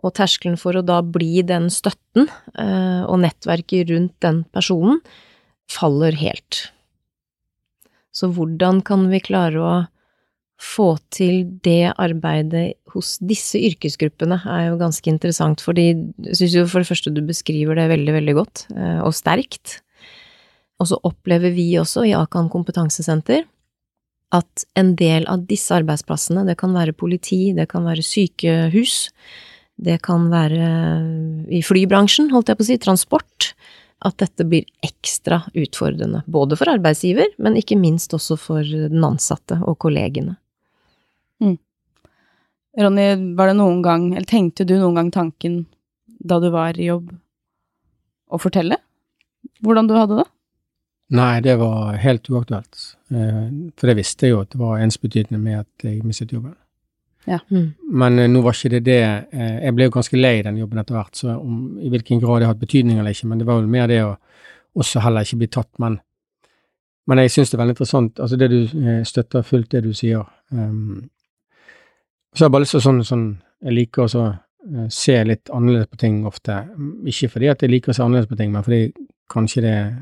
og 0.05 0.15
terskelen 0.17 0.57
for 0.61 0.79
å 0.79 0.85
da 0.87 1.03
bli 1.03 1.43
den 1.45 1.69
støtten 1.73 2.29
eh, 2.57 3.03
og 3.05 3.21
nettverket 3.25 3.91
rundt 3.91 4.15
den 4.25 4.43
personen 4.55 5.03
faller 5.73 6.17
helt. 6.17 6.71
Så 8.17 8.31
hvordan 8.33 8.81
kan 8.87 9.09
vi 9.11 9.21
klare 9.25 9.61
å 9.61 9.75
få 10.61 10.95
til 11.13 11.45
det 11.65 11.93
arbeidet 12.01 12.79
hos 12.95 13.17
disse 13.21 13.61
yrkesgruppene, 13.61 14.39
er 14.49 14.71
jo 14.71 14.79
ganske 14.81 15.11
interessant, 15.11 15.61
fordi 15.65 15.89
jeg 15.93 16.39
syns 16.39 16.55
jo 16.57 16.65
for 16.71 16.81
det 16.81 16.91
første 16.91 17.13
du 17.13 17.21
beskriver 17.29 17.77
det 17.77 17.91
veldig, 17.93 18.15
veldig 18.17 18.37
godt, 18.39 18.65
eh, 18.73 19.03
og 19.05 19.13
sterkt. 19.17 19.81
Og 20.81 20.89
så 20.91 20.99
opplever 21.09 21.53
vi 21.57 21.69
også 21.81 22.07
i 22.09 22.17
Akan 22.17 22.49
kompetansesenter 22.53 23.45
at 24.35 24.65
en 24.77 24.95
del 24.99 25.27
av 25.31 25.45
disse 25.49 25.75
arbeidsplassene, 25.77 26.45
det 26.49 26.57
kan 26.61 26.75
være 26.75 26.97
politi, 26.97 27.53
det 27.57 27.69
kan 27.71 27.87
være 27.87 28.05
sykehus, 28.05 29.11
det 29.77 30.01
kan 30.05 30.31
være 30.33 30.71
i 31.53 31.61
flybransjen, 31.65 32.33
holdt 32.33 32.51
jeg 32.51 32.59
på 32.59 32.65
å 32.65 32.69
si, 32.71 32.79
transport, 32.83 33.53
at 34.05 34.17
dette 34.21 34.45
blir 34.49 34.67
ekstra 34.85 35.43
utfordrende. 35.57 36.23
Både 36.27 36.59
for 36.59 36.73
arbeidsgiver, 36.73 37.31
men 37.41 37.57
ikke 37.61 37.79
minst 37.81 38.13
også 38.17 38.37
for 38.41 38.67
den 38.67 39.05
ansatte 39.07 39.61
og 39.63 39.79
kollegene. 39.85 40.37
Ronny, 42.77 43.35
var 43.37 43.51
det 43.51 43.57
noen 43.57 43.81
gang, 43.85 44.11
eller 44.13 44.29
tenkte 44.29 44.67
du 44.69 44.75
noen 44.77 44.99
gang 44.99 45.11
tanken 45.15 45.65
da 46.07 46.41
du 46.43 46.51
var 46.53 46.77
i 46.77 46.91
jobb, 46.91 47.09
å 48.27 48.41
fortelle 48.43 48.81
hvordan 49.65 49.89
du 49.89 49.95
hadde 49.97 50.19
det? 50.21 50.27
Nei, 51.17 51.41
det 51.41 51.55
var 51.61 51.95
helt 52.03 52.29
uaktuelt. 52.31 52.79
Eh, 53.15 53.43
for 53.79 53.91
det 53.91 53.99
visste 54.01 54.27
jeg 54.27 54.35
jo 54.35 54.43
at 54.43 54.51
det 54.53 54.61
var 54.61 54.81
ensbetydende 54.83 55.39
med 55.39 55.61
at 55.63 55.87
jeg 55.87 56.03
mistet 56.03 56.35
jobben. 56.35 56.57
Ja. 57.27 57.39
Mm. 57.51 57.75
Men 58.03 58.19
eh, 58.19 58.31
nå 58.31 58.43
var 58.43 58.55
ikke 58.55 58.77
det 58.77 58.83
det 58.87 59.01
eh, 59.03 59.57
Jeg 59.65 59.75
ble 59.75 59.89
jo 59.89 59.95
ganske 59.97 60.19
lei 60.19 60.35
den 60.47 60.59
jobben 60.59 60.83
etter 60.83 60.99
hvert, 60.99 61.15
så 61.19 61.37
om 61.39 61.79
i 61.79 61.91
hvilken 61.93 62.21
grad 62.23 62.43
det 62.43 62.49
har 62.49 62.55
hatt 62.55 62.63
betydning 62.63 62.99
eller 62.99 63.15
ikke, 63.15 63.31
men 63.31 63.43
det 63.43 63.47
var 63.47 63.61
vel 63.61 63.71
mer 63.71 63.91
det 63.91 64.03
å 64.03 64.17
også 64.77 65.01
heller 65.07 65.27
ikke 65.27 65.41
bli 65.45 65.51
tatt. 65.55 65.71
Men, 65.83 66.01
men 67.07 67.23
jeg 67.23 67.37
syns 67.37 67.53
det 67.53 67.57
er 67.57 67.63
veldig 67.63 67.77
interessant, 67.77 68.21
altså 68.21 68.39
det 68.43 68.51
du 68.53 68.59
støtter 69.09 69.47
fullt 69.47 69.71
det 69.73 69.87
du 69.87 69.95
sier. 69.97 70.27
Um, 70.51 71.07
så 72.35 72.45
har 72.45 72.49
jeg 72.49 72.55
bare 72.57 72.67
lyst 72.67 72.77
til 72.77 72.85
sånn, 72.85 73.05
sånn 73.05 73.27
Jeg 73.65 73.73
liker 73.73 74.05
å 74.05 74.25
se 74.93 75.15
litt 75.25 75.51
annerledes 75.55 75.89
på 75.89 75.99
ting 76.01 76.25
ofte. 76.27 76.59
Ikke 77.09 77.31
fordi 77.33 77.49
at 77.49 77.63
jeg 77.63 77.71
liker 77.71 77.93
å 77.93 77.97
se 77.97 78.03
annerledes 78.05 78.31
på 78.31 78.39
ting, 78.39 78.51
men 78.53 78.65
fordi 78.67 78.91
kanskje 79.33 79.63
det 79.65 79.73
er 79.73 79.95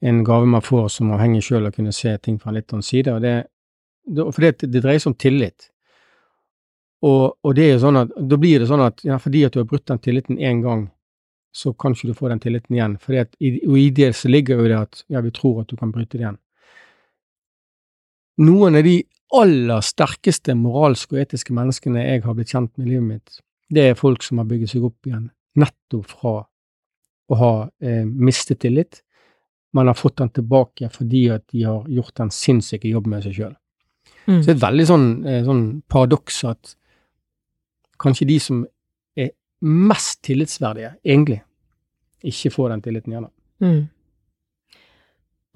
en 0.00 0.24
gave 0.24 0.46
man 0.46 0.62
får 0.62 0.88
som 0.94 1.10
avhengig 1.14 1.42
sjøl 1.46 1.68
å 1.68 1.72
kunne 1.74 1.94
se 1.94 2.12
ting 2.22 2.38
fra 2.38 2.52
en 2.52 2.58
litt 2.58 2.72
annen 2.72 2.86
side. 2.86 3.14
og 3.14 3.22
det, 3.22 3.34
For 4.32 4.44
det, 4.44 4.52
det, 4.66 4.82
dreier 4.82 5.02
seg 5.02 5.12
om 5.12 5.18
tillit. 5.18 5.70
Og, 7.02 7.38
og, 7.42 7.54
det 7.54 7.64
er 7.64 7.72
jo 7.76 7.82
sånn 7.86 8.00
at, 8.00 8.14
da 8.30 8.38
blir 8.40 8.62
det 8.62 8.68
sånn 8.70 8.82
at 8.82 9.02
ja, 9.06 9.18
fordi 9.22 9.44
at 9.46 9.54
du 9.54 9.60
har 9.60 9.68
brutt 9.70 9.86
den 9.86 10.02
tilliten 10.02 10.38
én 10.38 10.62
gang, 10.62 10.88
så 11.54 11.72
kan 11.72 11.94
ikke 11.94 12.10
du 12.10 12.18
få 12.18 12.30
den 12.30 12.42
tilliten 12.42 12.74
igjen. 12.74 12.96
Fordi 13.02 13.22
at, 13.22 13.34
og 13.38 13.78
i 13.78 13.88
det 13.94 14.12
så 14.18 14.30
ligger 14.30 14.62
jo 14.62 14.70
det 14.70 14.78
at 14.78 15.02
ja, 15.08 15.22
vi 15.24 15.34
tror 15.34 15.62
at 15.62 15.70
du 15.70 15.78
kan 15.78 15.94
bryte 15.94 16.16
det 16.16 16.26
igjen. 16.26 16.40
Noen 18.38 18.78
av 18.78 18.86
de 18.86 19.00
aller 19.36 19.82
sterkeste 19.84 20.54
moralske 20.56 21.16
og 21.16 21.20
etiske 21.24 21.52
menneskene 21.56 22.04
jeg 22.04 22.24
har 22.24 22.36
blitt 22.36 22.54
kjent 22.54 22.72
med 22.76 22.86
i 22.86 22.94
livet 22.94 23.08
mitt, 23.08 23.40
det 23.68 23.90
er 23.90 23.98
folk 23.98 24.24
som 24.24 24.40
har 24.40 24.48
bygget 24.48 24.72
seg 24.72 24.86
opp 24.88 25.08
igjen 25.08 25.28
nettopp 25.58 26.14
fra 26.14 26.34
å 27.28 27.36
ha 27.36 27.52
eh, 27.82 28.04
mistet 28.06 28.62
tillit 28.64 29.02
man 29.76 29.86
har 29.86 29.94
fått 29.98 30.16
den 30.16 30.30
tilbake 30.32 30.88
fordi 30.92 31.26
at 31.32 31.44
de 31.52 31.64
har 31.66 31.88
gjort 31.92 32.22
en 32.24 32.32
sinnssyke 32.32 32.88
jobb 32.88 33.08
med 33.10 33.26
seg 33.26 33.36
sjøl. 33.36 33.52
Mm. 34.28 34.40
Så 34.40 34.46
det 34.46 34.52
er 34.52 34.56
et 34.56 34.64
veldig 34.64 34.86
sånn, 34.88 35.06
eh, 35.26 35.42
sånn 35.44 35.62
paradoks 35.88 36.40
at 36.48 36.74
kanskje 38.00 38.28
de 38.30 38.38
som 38.40 38.64
er 39.18 39.32
mest 39.60 40.22
tillitsverdige, 40.26 40.94
egentlig, 41.04 41.42
ikke 42.24 42.52
får 42.54 42.72
den 42.72 42.84
tilliten 42.84 43.14
igjen. 43.14 43.30
Mm. 43.64 43.80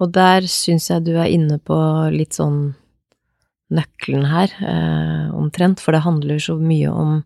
Og 0.03 0.11
der 0.13 0.47
syns 0.51 0.89
jeg 0.91 1.05
du 1.05 1.13
er 1.15 1.31
inne 1.31 1.59
på 1.63 1.77
litt 2.13 2.35
sånn 2.35 2.73
nøkkelen 3.73 4.27
her, 4.29 4.53
eh, 4.61 5.29
omtrent, 5.35 5.81
for 5.81 5.95
det 5.95 6.05
handler 6.05 6.41
så 6.41 6.57
mye 6.59 6.91
om 6.91 7.21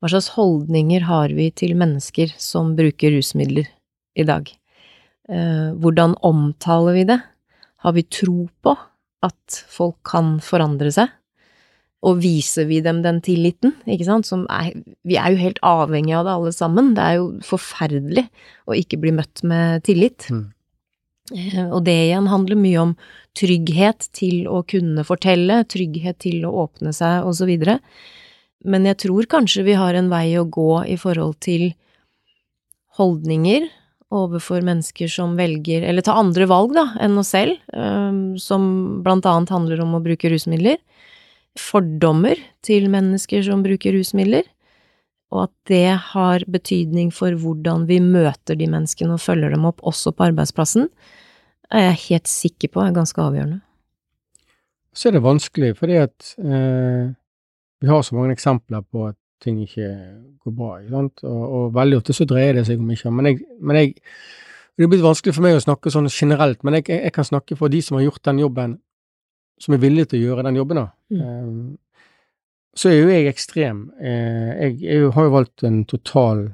hva 0.00 0.10
slags 0.12 0.34
holdninger 0.36 1.06
har 1.08 1.32
vi 1.34 1.48
til 1.56 1.72
mennesker 1.78 2.34
som 2.40 2.74
bruker 2.76 3.14
rusmidler 3.16 3.68
i 4.16 4.26
dag? 4.28 4.50
Eh, 5.28 5.72
hvordan 5.80 6.14
omtaler 6.22 6.98
vi 6.98 7.04
det? 7.08 7.20
Har 7.82 7.96
vi 7.96 8.04
tro 8.04 8.46
på 8.62 8.74
at 9.26 9.62
folk 9.72 9.98
kan 10.06 10.36
forandre 10.44 10.92
seg? 10.94 11.10
Og 12.06 12.20
viser 12.22 12.68
vi 12.68 12.82
dem 12.84 13.00
den 13.02 13.22
tilliten, 13.24 13.72
ikke 13.88 14.06
sant, 14.06 14.28
som 14.28 14.44
er 14.52 14.76
Vi 15.02 15.16
er 15.16 15.32
jo 15.32 15.40
helt 15.40 15.58
avhengige 15.64 16.20
av 16.20 16.26
det 16.28 16.34
alle 16.36 16.52
sammen. 16.52 16.92
Det 16.94 17.02
er 17.02 17.16
jo 17.16 17.26
forferdelig 17.42 18.28
å 18.68 18.76
ikke 18.76 19.00
bli 19.00 19.14
møtt 19.16 19.42
med 19.42 19.82
tillit. 19.88 20.28
Mm. 20.30 20.52
Eh, 21.34 21.64
og 21.66 21.82
det 21.86 21.96
igjen 22.08 22.28
handler 22.30 22.60
mye 22.60 22.82
om 22.82 22.92
trygghet 23.36 24.08
til 24.16 24.46
å 24.48 24.62
kunne 24.68 25.04
fortelle, 25.06 25.62
trygghet 25.68 26.20
til 26.24 26.46
å 26.46 26.54
åpne 26.66 26.92
seg, 26.96 27.26
videre. 27.48 27.80
Men 28.66 28.86
jeg 28.88 28.98
tror 29.06 29.28
kanskje 29.30 29.66
vi 29.66 29.76
har 29.78 29.94
en 29.94 30.10
vei 30.10 30.30
å 30.38 30.46
gå 30.48 30.84
i 30.88 30.96
forhold 31.00 31.38
til 31.44 31.72
holdninger 32.96 33.68
overfor 34.14 34.62
mennesker 34.64 35.10
som 35.10 35.34
velger, 35.38 35.82
eller 35.82 36.04
tar 36.06 36.18
andre 36.20 36.46
valg, 36.48 36.72
da, 36.76 36.86
enn 37.02 37.18
oss 37.18 37.32
selv, 37.34 37.58
um, 37.74 38.36
som 38.38 39.02
blant 39.04 39.26
annet 39.26 39.50
handler 39.52 39.82
om 39.82 39.96
å 39.98 40.02
bruke 40.04 40.30
rusmidler. 40.30 40.78
Fordommer 41.58 42.38
til 42.66 42.86
mennesker 42.92 43.42
som 43.46 43.64
bruker 43.66 43.96
rusmidler. 43.96 44.46
Og 45.34 45.46
at 45.48 45.54
det 45.66 45.98
har 46.12 46.44
betydning 46.50 47.10
for 47.14 47.34
hvordan 47.34 47.86
vi 47.88 47.98
møter 48.02 48.58
de 48.58 48.68
menneskene 48.70 49.16
og 49.16 49.22
følger 49.22 49.56
dem 49.56 49.66
opp 49.68 49.82
også 49.82 50.14
på 50.14 50.28
arbeidsplassen, 50.28 50.86
er 51.70 51.88
jeg 51.88 52.02
helt 52.04 52.30
sikker 52.30 52.70
på 52.72 52.82
er 52.82 52.94
ganske 52.94 53.22
avgjørende. 53.22 53.60
Så 54.96 55.08
er 55.08 55.16
det 55.16 55.26
vanskelig, 55.26 55.74
fordi 55.76 55.98
at 56.00 56.34
eh, 56.38 57.10
vi 57.82 57.90
har 57.90 58.02
så 58.02 58.14
mange 58.16 58.32
eksempler 58.32 58.84
på 58.86 59.08
at 59.10 59.18
ting 59.42 59.60
ikke 59.60 59.90
går 60.44 60.54
bra. 60.56 60.70
Ikke 60.80 60.94
sant? 60.94 61.24
Og, 61.26 61.42
og, 61.44 61.64
veldig 61.76 62.00
ofte 62.00 62.16
så 62.16 62.26
dreier 62.28 62.56
det 62.56 62.66
seg 62.68 62.80
om 62.80 62.90
ikke 62.94 63.12
Men, 63.12 63.28
jeg, 63.30 63.42
men 63.60 63.76
jeg, 63.76 63.94
det 64.76 64.86
er 64.86 64.92
blitt 64.92 65.04
vanskelig 65.04 65.34
for 65.36 65.44
meg 65.44 65.58
å 65.58 65.64
snakke 65.64 65.92
sånn 65.92 66.08
generelt, 66.12 66.62
men 66.64 66.78
jeg, 66.78 66.88
jeg, 66.94 67.12
kan 67.12 67.26
snakke 67.28 67.58
for 67.58 67.72
de 67.72 67.82
som 67.84 67.98
har 67.98 68.06
gjort 68.06 68.24
den 68.30 68.40
jobben, 68.44 68.78
som 69.60 69.74
er 69.74 69.82
villige 69.82 70.12
til 70.12 70.22
å 70.22 70.30
gjøre 70.30 70.46
den 70.48 70.60
jobben. 70.60 70.80
da. 70.80 70.88
Mm. 71.12 71.20
Um, 71.26 71.76
så 72.76 72.90
er 72.90 72.98
jo 73.00 73.08
jeg 73.10 73.30
ekstrem. 73.30 73.86
Uh, 74.00 74.52
jeg, 74.60 74.78
jeg, 74.82 75.10
har 75.16 75.28
jo 75.28 75.34
valgt 75.34 75.64
en 75.64 75.84
total 75.88 76.48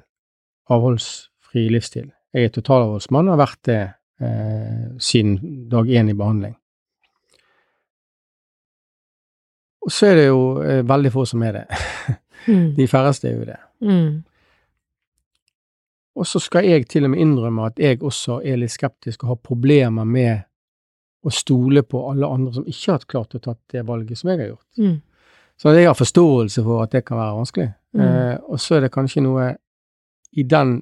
avholdsfri 0.72 1.66
livsstil. 1.72 2.10
Jeg 2.32 2.48
er 2.48 2.54
totalavholdsmann 2.54 3.28
og 3.28 3.36
har 3.36 3.42
vært 3.42 3.62
det 3.68 3.80
eh, 4.22 4.84
siden 4.98 5.38
dag 5.68 5.88
én 5.88 6.08
i 6.08 6.14
behandling. 6.16 6.54
Og 9.82 9.92
så 9.92 10.06
er 10.06 10.16
det 10.16 10.26
jo 10.26 10.42
eh, 10.62 10.82
veldig 10.86 11.12
få 11.12 11.24
som 11.28 11.42
er 11.42 11.58
det. 11.58 11.64
Mm. 12.46 12.68
De 12.78 12.86
færreste 12.88 13.28
er 13.28 13.34
jo 13.36 13.44
det. 13.44 13.58
Mm. 13.80 14.22
Og 16.14 16.26
så 16.28 16.40
skal 16.40 16.68
jeg 16.68 16.86
til 16.88 17.04
og 17.04 17.12
med 17.14 17.20
innrømme 17.24 17.66
at 17.66 17.78
jeg 17.80 18.02
også 18.02 18.40
er 18.44 18.60
litt 18.60 18.72
skeptisk 18.72 19.24
og 19.24 19.34
har 19.34 19.44
problemer 19.44 20.04
med 20.04 20.44
å 21.22 21.30
stole 21.30 21.84
på 21.86 22.02
alle 22.10 22.28
andre 22.28 22.52
som 22.56 22.66
ikke 22.68 22.92
har 22.92 23.06
klart 23.08 23.36
å 23.38 23.40
tatt 23.42 23.60
det 23.72 23.84
valget 23.86 24.18
som 24.18 24.32
jeg 24.32 24.40
har 24.42 24.52
gjort. 24.52 24.68
Mm. 24.78 25.00
Så 25.62 25.70
jeg 25.76 25.86
har 25.86 25.94
forståelse 25.94 26.62
for 26.66 26.82
at 26.82 26.92
det 26.92 27.04
kan 27.06 27.20
være 27.20 27.34
vanskelig. 27.36 27.68
Mm. 27.94 28.00
Eh, 28.00 28.38
og 28.50 28.60
så 28.60 28.74
er 28.74 28.80
det 28.80 28.94
kanskje 28.94 29.22
noe 29.22 29.52
i 30.32 30.42
den 30.42 30.80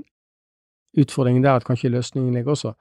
utfordringen 0.97 1.45
der 1.45 1.59
at 1.59 1.67
kanskje 1.69 1.91
løsningen 1.93 2.33
ligger 2.35 2.55
også. 2.55 2.73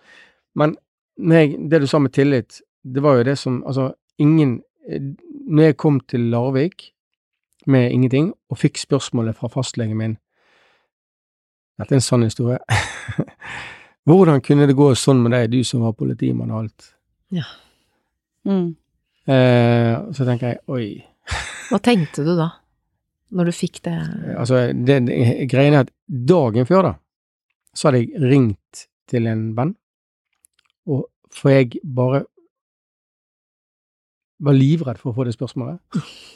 Men 0.55 0.77
jeg, 1.19 1.57
det 1.71 1.81
du 1.81 1.87
sa 1.87 1.99
med 1.99 2.13
tillit, 2.15 2.61
det 2.83 3.03
var 3.03 3.19
jo 3.19 3.25
det 3.27 3.35
som 3.37 3.63
Altså, 3.67 3.91
ingen 4.17 4.61
eh, 4.87 5.01
Når 5.49 5.63
jeg 5.63 5.77
kom 5.77 5.99
til 5.99 6.19
Larvik, 6.19 6.93
med 7.65 7.91
ingenting, 7.91 8.33
og 8.49 8.57
fikk 8.57 8.77
spørsmålet 8.77 9.35
fra 9.35 9.49
fastlegen 9.51 9.97
min 9.97 10.17
Dette 11.79 11.93
er 11.93 11.99
en 11.99 12.01
sann 12.01 12.23
historie. 12.23 12.57
Hvordan 14.07 14.41
kunne 14.41 14.67
det 14.67 14.75
gå 14.75 14.89
sånn 14.95 15.21
med 15.23 15.31
deg, 15.31 15.51
du 15.51 15.63
som 15.63 15.83
var 15.85 15.93
politimann 15.95 16.51
og 16.51 16.63
alt? 16.63 16.87
Ja. 17.31 17.45
Mm. 18.43 18.73
Eh, 19.29 19.93
så 20.15 20.25
tenker 20.27 20.47
jeg 20.47 20.59
oi. 20.67 20.87
Hva 21.69 21.79
tenkte 21.85 22.25
du 22.25 22.33
da, 22.37 22.49
når 23.35 23.49
du 23.49 23.53
fikk 23.53 23.83
det? 23.85 23.97
Altså, 24.35 24.69
det, 24.73 24.99
greiene 25.51 25.83
er 25.83 25.85
at 25.85 25.93
dagen 26.07 26.65
før, 26.69 26.89
da, 26.89 26.93
så 27.77 27.89
hadde 27.89 28.01
jeg 28.03 28.23
ringt 28.31 28.87
til 29.09 29.29
en 29.29 29.49
venn, 29.57 29.75
og 30.89 31.05
for 31.33 31.53
jeg 31.53 31.81
bare 31.85 32.23
var 34.39 34.55
livredd 34.55 34.99
for 35.01 35.11
å 35.11 35.17
få 35.17 35.27
det 35.27 35.35
spørsmålet. 35.35 35.81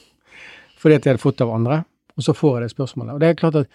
fordi 0.84 1.00
at 1.00 1.06
jeg 1.06 1.16
hadde 1.16 1.24
fått 1.24 1.40
det 1.40 1.48
av 1.48 1.56
andre, 1.56 1.82
og 2.14 2.26
så 2.26 2.36
får 2.38 2.58
jeg 2.58 2.66
det 2.66 2.76
spørsmålet. 2.76 3.16
Og 3.16 3.24
det 3.24 3.30
er 3.30 3.40
klart 3.40 3.58
at 3.64 3.72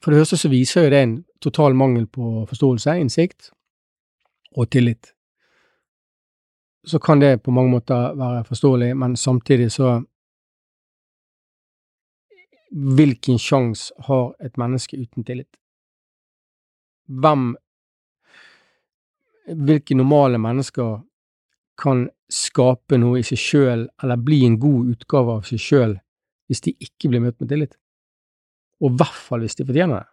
for 0.00 0.12
det 0.12 0.20
første 0.22 0.38
så 0.40 0.50
viser 0.50 0.86
jo 0.86 0.92
det 0.92 1.00
en 1.04 1.16
total 1.44 1.76
mangel 1.76 2.06
på 2.08 2.44
forståelse, 2.48 2.96
innsikt 3.00 3.50
og 4.56 4.70
tillit. 4.72 5.12
Så 6.84 6.98
kan 6.98 7.20
det 7.20 7.42
på 7.44 7.52
mange 7.52 7.70
måter 7.74 8.16
være 8.16 8.44
forståelig, 8.48 8.94
men 8.96 9.16
samtidig 9.16 9.68
så 9.72 9.98
Hvilken 12.70 13.38
sjanse 13.38 13.94
har 14.06 14.34
et 14.44 14.56
menneske 14.60 14.98
uten 14.98 15.26
tillit? 15.26 15.50
Hvem 17.06 17.56
Hvilke 19.50 19.96
normale 19.98 20.38
mennesker 20.38 21.00
kan 21.80 22.04
skape 22.30 22.98
noe 23.00 23.18
i 23.18 23.24
seg 23.26 23.40
sjøl, 23.40 23.82
eller 24.02 24.20
bli 24.22 24.44
en 24.46 24.58
god 24.62 24.92
utgave 24.92 25.32
av 25.40 25.48
seg 25.48 25.62
sjøl, 25.64 25.96
hvis 26.46 26.62
de 26.66 26.74
ikke 26.86 27.10
blir 27.10 27.24
møtt 27.24 27.40
med 27.40 27.50
tillit. 27.50 27.74
Og 28.80 28.92
i 28.92 29.00
hvert 29.00 29.20
fall 29.24 29.42
hvis 29.44 29.58
de 29.58 29.66
fortjener 29.66 30.04
det. 30.04 30.10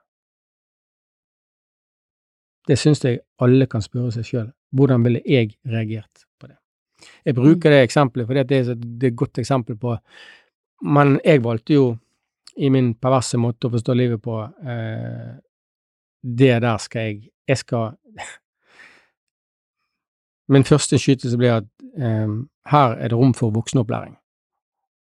Det 2.67 2.79
syns 2.79 3.03
jeg 3.05 3.21
alle 3.43 3.67
kan 3.71 3.83
spørre 3.83 4.11
seg 4.15 4.25
sjøl. 4.27 4.49
Hvordan 4.75 5.05
ville 5.05 5.21
jeg 5.23 5.53
reagert 5.69 6.25
på 6.39 6.49
det? 6.49 6.57
Jeg 7.23 7.37
bruker 7.37 7.71
det 7.71 7.85
eksempelet 7.85 8.27
fordi 8.27 8.43
det 8.49 8.59
er 8.59 8.73
et 8.73 9.15
godt 9.15 9.39
eksempel 9.39 9.77
på 9.79 9.95
Men 10.81 11.19
jeg 11.25 11.41
valgte 11.41 11.73
jo, 11.73 11.85
i 12.57 12.69
min 12.73 12.93
perverse 12.97 13.37
måte 13.39 13.67
å 13.67 13.73
forstå 13.73 13.95
livet 13.97 14.21
på, 14.23 14.39
eh, 14.43 15.33
det 16.21 16.61
der 16.61 16.77
skal 16.77 17.01
jeg 17.01 17.29
Jeg 17.47 17.57
skal 17.57 17.95
Min 20.51 20.63
første 20.63 20.97
skytelse 20.99 21.37
ble 21.37 21.51
at 21.51 21.67
eh, 21.95 22.27
her 22.71 22.95
er 22.97 23.07
det 23.07 23.17
rom 23.17 23.33
for 23.33 23.51
voksenopplæring. 23.51 24.17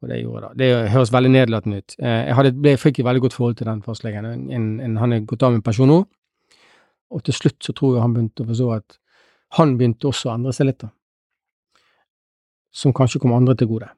Og 0.03 0.11
det 0.11 0.21
gjorde 0.21 0.41
da, 0.49 0.53
Det 0.55 0.91
høres 0.91 1.13
veldig 1.13 1.31
nedlatende 1.31 1.77
ut. 1.79 1.97
Eh, 1.99 2.27
jeg 2.29 2.35
hadde, 2.35 2.53
ble, 2.53 2.77
fikk 2.77 2.99
et 2.99 3.05
veldig 3.05 3.23
godt 3.25 3.37
forhold 3.39 3.57
til 3.57 3.67
den 3.67 3.83
fastlegen. 3.83 4.27
En, 4.27 4.81
en, 4.81 4.97
han 4.97 5.13
er 5.13 5.25
gått 5.25 5.43
av 5.43 5.53
med 5.53 5.65
pensjon 5.65 5.89
nå, 5.89 6.03
og 7.11 7.25
til 7.25 7.37
slutt 7.37 7.63
så 7.65 7.73
tror 7.73 7.97
jeg 7.97 8.05
han 8.05 8.15
begynte 8.17 8.45
å 8.45 8.51
forstå 8.51 8.71
at 8.75 8.99
han 9.59 9.77
begynte 9.79 10.09
også 10.11 10.29
å 10.31 10.35
endre 10.35 10.53
seg 10.53 10.69
litt, 10.69 10.83
da. 10.83 10.91
Som 12.75 12.93
kanskje 12.93 13.21
kom 13.23 13.33
andre 13.37 13.55
til 13.57 13.71
gode. 13.71 13.89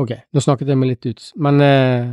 Ok, 0.00 0.12
nå 0.32 0.40
snakket 0.40 0.70
jeg 0.72 0.80
meg 0.80 0.94
litt 0.94 1.08
ut, 1.08 1.24
men 1.44 1.60
eh, 1.60 2.12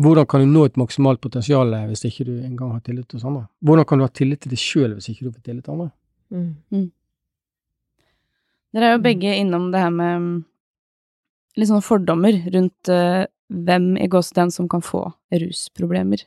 hvordan 0.00 0.28
kan 0.30 0.40
du 0.40 0.48
nå 0.48 0.62
et 0.68 0.78
maksimalt 0.80 1.20
potensial 1.20 1.74
hvis 1.90 2.06
ikke 2.08 2.24
du 2.28 2.32
engang 2.38 2.72
har 2.72 2.84
tillit 2.86 3.12
hos 3.12 3.26
andre? 3.26 3.44
Hvordan 3.60 3.88
kan 3.88 4.00
du 4.00 4.06
ha 4.06 4.12
tillit 4.14 4.40
til 4.44 4.54
deg 4.54 4.62
sjøl 4.62 4.94
hvis 4.94 5.10
ikke 5.12 5.26
du 5.26 5.34
får 5.34 5.42
tillit 5.44 5.66
til 5.66 5.74
andre? 5.74 5.90
Mm. 6.30 6.54
Mm. 6.70 6.88
Dere 8.70 8.86
er 8.86 8.94
jo 8.94 9.02
begge 9.04 9.34
innom 9.34 9.68
det 9.74 9.82
her 9.82 9.92
med 9.92 10.44
litt 11.58 11.68
sånne 11.68 11.84
fordommer 11.84 12.38
rundt 12.54 12.92
uh, 12.92 13.26
hvem 13.50 13.96
i 13.98 14.06
gåsehud 14.10 14.54
som 14.54 14.68
kan 14.70 14.84
få 14.84 15.02
rusproblemer. 15.34 16.22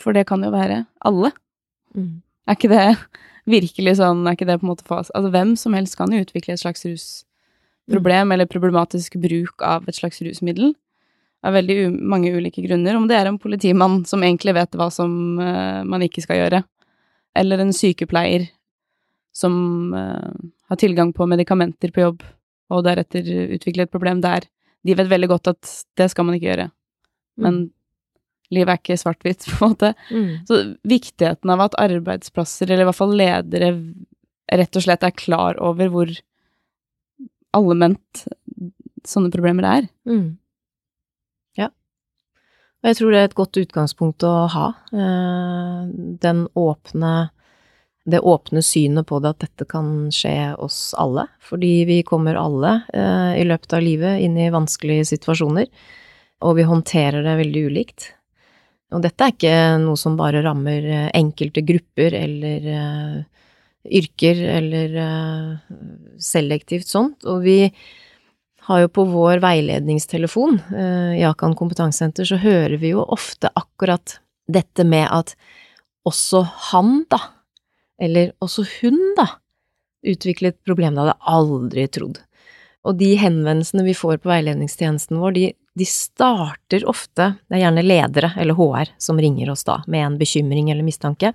For 0.00 0.16
det 0.16 0.26
kan 0.28 0.42
jo 0.44 0.52
være 0.52 0.86
alle. 1.04 1.30
Mm. 1.96 2.22
Er 2.48 2.56
ikke 2.56 2.72
det 2.72 2.86
virkelig 3.56 3.98
sånn, 4.00 4.24
er 4.26 4.36
ikke 4.36 4.48
det 4.48 4.58
på 4.62 4.66
en 4.66 4.72
måte 4.72 4.88
fas 4.88 5.12
Altså, 5.12 5.30
hvem 5.34 5.54
som 5.60 5.76
helst 5.76 5.98
kan 6.00 6.12
jo 6.12 6.24
utvikle 6.24 6.56
et 6.56 6.64
slags 6.64 6.88
rusproblem, 6.88 7.25
mm. 7.90 8.32
eller 8.32 8.46
problematisk 8.46 9.16
bruk 9.22 9.62
av 9.62 9.88
et 9.88 9.94
slags 9.94 10.22
rusmiddel. 10.22 10.74
Av 11.46 11.52
veldig 11.52 11.92
mange 11.92 12.32
ulike 12.34 12.62
grunner. 12.64 12.96
Om 12.96 13.06
det 13.08 13.16
er 13.16 13.26
en 13.30 13.38
politimann 13.38 14.04
som 14.04 14.22
egentlig 14.22 14.54
vet 14.56 14.74
hva 14.74 14.90
som 14.90 15.38
uh, 15.38 15.84
man 15.84 16.02
ikke 16.02 16.24
skal 16.24 16.40
gjøre, 16.40 16.62
eller 17.36 17.62
en 17.62 17.72
sykepleier 17.72 18.48
som 19.36 19.92
uh, 19.94 20.32
har 20.68 20.80
tilgang 20.80 21.12
på 21.12 21.28
medikamenter 21.28 21.92
på 21.92 22.02
jobb, 22.02 22.24
og 22.72 22.82
deretter 22.82 23.26
utvikle 23.54 23.86
et 23.86 23.92
problem 23.92 24.22
der. 24.24 24.48
De 24.86 24.94
vet 24.96 25.10
veldig 25.10 25.28
godt 25.30 25.52
at 25.52 25.72
det 25.98 26.10
skal 26.10 26.26
man 26.26 26.38
ikke 26.38 26.50
gjøre. 26.50 26.70
Men 27.38 27.58
mm. 27.60 27.70
livet 28.56 28.72
er 28.72 28.80
ikke 28.80 28.98
svart-hvitt, 29.00 29.46
på 29.50 29.58
en 29.58 29.74
måte. 29.74 29.92
Mm. 30.10 30.30
Så 30.48 30.62
viktigheten 30.88 31.52
av 31.52 31.66
at 31.68 31.78
arbeidsplasser, 31.78 32.70
eller 32.70 32.86
i 32.86 32.88
hvert 32.90 32.98
fall 32.98 33.14
ledere, 33.18 33.74
rett 34.46 34.78
og 34.78 34.86
slett 34.86 35.06
er 35.06 35.14
klar 35.14 35.60
over 35.62 35.90
hvor 35.92 36.10
allment 37.56 38.26
sånne 39.06 39.32
problemer 39.32 39.66
er. 39.68 39.88
Mm. 40.08 40.36
Ja. 41.58 41.70
Og 42.82 42.90
jeg 42.90 42.98
tror 43.00 43.14
det 43.14 43.22
er 43.22 43.30
et 43.30 43.38
godt 43.38 43.60
utgangspunkt 43.62 44.26
å 44.26 44.34
ha. 44.52 44.68
Eh, 44.92 45.80
den 46.22 46.46
åpne 46.54 47.14
det 48.06 48.20
åpne 48.22 48.62
synet 48.62 49.06
på 49.06 49.18
det 49.18 49.32
at 49.34 49.42
dette 49.42 49.66
kan 49.66 49.86
skje 50.14 50.54
oss 50.62 50.94
alle. 50.98 51.26
Fordi 51.42 51.72
vi 51.88 52.02
kommer 52.06 52.38
alle 52.38 52.78
eh, 52.94 53.32
i 53.40 53.46
løpet 53.46 53.74
av 53.74 53.82
livet 53.82 54.22
inn 54.22 54.36
i 54.38 54.52
vanskelige 54.54 55.08
situasjoner, 55.10 55.66
og 56.46 56.54
vi 56.58 56.68
håndterer 56.68 57.26
det 57.26 57.34
veldig 57.40 57.64
ulikt. 57.66 58.12
Og 58.94 59.02
dette 59.02 59.26
er 59.26 59.34
ikke 59.34 59.56
noe 59.82 59.98
som 59.98 60.14
bare 60.18 60.44
rammer 60.46 60.86
eh, 60.86 61.08
enkelte 61.18 61.64
grupper 61.66 62.14
eller 62.14 62.70
eh, 62.76 63.16
yrker 63.90 64.42
eller 64.58 64.96
uh, 64.96 65.76
selektivt 66.22 66.88
sånt. 66.88 67.24
Og 67.24 67.42
vi 67.46 67.58
har 68.66 68.82
jo 68.82 68.90
på 68.90 69.06
vår 69.10 69.40
veiledningstelefon 69.44 70.60
uh, 70.72 71.14
i 71.16 71.24
Akan 71.28 71.56
kompetansesenter, 71.58 72.26
så 72.28 72.40
hører 72.42 72.76
vi 72.82 72.94
jo 72.94 73.04
ofte 73.04 73.52
akkurat 73.54 74.18
dette 74.50 74.86
med 74.86 75.08
at 75.10 75.34
også 76.06 76.44
han, 76.70 77.00
da, 77.10 77.18
Eller 77.98 78.34
også 78.44 78.66
hun, 78.82 78.98
da, 79.16 79.26
utviklet 80.06 80.58
problem. 80.64 80.94
Det 80.94 81.06
hadde 81.06 81.30
aldri 81.32 81.86
trodd. 81.88 82.20
Og 82.86 82.98
de 83.00 83.14
henvendelsene 83.18 83.82
vi 83.86 83.96
får 83.96 84.20
på 84.22 84.30
veiledningstjenesten 84.30 85.18
vår, 85.18 85.32
de, 85.34 85.46
de 85.74 85.86
starter 85.88 86.86
ofte, 86.86 87.32
det 87.48 87.58
er 87.58 87.64
gjerne 87.64 87.84
ledere 87.86 88.30
eller 88.38 88.58
HR 88.58 88.92
som 89.02 89.18
ringer 89.20 89.50
oss 89.50 89.66
da 89.66 89.80
med 89.90 90.04
en 90.04 90.18
bekymring 90.20 90.70
eller 90.70 90.86
mistanke, 90.86 91.32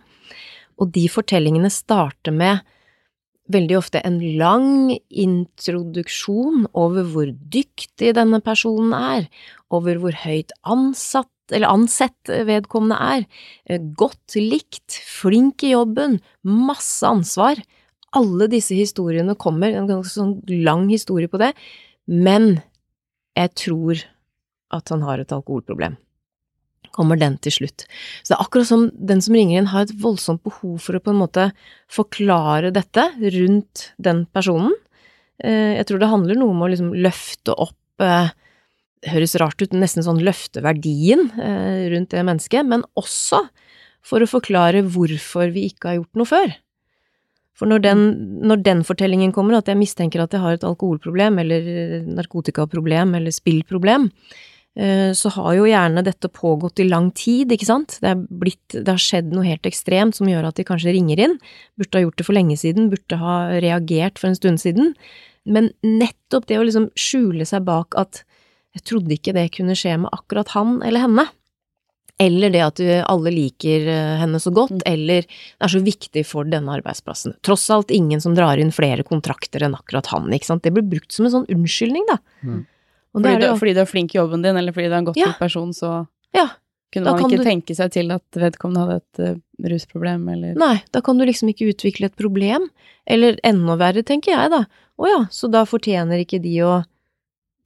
og 0.80 0.94
de 0.96 1.08
fortellingene 1.12 1.72
starter 1.74 2.36
med 2.36 2.62
veldig 3.52 3.78
ofte 3.80 4.02
en 4.08 4.20
lang 4.40 4.94
introduksjon 5.10 6.68
over 6.78 7.08
hvor 7.12 7.32
dyktig 7.54 8.14
denne 8.16 8.40
personen 8.44 8.94
er, 8.96 9.28
over 9.74 10.00
hvor 10.02 10.16
høyt 10.24 10.54
ansatt 10.62 11.30
eller 11.52 11.72
ansett 11.74 12.32
vedkommende 12.48 12.96
er, 12.96 13.26
eh, 13.68 13.82
godt 14.00 14.38
likt, 14.40 15.02
flink 15.04 15.66
i 15.68 15.74
jobben, 15.74 16.22
masse 16.48 17.04
ansvar. 17.04 17.60
Alle 18.16 18.48
disse 18.48 18.76
historiene 18.76 19.36
kommer, 19.36 19.74
en 19.76 19.90
ganske 19.90 20.14
sånn 20.14 20.38
lang 20.64 20.88
historie 20.90 21.28
på 21.28 21.42
det, 21.42 21.52
men 22.08 22.62
jeg 23.36 23.52
tror 23.56 24.00
at 24.72 24.90
han 24.90 25.04
har 25.04 25.20
et 25.20 25.32
alkoholproblem. 25.36 25.98
Kommer 26.96 27.20
den 27.20 27.38
til 27.44 27.56
slutt. 27.56 27.86
Så 28.22 28.34
det 28.34 28.38
er 28.38 28.44
akkurat 28.44 28.68
som 28.68 28.90
den 28.96 29.24
som 29.24 29.38
ringer 29.38 29.62
inn 29.62 29.72
har 29.72 29.88
et 29.88 29.96
voldsomt 30.02 30.44
behov 30.48 30.78
for 30.84 30.98
å 30.98 31.04
på 31.04 31.14
en 31.14 31.22
måte 31.22 31.50
forklare 31.92 32.74
dette 32.76 33.08
rundt 33.22 33.92
den 34.02 34.26
personen. 34.36 34.76
Eh, 35.44 35.78
jeg 35.80 35.88
tror 35.90 36.02
det 36.02 36.12
handler 36.12 36.40
noe 36.40 36.56
om 36.56 36.66
å 36.66 36.72
liksom 36.72 36.92
løfte 37.00 37.56
opp 37.56 38.04
eh, 38.04 38.32
det 39.02 39.16
høres 39.16 39.34
rart 39.42 39.62
ut, 39.64 39.72
nesten 39.74 40.06
sånn 40.06 40.22
løfte 40.22 40.62
verdien 40.62 41.32
eh, 41.42 41.88
rundt 41.90 42.12
det 42.14 42.22
mennesket, 42.26 42.68
men 42.70 42.84
også 43.00 43.48
for 44.06 44.22
å 44.22 44.30
forklare 44.30 44.84
hvorfor 44.86 45.50
vi 45.54 45.68
ikke 45.72 45.90
har 45.90 45.98
gjort 45.98 46.20
noe 46.22 46.30
før. 46.30 46.54
For 47.58 47.70
når 47.70 47.82
den, 47.84 48.04
når 48.46 48.62
den 48.66 48.86
fortellingen 48.86 49.34
kommer, 49.34 49.58
at 49.58 49.70
jeg 49.70 49.78
mistenker 49.78 50.24
at 50.24 50.34
jeg 50.34 50.42
har 50.42 50.56
et 50.56 50.66
alkoholproblem 50.66 51.42
eller 51.44 51.68
narkotikaproblem 52.10 53.18
eller 53.18 53.34
spillproblem, 53.34 54.08
eh, 54.08 54.51
så 54.72 55.28
har 55.36 55.56
jo 55.58 55.66
gjerne 55.68 56.00
dette 56.08 56.30
pågått 56.32 56.80
i 56.80 56.86
lang 56.88 57.10
tid, 57.12 57.52
ikke 57.52 57.68
sant? 57.68 57.98
Det, 58.00 58.14
blitt, 58.40 58.72
det 58.72 58.88
har 58.88 59.02
skjedd 59.04 59.34
noe 59.36 59.44
helt 59.44 59.68
ekstremt 59.68 60.16
som 60.16 60.30
gjør 60.32 60.48
at 60.48 60.56
de 60.56 60.64
kanskje 60.64 60.94
ringer 60.96 61.20
inn. 61.20 61.34
Burde 61.76 62.00
ha 62.00 62.06
gjort 62.06 62.22
det 62.22 62.28
for 62.30 62.38
lenge 62.38 62.56
siden, 62.62 62.88
burde 62.94 63.20
ha 63.20 63.36
reagert 63.60 64.22
for 64.22 64.32
en 64.32 64.40
stund 64.40 64.64
siden. 64.64 64.94
Men 65.44 65.74
nettopp 65.84 66.48
det 66.48 66.62
å 66.62 66.64
liksom 66.64 66.88
skjule 66.96 67.48
seg 67.50 67.68
bak 67.68 67.98
at 68.00 68.24
jeg 68.78 68.88
trodde 68.88 69.16
ikke 69.16 69.36
det 69.36 69.50
kunne 69.58 69.76
skje 69.76 69.98
med 70.06 70.14
akkurat 70.16 70.54
han 70.56 70.80
eller 70.88 71.04
henne. 71.04 71.28
Eller 72.22 72.54
det 72.54 72.62
at 72.62 72.82
alle 73.10 73.32
liker 73.34 73.88
eh, 73.90 74.18
henne 74.22 74.40
så 74.40 74.52
godt, 74.54 74.76
mm. 74.78 74.84
eller 74.86 75.26
det 75.26 75.66
er 75.66 75.74
så 75.74 75.82
viktig 75.82 76.24
for 76.30 76.46
denne 76.48 76.76
arbeidsplassen. 76.78 77.34
Tross 77.46 77.66
alt 77.74 77.92
ingen 77.94 78.22
som 78.22 78.36
drar 78.38 78.62
inn 78.62 78.74
flere 78.76 79.06
kontrakter 79.08 79.66
enn 79.66 79.78
akkurat 79.78 80.12
han, 80.14 80.30
ikke 80.36 80.52
sant. 80.52 80.64
Det 80.64 80.74
blir 80.76 80.86
brukt 80.86 81.16
som 81.16 81.26
en 81.26 81.34
sånn 81.34 81.50
unnskyldning, 81.52 82.06
da. 82.12 82.20
Mm. 82.46 82.62
Fordi, 83.12 83.36
du, 83.42 83.48
fordi, 83.60 83.74
du, 83.76 83.82
er 83.84 83.90
flink 83.90 84.14
i 84.16 84.20
jobben 84.20 84.44
din, 84.46 84.58
eller 84.58 84.76
fordi 84.76 84.88
du 84.88 84.94
er 84.96 85.02
en 85.02 85.08
godt 85.10 85.20
ja. 85.20 85.32
person, 85.40 85.74
så 85.76 86.06
ja. 86.36 86.46
kunne 86.94 87.12
man 87.12 87.26
ikke 87.26 87.42
du... 87.42 87.48
tenke 87.48 87.76
seg 87.76 87.92
til 87.92 88.14
at 88.16 88.40
vedkommende 88.40 88.86
hadde 88.86 89.02
et 89.02 89.24
uh, 89.36 89.68
rusproblem, 89.74 90.24
eller 90.32 90.56
Nei, 90.60 90.78
da 90.96 91.02
kan 91.04 91.20
du 91.20 91.26
liksom 91.28 91.52
ikke 91.52 91.72
utvikle 91.74 92.08
et 92.08 92.16
problem. 92.20 92.70
Eller 93.10 93.40
enda 93.48 93.76
verre, 93.82 94.06
tenker 94.08 94.32
jeg, 94.36 94.54
da. 94.54 94.64
Å 95.02 95.10
ja, 95.10 95.20
så 95.34 95.50
da 95.52 95.66
fortjener 95.68 96.24
ikke 96.24 96.40
de 96.44 96.56
å 96.64 96.78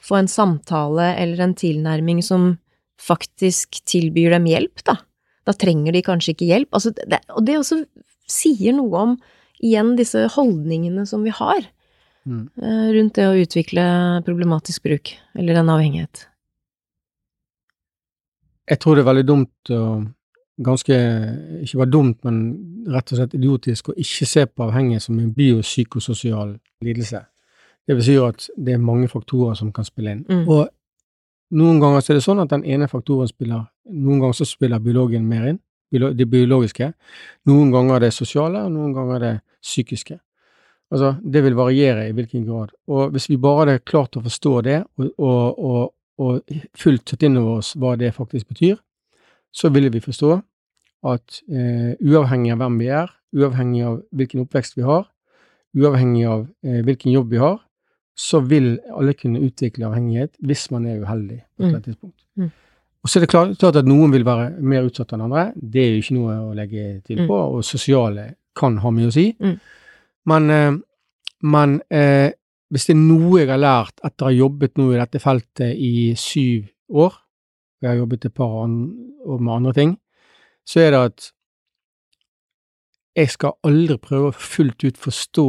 få 0.06 0.20
en 0.22 0.30
samtale 0.30 1.12
eller 1.20 1.42
en 1.46 1.56
tilnærming 1.58 2.22
som 2.26 2.56
faktisk 3.02 3.82
tilbyr 3.90 4.34
dem 4.38 4.50
hjelp, 4.50 4.82
da. 4.88 5.00
Da 5.46 5.54
trenger 5.54 5.94
de 5.94 6.02
kanskje 6.06 6.34
ikke 6.34 6.50
hjelp. 6.50 6.72
Altså, 6.74 6.94
det, 6.96 7.22
og 7.36 7.46
det 7.46 7.60
også 7.60 7.84
sier 8.30 8.74
noe 8.78 9.02
om, 9.04 9.18
igjen, 9.62 9.94
disse 10.00 10.26
holdningene 10.34 11.06
som 11.10 11.22
vi 11.26 11.34
har 11.34 11.68
mm. 12.26 12.44
Eh, 12.62 12.88
rundt 12.98 13.16
det 13.18 13.28
å 13.30 13.38
utvikle 13.40 13.86
problematisk 14.28 14.84
bruk, 14.88 15.16
eller 15.38 15.62
en 15.62 15.72
avhengighet. 15.76 16.28
Jeg 18.66 18.82
tror 18.82 18.98
det 18.98 19.06
er 19.06 19.12
veldig 19.14 19.28
dumt 19.30 19.76
og 19.76 20.06
Ganske 20.56 20.96
ikke 21.66 21.78
bare 21.82 21.92
dumt, 21.92 22.22
men 22.24 22.36
rett 22.88 23.12
og 23.12 23.18
slett 23.20 23.34
idiotisk 23.36 23.90
å 23.92 23.96
ikke 24.00 24.28
se 24.30 24.46
på 24.48 24.64
avhengighet 24.64 25.04
som 25.04 25.18
en 25.20 25.34
biopsykososial 25.36 26.54
lidelse. 26.86 27.20
Det 27.84 27.98
vil 27.98 28.06
si 28.06 28.16
at 28.16 28.48
det 28.56 28.78
er 28.78 28.80
mange 28.80 29.10
faktorer 29.12 29.58
som 29.60 29.74
kan 29.76 29.84
spille 29.84 30.14
inn. 30.16 30.22
Mm. 30.30 30.46
Og 30.48 30.70
noen 31.60 31.82
ganger 31.84 32.00
så 32.00 32.14
er 32.14 32.20
det 32.20 32.24
sånn 32.24 32.40
at 32.40 32.54
den 32.54 32.64
ene 32.64 32.88
faktoren 32.88 33.28
spiller 33.28 33.68
Noen 33.86 34.18
ganger 34.24 34.34
så 34.40 34.48
spiller 34.50 34.80
biologien 34.82 35.28
mer 35.30 35.44
inn, 35.52 35.60
det 35.92 36.26
biologiske. 36.26 36.88
Noen 37.46 37.70
ganger 37.70 38.00
er 38.00 38.08
det 38.08 38.16
sosiale, 38.16 38.64
og 38.66 38.72
noen 38.74 38.96
ganger 38.96 39.16
er 39.20 39.22
det 39.22 39.34
psykiske. 39.62 40.18
Altså, 40.94 41.16
det 41.24 41.42
vil 41.44 41.58
variere 41.58 42.10
i 42.10 42.14
hvilken 42.14 42.46
grad. 42.46 42.74
Og 42.88 43.10
hvis 43.16 43.30
vi 43.30 43.40
bare 43.42 43.64
hadde 43.64 43.86
klart 43.90 44.18
å 44.18 44.24
forstå 44.26 44.54
det, 44.68 44.80
og, 44.98 45.08
og, 45.18 45.60
og, 45.60 45.94
og 46.22 46.60
fullt 46.78 47.06
tatt 47.10 47.26
inn 47.26 47.40
over 47.42 47.62
oss 47.62 47.74
hva 47.80 47.96
det 48.00 48.14
faktisk 48.16 48.52
betyr, 48.54 48.78
så 49.56 49.72
ville 49.74 49.90
vi 49.90 50.04
forstå 50.04 50.36
at 51.06 51.42
eh, 51.50 51.94
uavhengig 52.06 52.54
av 52.54 52.62
hvem 52.62 52.80
vi 52.82 52.90
er, 52.94 53.12
uavhengig 53.36 53.84
av 53.88 54.00
hvilken 54.16 54.46
oppvekst 54.46 54.78
vi 54.78 54.86
har, 54.86 55.08
uavhengig 55.76 56.26
av 56.30 56.46
eh, 56.66 56.82
hvilken 56.86 57.14
jobb 57.14 57.34
vi 57.34 57.42
har, 57.42 57.60
så 58.16 58.40
vil 58.40 58.78
alle 58.96 59.14
kunne 59.18 59.42
utvikle 59.44 59.90
avhengighet 59.90 60.38
hvis 60.48 60.70
man 60.72 60.86
er 60.88 61.02
uheldig 61.04 61.42
på 61.58 61.66
et 61.68 61.74
mm. 61.74 61.82
tidspunkt. 61.84 62.22
Mm. 62.40 62.52
Og 63.04 63.12
så 63.12 63.20
er 63.20 63.26
det 63.26 63.30
klart, 63.30 63.58
klart, 63.60 63.78
at 63.78 63.88
noen 63.88 64.14
vil 64.16 64.24
være 64.26 64.48
mer 64.66 64.88
utsatt 64.88 65.12
enn 65.14 65.26
andre. 65.28 65.50
Det 65.56 65.84
er 65.84 65.92
jo 65.92 66.02
ikke 66.02 66.16
noe 66.16 66.38
å 66.48 66.54
legge 66.58 66.86
til 67.06 67.22
mm. 67.22 67.28
på, 67.30 67.42
og 67.58 67.66
sosiale 67.68 68.32
kan 68.58 68.80
ha 68.82 68.92
mye 68.96 69.12
å 69.12 69.14
si. 69.14 69.28
Mm. 69.38 69.58
Men, 70.30 70.50
eh, 70.50 70.74
men 71.46 71.78
eh, 71.90 72.32
hvis 72.74 72.88
det 72.90 72.96
er 72.96 73.04
noe 73.04 73.42
jeg 73.42 73.52
har 73.52 73.62
lært 73.62 74.02
etter 74.04 74.26
å 74.26 74.32
ha 74.32 74.36
jobbet 74.36 74.80
nå 74.80 74.90
i 74.94 75.00
dette 75.00 75.22
feltet 75.22 75.78
i 75.78 75.94
syv 76.20 76.68
år, 76.90 77.14
og 77.16 77.86
jeg 77.86 77.92
har 77.92 78.02
jobbet 78.02 78.26
et 78.26 78.36
par 78.36 78.58
år 78.66 79.40
med 79.40 79.54
andre 79.54 79.74
ting, 79.78 79.96
så 80.66 80.82
er 80.82 80.94
det 80.96 81.02
at 81.12 81.32
jeg 83.16 83.32
skal 83.32 83.56
aldri 83.64 83.98
prøve 84.02 84.32
å 84.32 84.36
fullt 84.36 84.84
ut 84.84 84.98
forstå 85.00 85.48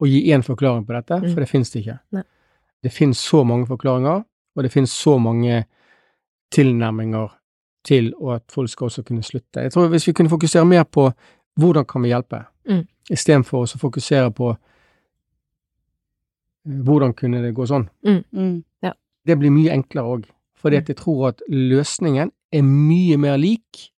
og 0.00 0.08
gi 0.08 0.22
én 0.32 0.42
forklaring 0.42 0.86
på 0.88 0.96
dette, 0.96 1.18
for 1.20 1.36
mm. 1.36 1.42
det 1.42 1.50
finnes 1.50 1.70
det 1.70 1.82
ikke. 1.82 1.98
Nei. 2.16 2.24
Det 2.80 2.92
finnes 2.94 3.20
så 3.20 3.42
mange 3.44 3.68
forklaringer, 3.68 4.22
og 4.56 4.64
det 4.64 4.72
finnes 4.72 4.92
så 4.96 5.18
mange 5.20 5.64
tilnærminger 6.50 7.28
til 7.86 8.10
at 8.32 8.46
folk 8.52 8.70
skal 8.72 8.88
også 8.88 9.04
kunne 9.06 9.22
slutte. 9.24 9.60
Jeg 9.60 9.72
tror 9.72 9.88
Hvis 9.92 10.08
vi 10.08 10.12
kunne 10.16 10.32
fokusere 10.32 10.64
mer 10.64 10.84
på 10.84 11.10
hvordan 11.60 11.84
kan 11.84 12.02
vi 12.02 12.08
hjelpe, 12.08 12.44
mm. 12.68 12.82
Istedenfor 13.10 13.66
å 13.66 13.80
fokusere 13.80 14.30
på 14.36 14.50
eh, 14.54 14.58
hvordan 16.86 17.14
kunne 17.18 17.42
det 17.44 17.52
gå 17.56 17.66
sånn. 17.68 17.88
Mm. 18.06 18.22
Mm. 18.30 18.56
Ja. 18.86 18.94
Det 19.26 19.36
blir 19.40 19.54
mye 19.54 19.74
enklere 19.74 20.16
òg, 20.16 20.28
fordi 20.60 20.80
at 20.80 20.90
jeg 20.92 20.98
tror 21.00 21.30
at 21.32 21.38
løsningen 21.50 22.30
er 22.50 22.66
mye 22.66 23.16
mer 23.20 23.38
lik 23.40 23.90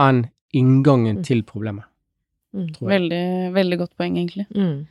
enn 0.00 0.26
inngangen 0.56 1.20
mm. 1.20 1.24
til 1.26 1.42
problemet. 1.46 1.84
Veldig, 2.52 3.52
veldig 3.52 3.78
godt 3.78 3.92
poeng, 3.98 4.16
egentlig. 4.16 4.46
Mm. 4.56 4.86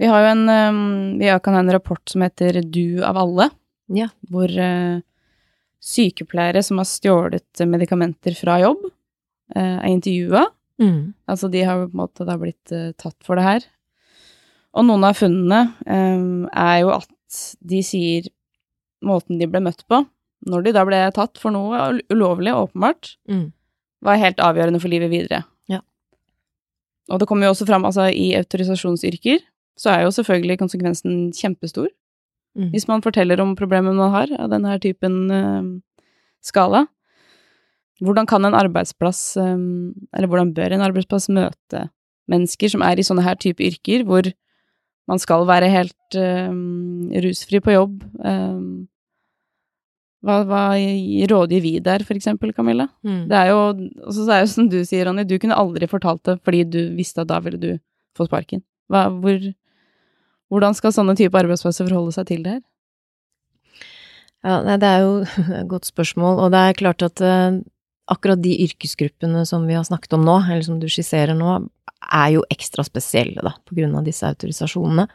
Vi 0.00 0.08
har 0.10 0.24
jo 0.24 0.30
en 0.32 0.48
um, 0.48 1.18
Vi 1.20 1.28
kan 1.44 1.54
ha 1.54 1.60
en 1.62 1.70
rapport 1.70 2.02
som 2.10 2.24
heter 2.24 2.62
Du 2.64 3.04
av 3.04 3.18
alle, 3.20 3.50
ja. 3.92 4.08
hvor 4.30 4.50
uh, 4.50 5.02
sykepleiere 5.84 6.62
som 6.64 6.80
har 6.80 6.88
stjålet 6.88 7.64
medikamenter 7.68 8.34
fra 8.38 8.58
jobb, 8.62 8.88
uh, 9.54 9.78
er 9.84 9.90
intervjua. 9.92 10.46
Mm. 10.82 11.14
Altså, 11.30 11.48
de 11.52 11.62
har 11.66 11.84
på 11.84 11.90
en 11.92 12.00
måte 12.02 12.26
da 12.26 12.36
blitt 12.40 12.74
uh, 12.74 12.92
tatt 13.00 13.16
for 13.26 13.38
det 13.38 13.46
her. 13.46 13.66
Og 14.74 14.86
noen 14.88 15.06
av 15.06 15.18
funnene 15.18 15.60
um, 15.86 16.46
er 16.50 16.80
jo 16.82 16.90
at 16.96 17.40
de 17.62 17.80
sier 17.86 18.26
måten 19.04 19.38
de 19.38 19.48
ble 19.50 19.62
møtt 19.62 19.84
på, 19.90 20.02
når 20.48 20.66
de 20.66 20.74
da 20.76 20.84
ble 20.86 21.00
tatt 21.16 21.38
for 21.40 21.54
noe 21.54 22.00
ulovlig, 22.12 22.52
åpenbart, 22.56 23.14
mm. 23.30 23.46
var 24.04 24.20
helt 24.20 24.42
avgjørende 24.42 24.80
for 24.82 24.92
livet 24.92 25.12
videre. 25.12 25.44
Ja. 25.70 25.80
Og 27.12 27.20
det 27.20 27.28
kommer 27.30 27.48
jo 27.48 27.54
også 27.54 27.68
fram, 27.68 27.86
altså, 27.88 28.08
i 28.10 28.32
autorisasjonsyrker 28.38 29.44
så 29.78 29.90
er 29.90 30.04
jo 30.04 30.14
selvfølgelig 30.14 30.60
konsekvensen 30.60 31.32
kjempestor. 31.34 31.88
Mm. 32.54 32.70
Hvis 32.70 32.86
man 32.86 33.02
forteller 33.02 33.40
om 33.42 33.56
problemet 33.58 33.96
man 33.98 34.12
har 34.14 34.30
av 34.38 34.50
denne 34.52 34.76
typen 34.82 35.16
uh, 35.30 35.64
skala. 36.44 36.84
Hvordan 38.02 38.26
kan 38.26 38.44
en 38.46 38.56
arbeidsplass, 38.58 39.36
um, 39.38 39.92
eller 40.14 40.30
hvordan 40.30 40.54
bør 40.56 40.74
en 40.74 40.82
arbeidsplass 40.82 41.28
møte 41.30 41.84
mennesker 42.30 42.72
som 42.72 42.82
er 42.82 42.98
i 42.98 43.04
sånne 43.06 43.22
her 43.22 43.38
type 43.38 43.62
yrker, 43.62 44.02
hvor 44.08 44.26
man 45.10 45.20
skal 45.20 45.44
være 45.46 45.68
helt 45.70 46.18
um, 46.18 47.12
rusfri 47.22 47.60
på 47.62 47.76
jobb? 47.76 48.02
Um, 48.18 48.88
hva, 50.24 50.40
hva 50.48 50.62
rådgir 51.30 51.60
vi 51.60 51.74
der, 51.84 52.02
for 52.08 52.16
eksempel, 52.16 52.54
Camilla? 52.56 52.88
Mm. 53.04 53.26
Det 53.28 53.36
er 53.38 53.50
jo, 53.52 53.58
også 54.08 54.24
er 54.32 54.44
jo 54.44 54.52
som 54.54 54.70
du 54.72 54.78
sier, 54.88 55.04
Ronny, 55.06 55.26
du 55.28 55.36
kunne 55.38 55.58
aldri 55.58 55.88
fortalt 55.90 56.24
det 56.24 56.38
fordi 56.46 56.64
du 56.64 56.80
visste 56.96 57.22
at 57.22 57.30
da 57.30 57.42
ville 57.44 57.60
du 57.60 57.72
få 58.16 58.26
sparken. 58.28 58.64
Hva, 58.88 59.06
hvor, 59.12 59.50
hvordan 60.52 60.76
skal 60.76 60.94
sånne 60.96 61.16
type 61.18 61.36
arbeidsplasser 61.36 61.86
forholde 61.90 62.16
seg 62.16 62.30
til 62.30 62.46
det 62.46 62.56
her? 62.56 62.64
Ja, 64.44 64.58
det 64.80 64.88
er 64.88 65.04
jo 65.04 65.12
et 65.60 65.68
godt 65.68 65.88
spørsmål, 65.88 66.40
og 66.40 66.52
det 66.56 66.62
er 66.62 66.80
klart 66.80 67.04
at 67.04 67.20
akkurat 68.10 68.42
de 68.42 68.52
yrkesgruppene 68.66 69.44
som 69.48 69.64
vi 69.68 69.76
har 69.78 69.86
snakket 69.86 70.16
om 70.16 70.24
nå, 70.26 70.36
eller 70.44 70.64
som 70.66 70.78
du 70.80 70.88
skisserer 70.92 71.36
nå, 71.38 71.56
er 72.04 72.34
jo 72.34 72.42
ekstra 72.52 72.84
spesielle, 72.84 73.40
da, 73.40 73.54
på 73.64 73.78
grunn 73.78 73.94
av 73.96 74.04
disse 74.04 74.28
autorisasjonene. 74.28 75.06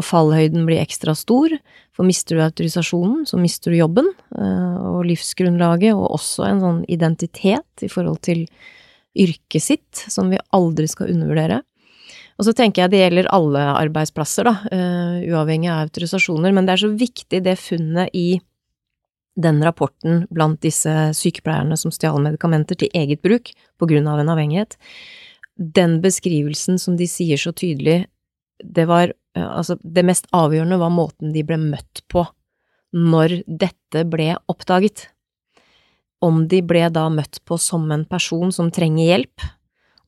Og 0.00 0.06
fallhøyden 0.06 0.64
blir 0.68 0.80
ekstra 0.80 1.12
stor, 1.18 1.52
for 1.96 2.08
mister 2.08 2.38
du 2.38 2.44
autorisasjonen, 2.46 3.26
så 3.28 3.40
mister 3.40 3.74
du 3.74 3.80
jobben 3.80 4.08
eh, 4.08 4.76
og 4.90 5.04
livsgrunnlaget, 5.10 5.92
og 5.92 6.16
også 6.16 6.46
en 6.48 6.62
sånn 6.64 6.84
identitet 6.88 7.84
i 7.84 7.90
forhold 7.92 8.22
til 8.24 8.46
yrket 9.20 9.64
sitt, 9.64 10.06
som 10.08 10.30
vi 10.32 10.40
aldri 10.56 10.88
skal 10.88 11.12
undervurdere. 11.12 11.60
Og 12.40 12.46
så 12.46 12.54
tenker 12.56 12.86
jeg 12.86 12.92
det 12.94 13.00
gjelder 13.02 13.28
alle 13.36 13.62
arbeidsplasser, 13.74 14.48
da, 14.48 14.54
uh, 14.72 15.16
uavhengig 15.28 15.68
av 15.68 15.82
autorisasjoner, 15.84 16.54
men 16.56 16.64
det 16.64 16.72
er 16.72 16.82
så 16.86 16.88
viktig 17.02 17.42
det 17.44 17.58
funnet 17.60 18.14
i 18.16 18.40
den 19.38 19.62
rapporten 19.64 20.24
blant 20.30 20.60
disse 20.64 20.92
sykepleierne 21.16 21.76
som 21.78 21.92
stjal 21.94 22.18
medikamenter 22.22 22.78
til 22.78 22.90
eget 22.96 23.22
bruk 23.22 23.52
på 23.78 23.88
grunn 23.90 24.08
av 24.10 24.20
en 24.20 24.32
avhengighet. 24.32 24.76
Den 25.56 26.00
beskrivelsen 26.04 26.80
som 26.80 26.96
de 26.98 27.06
sier 27.10 27.40
så 27.40 27.52
tydelig, 27.52 28.04
det 28.64 28.86
var 28.90 29.12
uh, 29.38 29.50
altså 29.60 29.78
det 29.82 30.04
mest 30.08 30.28
avgjørende 30.36 30.80
var 30.80 30.92
måten 30.94 31.34
de 31.36 31.44
ble 31.46 31.60
møtt 31.60 32.02
på 32.10 32.26
når 32.96 33.40
dette 33.46 34.04
ble 34.10 34.34
oppdaget. 34.50 35.06
Om 36.20 36.44
de 36.50 36.60
ble 36.66 36.88
da 36.92 37.06
møtt 37.12 37.40
på 37.48 37.56
som 37.60 37.86
en 37.94 38.04
person 38.08 38.50
som 38.52 38.68
trenger 38.74 39.06
hjelp, 39.06 39.46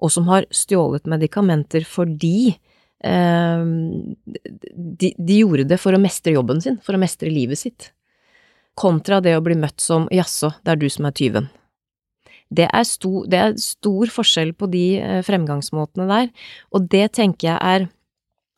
og 0.03 0.11
som 0.11 0.27
har 0.29 0.49
stjålet 0.51 1.07
medikamenter 1.09 1.87
fordi 1.87 2.51
eh, 2.51 3.63
de, 3.63 5.13
de, 5.15 5.37
gjorde 5.39 5.69
det 5.71 5.79
for 5.81 5.95
å 5.95 6.01
mestre 6.03 6.35
jobben 6.35 6.61
sin, 6.65 6.81
for 6.83 6.99
å 6.99 7.01
mestre 7.01 7.31
livet 7.33 7.61
sitt, 7.61 7.93
kontra 8.79 9.21
det 9.21 9.35
å 9.37 9.43
bli 9.45 9.57
møtt 9.59 9.83
som 9.83 10.09
jaså, 10.13 10.53
det 10.65 10.75
er 10.75 10.81
du 10.81 10.89
som 10.93 11.09
er 11.09 11.17
tyven. 11.17 11.49
Det 12.53 12.69
er, 12.69 12.85
sto, 12.85 13.25
det 13.29 13.39
er 13.39 13.55
stor 13.61 14.11
forskjell 14.13 14.53
på 14.57 14.69
de 14.73 14.87
eh, 15.01 15.21
fremgangsmåtene 15.25 16.09
der, 16.11 16.33
og 16.77 16.89
det 16.93 17.07
tenker 17.17 17.53
jeg 17.55 17.59
er 17.59 17.87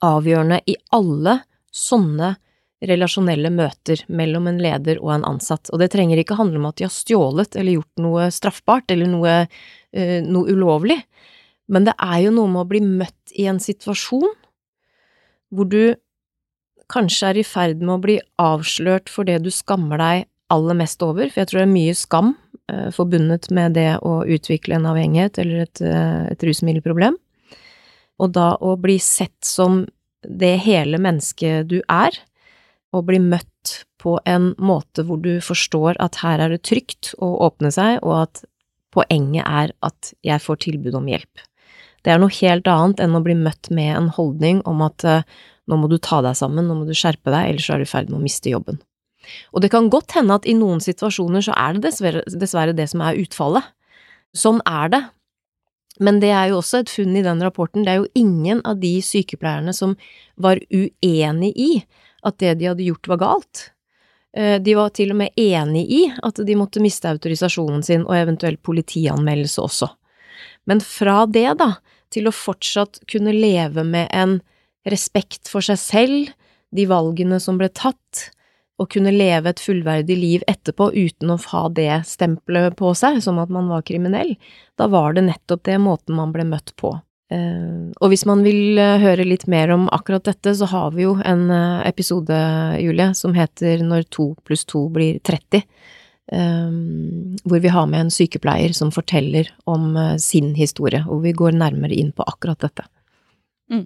avgjørende 0.05 0.61
i 0.67 0.77
alle 0.95 1.39
sånne 1.75 2.35
relasjonelle 2.85 3.51
møter 3.55 4.03
mellom 4.12 4.49
en 4.51 4.59
leder 4.61 4.99
og 5.01 5.15
en 5.15 5.27
ansatt, 5.29 5.71
og 5.73 5.81
det 5.81 5.91
trenger 5.95 6.21
ikke 6.21 6.37
handle 6.39 6.61
om 6.61 6.69
at 6.69 6.79
de 6.79 6.87
har 6.89 6.93
stjålet 6.93 7.57
eller 7.57 7.79
gjort 7.79 8.03
noe 8.03 8.29
straffbart 8.35 8.93
eller 8.93 9.09
noe, 9.09 9.37
uh, 9.47 10.19
noe 10.27 10.53
ulovlig, 10.53 10.99
men 11.73 11.87
det 11.87 11.95
er 11.97 12.19
jo 12.27 12.35
noe 12.35 12.51
med 12.51 12.65
å 12.65 12.69
bli 12.69 12.83
møtt 12.85 13.33
i 13.33 13.47
en 13.49 13.62
situasjon 13.62 14.35
hvor 15.55 15.71
du 15.71 15.95
kanskje 16.93 17.30
er 17.30 17.41
i 17.41 17.47
ferd 17.47 17.82
med 17.82 17.97
å 17.97 18.03
bli 18.03 18.18
avslørt 18.41 19.11
for 19.12 19.28
det 19.28 19.41
du 19.45 19.51
skammer 19.55 20.01
deg 20.01 20.26
aller 20.55 20.76
mest 20.78 21.03
over, 21.03 21.30
for 21.30 21.43
jeg 21.43 21.51
tror 21.51 21.62
det 21.62 21.66
er 21.66 21.72
mye 21.72 21.95
skam 21.99 22.35
eh, 22.70 22.89
forbundet 22.95 23.49
med 23.55 23.76
det 23.78 23.91
å 24.05 24.20
utvikle 24.28 24.78
en 24.78 24.89
avhengighet 24.91 25.41
eller 25.43 25.64
et, 25.64 25.82
eh, 25.82 26.26
et 26.35 26.47
rusmiddelproblem. 26.47 27.16
Og 28.22 28.35
da 28.37 28.53
å 28.62 28.76
bli 28.80 28.99
sett 29.03 29.41
som 29.47 29.82
det 30.24 30.55
hele 30.64 31.01
mennesket 31.03 31.68
du 31.70 31.80
er, 31.91 32.16
og 32.95 33.09
bli 33.09 33.18
møtt 33.18 33.80
på 33.99 34.18
en 34.28 34.53
måte 34.62 35.03
hvor 35.07 35.18
du 35.22 35.41
forstår 35.43 35.99
at 36.03 36.20
her 36.22 36.43
er 36.45 36.55
det 36.55 36.62
trygt 36.68 37.14
å 37.18 37.32
åpne 37.49 37.72
seg, 37.74 37.99
og 38.05 38.28
at 38.28 38.45
poenget 38.95 39.43
er 39.49 39.72
at 39.82 40.12
jeg 40.22 40.43
får 40.45 40.61
tilbud 40.68 40.95
om 41.01 41.09
hjelp. 41.11 41.43
Det 42.05 42.12
er 42.12 42.20
noe 42.20 42.32
helt 42.36 42.68
annet 42.68 43.00
enn 43.00 43.16
å 43.16 43.22
bli 43.24 43.36
møtt 43.38 43.70
med 43.72 43.94
en 43.96 44.11
holdning 44.12 44.61
om 44.68 44.82
at 44.84 45.05
uh, 45.09 45.24
nå 45.70 45.78
må 45.80 45.88
du 45.88 45.96
ta 45.96 46.20
deg 46.24 46.36
sammen, 46.36 46.68
nå 46.68 46.76
må 46.76 46.88
du 46.88 46.92
skjerpe 46.96 47.32
deg, 47.32 47.55
ellers 47.55 47.70
er 47.72 47.80
du 47.80 47.86
i 47.86 47.88
ferd 47.88 48.11
med 48.12 48.20
å 48.20 48.24
miste 48.24 48.52
jobben. 48.52 48.80
Og 49.57 49.64
det 49.64 49.70
kan 49.72 49.88
godt 49.92 50.12
hende 50.18 50.36
at 50.36 50.44
i 50.44 50.57
noen 50.57 50.82
situasjoner 50.84 51.46
så 51.46 51.57
er 51.57 51.76
det 51.76 51.86
dessverre, 51.86 52.24
dessverre 52.28 52.76
det 52.76 52.90
som 52.92 53.00
er 53.05 53.16
utfallet. 53.22 53.70
Sånn 54.36 54.61
er 54.68 54.90
det. 54.92 55.02
Men 56.02 56.18
det 56.20 56.32
er 56.34 56.50
jo 56.50 56.59
også 56.59 56.82
et 56.82 56.90
funn 56.90 57.14
i 57.16 57.22
den 57.24 57.42
rapporten, 57.44 57.84
det 57.86 57.92
er 57.92 58.02
jo 58.02 58.11
ingen 58.18 58.61
av 58.66 58.80
de 58.82 58.96
sykepleierne 59.05 59.72
som 59.76 59.94
var 60.34 60.59
uenig 60.74 61.52
i 61.55 61.70
at 62.26 62.40
det 62.42 62.57
de 62.59 62.68
hadde 62.72 62.88
gjort 62.88 63.11
var 63.12 63.20
galt. 63.22 63.68
Eh, 64.34 64.59
de 64.62 64.74
var 64.74 64.90
til 64.96 65.14
og 65.14 65.20
med 65.22 65.38
enig 65.38 65.84
i 65.86 66.02
at 66.26 66.40
de 66.42 66.57
måtte 66.59 66.82
miste 66.82 67.09
autorisasjonen 67.09 67.84
sin 67.86 68.07
og 68.09 68.16
eventuelt 68.18 68.62
politianmeldelse 68.66 69.62
også. 69.62 69.90
Men 70.66 70.82
fra 70.82 71.22
det, 71.30 71.46
da, 71.61 71.76
til 72.15 72.29
å 72.29 72.35
fortsatt 72.35 73.03
kunne 73.11 73.35
leve 73.35 73.85
med 73.87 74.09
en 74.15 74.39
respekt 74.89 75.51
for 75.51 75.65
seg 75.65 75.81
selv, 75.81 76.33
de 76.75 76.87
valgene 76.91 77.39
som 77.43 77.59
ble 77.61 77.71
tatt, 77.71 78.29
og 78.83 78.91
kunne 78.91 79.12
leve 79.15 79.53
et 79.53 79.62
fullverdig 79.62 80.17
liv 80.19 80.45
etterpå 80.51 80.89
uten 80.97 81.31
å 81.31 81.39
ha 81.53 81.65
det 81.71 82.01
stempelet 82.11 82.75
på 82.79 82.91
seg, 82.99 83.21
som 83.23 83.39
at 83.39 83.53
man 83.55 83.71
var 83.71 83.85
kriminell, 83.87 84.35
da 84.79 84.89
var 84.91 85.15
det 85.15 85.29
nettopp 85.29 85.62
det 85.69 85.79
måten 85.83 86.19
man 86.19 86.35
ble 86.35 86.47
møtt 86.49 86.75
på. 86.81 86.97
Eh, 87.33 87.93
og 88.03 88.11
hvis 88.11 88.27
man 88.29 88.43
vil 88.45 88.79
eh, 88.83 88.99
høre 89.01 89.27
litt 89.27 89.47
mer 89.51 89.71
om 89.75 89.87
akkurat 89.95 90.27
dette, 90.27 90.57
så 90.59 90.67
har 90.73 90.91
vi 90.97 91.07
jo 91.07 91.15
en 91.23 91.47
eh, 91.55 91.87
episode, 91.89 92.35
Julie, 92.83 93.12
som 93.17 93.37
heter 93.39 93.87
Når 93.87 94.11
to 94.12 94.33
pluss 94.45 94.67
to 94.69 94.89
blir 94.93 95.23
30 95.25 95.62
Um, 95.62 96.03
hvor 96.33 97.61
vi 97.61 97.68
har 97.68 97.87
med 97.91 98.07
en 98.07 98.12
sykepleier 98.12 98.72
som 98.72 98.89
forteller 98.95 99.51
om 99.68 99.91
uh, 99.93 100.16
sin 100.16 100.55
historie, 100.57 101.03
og 101.05 101.20
vi 101.27 101.35
går 101.37 101.53
nærmere 101.53 101.93
inn 101.93 102.14
på 102.16 102.25
akkurat 102.25 102.62
dette. 102.64 102.87
Mm. 103.68 103.85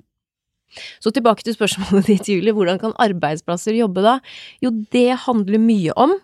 Så 1.03 1.11
tilbake 1.11 1.43
til 1.43 1.57
spørsmålet 1.57 2.07
ditt, 2.13 2.31
Julie. 2.31 2.55
Hvordan 2.55 2.79
kan 2.79 2.97
arbeidsplasser 3.01 3.75
jobbe 3.79 4.05
da? 4.07 4.19
Jo, 4.63 4.71
det 4.95 5.25
handler 5.27 5.63
mye 5.63 5.97
om 5.99 6.15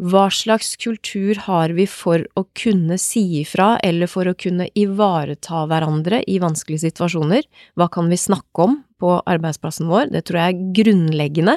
hva 0.00 0.28
slags 0.32 0.78
kultur 0.80 1.36
har 1.44 1.74
vi 1.76 1.84
for 1.90 2.22
å 2.38 2.46
kunne 2.56 2.96
si 3.00 3.42
ifra, 3.42 3.74
eller 3.84 4.08
for 4.08 4.30
å 4.30 4.36
kunne 4.38 4.70
ivareta 4.78 5.66
hverandre 5.68 6.22
i 6.30 6.38
vanskelige 6.40 6.86
situasjoner? 6.86 7.44
Hva 7.76 7.90
kan 7.92 8.08
vi 8.08 8.16
snakke 8.20 8.64
om 8.64 8.78
på 9.00 9.16
arbeidsplassen 9.28 9.88
vår. 9.90 10.10
Det 10.14 10.24
tror 10.28 10.40
jeg 10.40 10.54
er 10.54 10.72
grunnleggende 10.78 11.56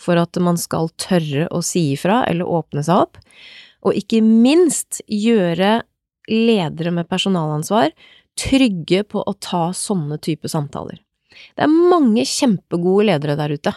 for 0.00 0.20
at 0.20 0.38
man 0.42 0.58
skal 0.60 0.90
tørre 1.00 1.48
å 1.50 1.62
si 1.64 1.90
ifra 1.94 2.22
eller 2.30 2.48
åpne 2.48 2.84
seg 2.86 3.06
opp. 3.06 3.20
Og 3.84 3.98
ikke 3.98 4.22
minst 4.24 5.02
gjøre 5.10 5.82
ledere 6.30 6.94
med 6.94 7.10
personalansvar 7.10 7.92
trygge 8.40 9.04
på 9.06 9.22
å 9.22 9.34
ta 9.38 9.68
sånne 9.76 10.18
type 10.22 10.48
samtaler. 10.50 10.98
Det 11.54 11.66
er 11.66 11.70
mange 11.92 12.24
kjempegode 12.28 13.08
ledere 13.10 13.36
der 13.38 13.54
ute, 13.54 13.74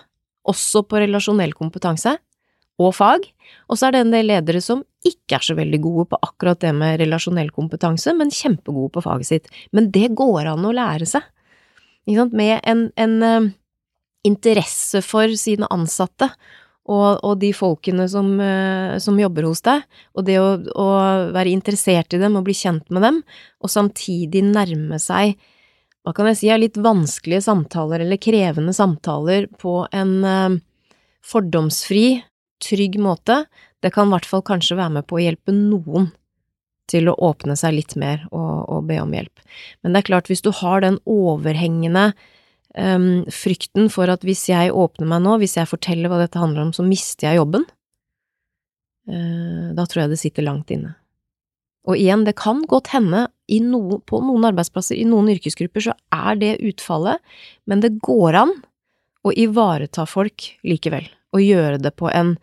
også 0.47 0.83
på 0.87 1.01
relasjonell 1.01 1.53
kompetanse 1.57 2.15
og 2.77 2.93
fag, 2.93 3.25
og 3.67 3.79
så 3.79 3.87
er 3.87 3.95
det 3.95 4.01
en 4.03 4.13
del 4.13 4.29
ledere 4.29 4.61
som 4.61 4.83
ikke 5.07 5.39
er 5.39 5.45
så 5.47 5.55
veldig 5.57 5.79
gode 5.81 6.05
på 6.11 6.19
akkurat 6.21 6.61
det 6.61 6.73
med 6.77 6.99
relasjonell 7.01 7.49
kompetanse, 7.55 8.13
men 8.17 8.33
kjempegode 8.33 8.93
på 8.93 9.03
faget 9.05 9.29
sitt. 9.29 9.49
Men 9.73 9.89
det 9.93 10.11
går 10.17 10.51
an 10.53 10.67
å 10.67 10.75
lære 10.75 11.07
seg 11.09 11.25
med 12.07 12.59
en, 12.63 12.87
en 12.95 13.17
uh, 13.23 13.49
interesse 14.27 15.01
for 15.05 15.33
sine 15.39 15.67
ansatte 15.73 16.29
og, 16.87 17.19
og 17.23 17.35
de 17.41 17.51
folkene 17.55 18.07
som, 18.09 18.29
uh, 18.39 18.95
som, 19.03 19.19
jobber 19.19 19.49
hos 19.49 19.61
deg, 19.65 19.83
og 20.15 20.25
det 20.27 20.39
å, 20.39 20.55
å, 20.55 20.87
være 21.35 21.51
interessert 21.51 22.15
i 22.15 22.21
dem 22.21 22.39
og 22.39 22.47
bli 22.47 22.55
kjent 22.55 22.87
med 22.89 23.03
dem, 23.03 23.21
og 23.59 23.73
samtidig 23.73 24.45
nærme 24.47 24.99
seg 25.01 25.35
hva 26.07 26.13
kan 26.15 26.29
jeg 26.29 26.37
si 26.39 26.51
litt 26.55 26.77
vanskelige 26.79 27.43
samtaler 27.43 28.05
eller 28.05 28.19
krevende 28.23 28.71
samtaler 28.71 29.49
på 29.59 29.81
en 29.91 30.13
uh, 30.23 30.55
fordomsfri, 31.27 32.21
trygg 32.63 32.95
måte, 33.03 33.43
det 33.83 33.91
kan 33.93 34.07
i 34.07 34.15
hvert 34.15 34.29
fall 34.29 34.45
kanskje 34.47 34.79
være 34.79 34.95
med 34.95 35.07
på 35.09 35.19
å 35.19 35.25
hjelpe 35.25 35.53
noen 35.53 36.07
til 36.91 37.09
å 37.11 37.15
åpne 37.29 37.57
seg 37.59 37.75
litt 37.77 37.95
mer 37.99 38.25
og, 38.31 38.67
og, 38.67 38.83
be 38.89 38.99
om 39.01 39.13
hjelp. 39.13 39.43
Men 39.81 39.93
det 39.93 40.01
er 40.01 40.09
klart, 40.11 40.29
hvis 40.31 40.43
du 40.45 40.51
har 40.55 40.83
den 40.83 40.99
overhengende 41.09 42.11
um, 42.75 43.25
frykten 43.33 43.91
for 43.93 44.11
at 44.11 44.23
hvis 44.27 44.47
jeg 44.51 44.73
åpner 44.73 45.09
meg 45.09 45.25
nå, 45.25 45.37
hvis 45.41 45.57
jeg 45.59 45.69
forteller 45.69 46.11
hva 46.11 46.21
dette 46.23 46.41
handler 46.41 46.67
om, 46.67 46.75
så 46.75 46.85
mister 46.87 47.29
jeg 47.29 47.41
jobben, 47.41 47.67
uh, 49.11 49.75
da 49.77 49.87
tror 49.87 50.05
jeg 50.05 50.15
det 50.15 50.21
sitter 50.23 50.47
langt 50.47 50.73
inne. 50.73 50.95
Og 51.87 51.95
igjen, 51.95 52.25
det 52.27 52.35
kan 52.39 52.65
godt 52.67 52.91
hende 52.91 53.27
noe, 53.63 54.01
på 54.03 54.19
noen 54.19 54.49
arbeidsplasser, 54.49 54.97
i 54.99 55.07
noen 55.07 55.31
yrkesgrupper, 55.31 55.85
så 55.85 55.95
er 56.11 56.39
det 56.39 56.57
utfallet, 56.67 57.23
men 57.63 57.83
det 57.83 57.95
går 58.03 58.41
an 58.43 58.51
å 59.23 59.31
ivareta 59.31 60.03
folk 60.07 60.49
likevel, 60.67 61.07
og 61.35 61.43
gjøre 61.43 61.79
det 61.83 61.95
på 61.95 62.11
en 62.11 62.35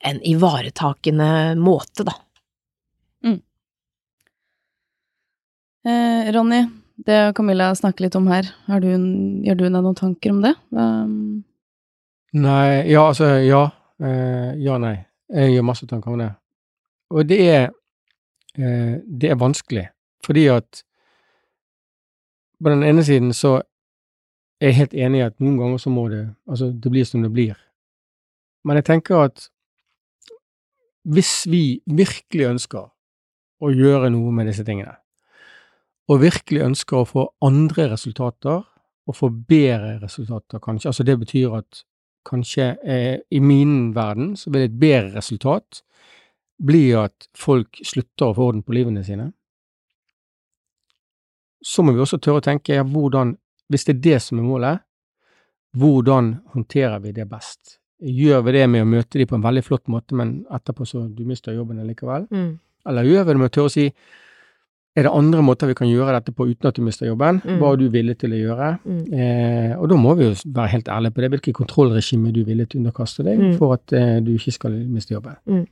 en 0.00 0.20
ivaretakende 0.24 1.54
måte, 1.60 2.04
da. 2.08 2.14
Eh, 5.84 6.32
Ronny, 6.32 6.66
det 6.96 7.32
Camilla 7.36 7.74
snakker 7.74 8.04
litt 8.04 8.16
om 8.18 8.26
her, 8.28 8.50
du, 8.82 8.88
gjør 9.46 9.56
du 9.56 9.62
deg 9.64 9.72
noen 9.76 9.96
tanker 9.96 10.34
om 10.34 10.42
det? 10.44 10.52
Um... 10.76 11.14
Nei, 12.36 12.90
ja, 12.90 13.06
altså, 13.08 13.32
ja. 13.42 13.62
Eh, 14.00 14.52
ja, 14.60 14.76
nei. 14.80 14.98
Jeg 15.30 15.54
gjør 15.54 15.66
masse 15.66 15.88
tanker 15.88 16.12
om 16.12 16.20
det. 16.20 16.28
Og 17.10 17.26
det 17.26 17.38
er 17.46 17.64
eh, 18.58 19.00
Det 19.02 19.30
er 19.30 19.40
vanskelig, 19.40 19.88
fordi 20.26 20.46
at 20.52 20.84
på 22.60 22.70
den 22.70 22.84
ene 22.84 23.02
siden 23.04 23.32
så 23.32 23.56
er 24.60 24.70
jeg 24.70 24.78
helt 24.82 24.94
enig 24.94 25.22
i 25.22 25.26
at 25.30 25.36
noen 25.40 25.56
ganger 25.58 25.80
så 25.80 25.90
må 25.90 26.08
det 26.12 26.26
Altså, 26.46 26.70
det 26.70 26.92
blir 26.92 27.08
som 27.08 27.22
det 27.22 27.32
blir. 27.32 27.56
Men 28.64 28.76
jeg 28.76 28.84
tenker 28.84 29.24
at 29.24 29.48
hvis 31.08 31.46
vi 31.48 31.80
virkelig 31.86 32.50
ønsker 32.50 32.90
å 33.60 33.70
gjøre 33.72 34.10
noe 34.12 34.32
med 34.32 34.50
disse 34.50 34.64
tingene, 34.64 34.92
og 36.10 36.22
virkelig 36.24 36.64
ønsker 36.66 37.00
å 37.00 37.08
få 37.08 37.26
andre 37.46 37.90
resultater, 37.92 38.64
og 39.10 39.16
få 39.16 39.30
bedre 39.30 39.96
resultater, 40.02 40.60
kanskje. 40.62 40.90
Altså 40.90 41.06
det 41.06 41.16
betyr 41.18 41.54
at 41.56 41.84
kanskje 42.26 42.66
eh, 42.84 43.16
i 43.30 43.40
min 43.42 43.94
verden 43.96 44.34
så 44.36 44.52
vil 44.52 44.66
et 44.66 44.76
bedre 44.78 45.16
resultat 45.16 45.80
bli 46.60 46.90
at 46.94 47.30
folk 47.36 47.80
slutter 47.86 48.28
å 48.28 48.36
få 48.36 48.50
orden 48.50 48.62
på 48.62 48.76
livene 48.76 49.02
sine. 49.06 49.30
Så 51.64 51.82
må 51.84 51.94
vi 51.96 52.02
også 52.04 52.20
tørre 52.20 52.42
å 52.42 52.44
tenke 52.44 52.76
ja, 52.76 52.84
hvordan, 52.86 53.34
hvis 53.72 53.88
det 53.88 53.96
er 53.96 54.02
det 54.04 54.22
som 54.24 54.40
er 54.40 54.46
målet, 54.46 54.86
hvordan 55.76 56.32
håndterer 56.54 57.00
vi 57.02 57.14
det 57.16 57.28
best? 57.30 57.78
Gjør 58.00 58.44
vi 58.46 58.56
det 58.56 58.64
med 58.70 58.84
å 58.84 58.88
møte 58.88 59.18
dem 59.20 59.28
på 59.28 59.36
en 59.36 59.44
veldig 59.44 59.62
flott 59.64 59.90
måte, 59.92 60.16
men 60.16 60.40
etterpå 60.52 60.86
så 60.88 61.04
du 61.08 61.24
mister 61.28 61.56
jobben 61.56 61.82
likevel? 61.88 62.26
Mm. 62.32 62.58
Eller 62.88 63.08
gjør 63.08 63.26
vi 63.26 63.34
det 63.34 63.42
med 63.42 63.50
å 63.50 63.54
tørre 63.54 63.70
å 63.70 63.74
si 63.74 63.90
er 64.96 65.06
det 65.06 65.12
andre 65.14 65.42
måter 65.46 65.68
vi 65.70 65.74
kan 65.78 65.86
gjøre 65.88 66.16
dette 66.16 66.32
på 66.34 66.48
uten 66.50 66.66
at 66.66 66.74
du 66.76 66.82
mister 66.82 67.06
jobben? 67.06 67.38
Mm. 67.44 67.58
Hva 67.60 67.72
er 67.72 67.76
du 67.78 67.84
villig 67.94 68.16
til 68.18 68.32
å 68.34 68.40
gjøre? 68.40 68.70
Mm. 68.84 69.02
Eh, 69.14 69.74
og 69.78 69.88
da 69.92 69.96
må 69.96 70.14
vi 70.18 70.24
jo 70.26 70.32
være 70.50 70.72
helt 70.72 70.88
ærlige 70.90 71.14
på 71.14 71.22
det. 71.22 71.30
Hvilke 71.36 71.52
kontrollregime 71.60 72.32
du 72.34 72.40
er 72.42 72.48
villig 72.48 72.66
til 72.68 72.80
å 72.80 72.82
underkaste 72.84 73.22
deg 73.24 73.38
Mm. 73.38 73.52
for 73.58 73.74
at 73.76 73.92
eh, 73.92 74.18
du 74.20 74.32
ikke 74.34 74.52
skal 74.56 74.72
miste 74.90 75.14
jobben. 75.14 75.36
Mm. 75.46 75.66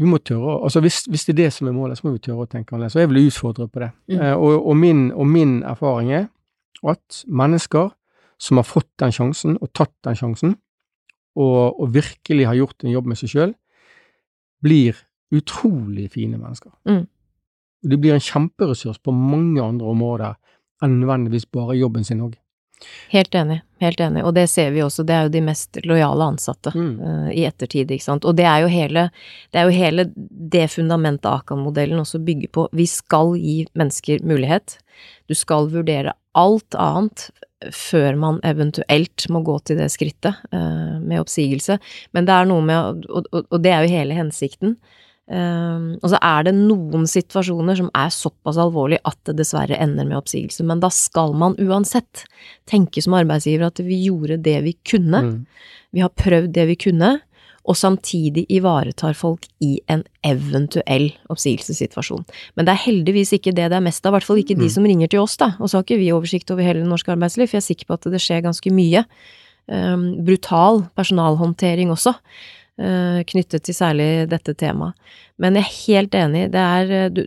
Vi 0.00 0.08
må 0.08 0.18
tørre 0.24 0.62
altså 0.64 0.80
hvis, 0.80 1.02
hvis 1.12 1.24
det 1.28 1.32
er 1.34 1.42
det 1.44 1.52
som 1.52 1.68
er 1.68 1.72
målet, 1.76 1.98
så 1.98 2.06
må 2.06 2.12
vi 2.14 2.22
tørre 2.24 2.46
å 2.46 2.48
tenke 2.48 2.72
annerledes. 2.74 2.96
Og 2.96 3.02
jeg 3.02 3.10
vil 3.10 3.26
utfordre 3.28 3.68
på 3.68 3.80
det. 3.82 3.90
Mm. 4.08 4.20
Eh, 4.20 4.34
og, 4.36 4.66
og, 4.66 4.76
min, 4.76 5.06
og 5.12 5.26
min 5.28 5.62
erfaring 5.68 6.12
er 6.12 6.26
at 6.88 7.22
mennesker 7.28 7.90
som 8.40 8.56
har 8.56 8.64
fått 8.64 8.88
den 9.00 9.12
sjansen, 9.12 9.58
og 9.60 9.68
tatt 9.76 9.92
den 10.04 10.16
sjansen, 10.16 10.54
og, 11.36 11.80
og 11.80 11.90
virkelig 11.94 12.46
har 12.48 12.56
gjort 12.56 12.84
en 12.84 12.92
jobb 12.94 13.06
med 13.12 13.16
seg 13.20 13.28
sjøl, 13.34 13.52
blir 14.64 14.96
utrolig 15.32 16.08
fine 16.12 16.38
mennesker. 16.40 16.72
Og 17.84 17.92
de 17.92 17.98
blir 18.00 18.16
en 18.16 18.24
kjemperessurs 18.24 19.00
på 19.00 19.14
mange 19.14 19.62
andre 19.64 19.90
områder 19.94 20.38
enn 20.84 21.00
nødvendigvis 21.00 21.48
bare 21.52 21.78
jobben 21.78 22.04
sin 22.04 22.22
òg. 22.24 22.36
Helt 23.12 23.34
enig, 23.34 23.58
helt 23.80 24.00
enig. 24.00 24.22
Og 24.24 24.34
det 24.34 24.46
ser 24.48 24.70
vi 24.72 24.80
også, 24.80 25.04
det 25.04 25.16
er 25.16 25.26
jo 25.26 25.32
de 25.34 25.42
mest 25.44 25.80
lojale 25.84 26.28
ansatte 26.32 26.72
Mm. 26.74 27.00
uh, 27.00 27.28
i 27.32 27.44
ettertid, 27.44 27.90
ikke 27.90 28.06
sant. 28.06 28.24
Og 28.24 28.36
det 28.36 28.46
er 28.48 28.62
jo 28.62 28.70
hele 28.72 29.10
det, 29.52 29.64
jo 29.66 29.74
hele 29.74 30.06
det 30.16 30.70
fundamentet 30.70 31.28
Akan-modellen 31.28 32.00
også 32.00 32.22
bygger 32.24 32.48
på. 32.48 32.68
Vi 32.72 32.86
skal 32.86 33.34
gi 33.36 33.66
mennesker 33.74 34.24
mulighet. 34.24 34.78
Du 35.28 35.34
skal 35.34 35.68
vurdere 35.68 36.14
alt 36.34 36.74
annet 36.74 37.30
før 37.76 38.16
man 38.16 38.40
eventuelt 38.44 39.28
må 39.28 39.42
gå 39.44 39.58
til 39.58 39.76
det 39.76 39.90
skrittet 39.92 40.40
uh, 40.54 40.96
med 41.00 41.20
oppsigelse. 41.20 41.78
Men 42.12 42.24
det 42.24 42.32
er 42.32 42.48
noe 42.48 42.64
med, 42.64 43.04
og, 43.10 43.28
og, 43.32 43.44
og 43.50 43.60
det 43.60 43.74
er 43.74 43.84
jo 43.84 43.92
hele 43.98 44.16
hensikten. 44.16 44.78
Um, 45.30 45.92
og 46.02 46.10
så 46.10 46.18
er 46.26 46.48
det 46.48 46.56
noen 46.56 47.04
situasjoner 47.06 47.76
som 47.78 47.90
er 47.94 48.10
såpass 48.10 48.56
alvorlig 48.58 48.98
at 49.06 49.14
det 49.28 49.36
dessverre 49.38 49.76
ender 49.78 50.08
med 50.08 50.18
oppsigelse, 50.18 50.64
men 50.66 50.80
da 50.82 50.88
skal 50.90 51.36
man 51.38 51.54
uansett 51.62 52.24
tenke 52.66 52.98
som 53.04 53.14
arbeidsgiver 53.14 53.68
at 53.68 53.78
vi 53.78 54.00
gjorde 54.08 54.40
det 54.42 54.56
vi 54.64 54.72
kunne, 54.82 55.20
Mm. 55.22 55.46
vi 55.94 56.00
har 56.02 56.10
prøvd 56.10 56.50
det 56.52 56.66
vi 56.66 56.76
kunne, 56.76 57.20
og 57.64 57.76
samtidig 57.76 58.46
ivaretar 58.50 59.14
folk 59.14 59.46
i 59.62 59.78
en 59.86 60.02
eventuell 60.24 61.12
oppsigelsessituasjon. 61.30 62.24
Men 62.56 62.64
det 62.66 62.72
er 62.72 62.84
heldigvis 62.90 63.30
ikke 63.36 63.54
det 63.54 63.68
det 63.70 63.76
er 63.78 63.86
mest 63.86 64.04
av, 64.04 64.14
i 64.14 64.16
hvert 64.18 64.26
fall 64.26 64.38
ikke 64.42 64.56
de 64.58 64.64
Mm. 64.66 64.70
som 64.70 64.84
ringer 64.84 65.08
til 65.10 65.20
oss, 65.20 65.36
da. 65.36 65.54
Og 65.60 65.68
så 65.68 65.76
har 65.78 65.84
ikke 65.84 65.98
vi 65.98 66.10
oversikt 66.10 66.50
over 66.50 66.62
hele 66.64 66.80
det 66.80 66.88
norske 66.88 67.12
arbeidsliv, 67.12 67.46
for 67.46 67.58
jeg 67.60 67.62
er 67.62 67.74
sikker 67.74 67.86
på 67.86 67.94
at 67.94 68.10
det 68.10 68.20
skjer 68.20 68.42
ganske 68.42 68.70
mye. 68.72 69.04
Um, 69.68 70.24
brutal 70.24 70.88
personalhåndtering 70.96 71.90
også, 71.92 72.16
knyttet 72.80 73.66
til 73.66 73.76
særlig 73.76 74.06
dette 74.30 74.54
temaet. 74.56 74.96
Men 75.40 75.58
jeg 75.58 75.66
er 75.66 75.78
helt 75.86 76.14
enig, 76.16 76.44
det 76.54 76.60
er 76.60 76.92
uh, 76.92 77.08
du, 77.12 77.24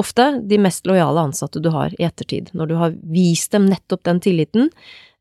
ofte 0.00 0.26
de 0.48 0.58
mest 0.60 0.86
lojale 0.88 1.26
ansatte 1.28 1.60
du 1.62 1.70
har 1.74 1.94
i 1.98 2.06
ettertid, 2.06 2.50
når 2.56 2.70
du 2.70 2.74
har 2.80 2.96
vist 3.12 3.52
dem 3.52 3.66
nettopp 3.68 4.04
den 4.06 4.20
tilliten, 4.24 4.70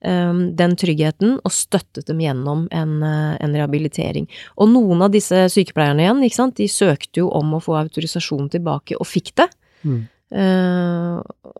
um, 0.05 0.43
den 0.59 0.75
tryggheten, 0.79 1.37
og 1.43 1.55
støttet 1.55 2.07
dem 2.07 2.21
gjennom 2.23 2.67
en, 2.75 3.01
en 3.03 3.57
rehabilitering. 3.57 4.29
Og 4.59 4.71
noen 4.71 5.07
av 5.07 5.15
disse 5.15 5.47
sykepleierne 5.55 6.05
igjen, 6.05 6.23
ikke 6.27 6.39
sant, 6.41 6.59
de 6.59 6.69
søkte 6.71 7.23
jo 7.23 7.31
om 7.39 7.57
å 7.57 7.63
få 7.63 7.79
autorisasjon 7.81 8.51
tilbake, 8.55 8.99
og 8.99 9.09
fikk 9.09 9.33
det. 9.41 9.49
Mm. 9.83 9.99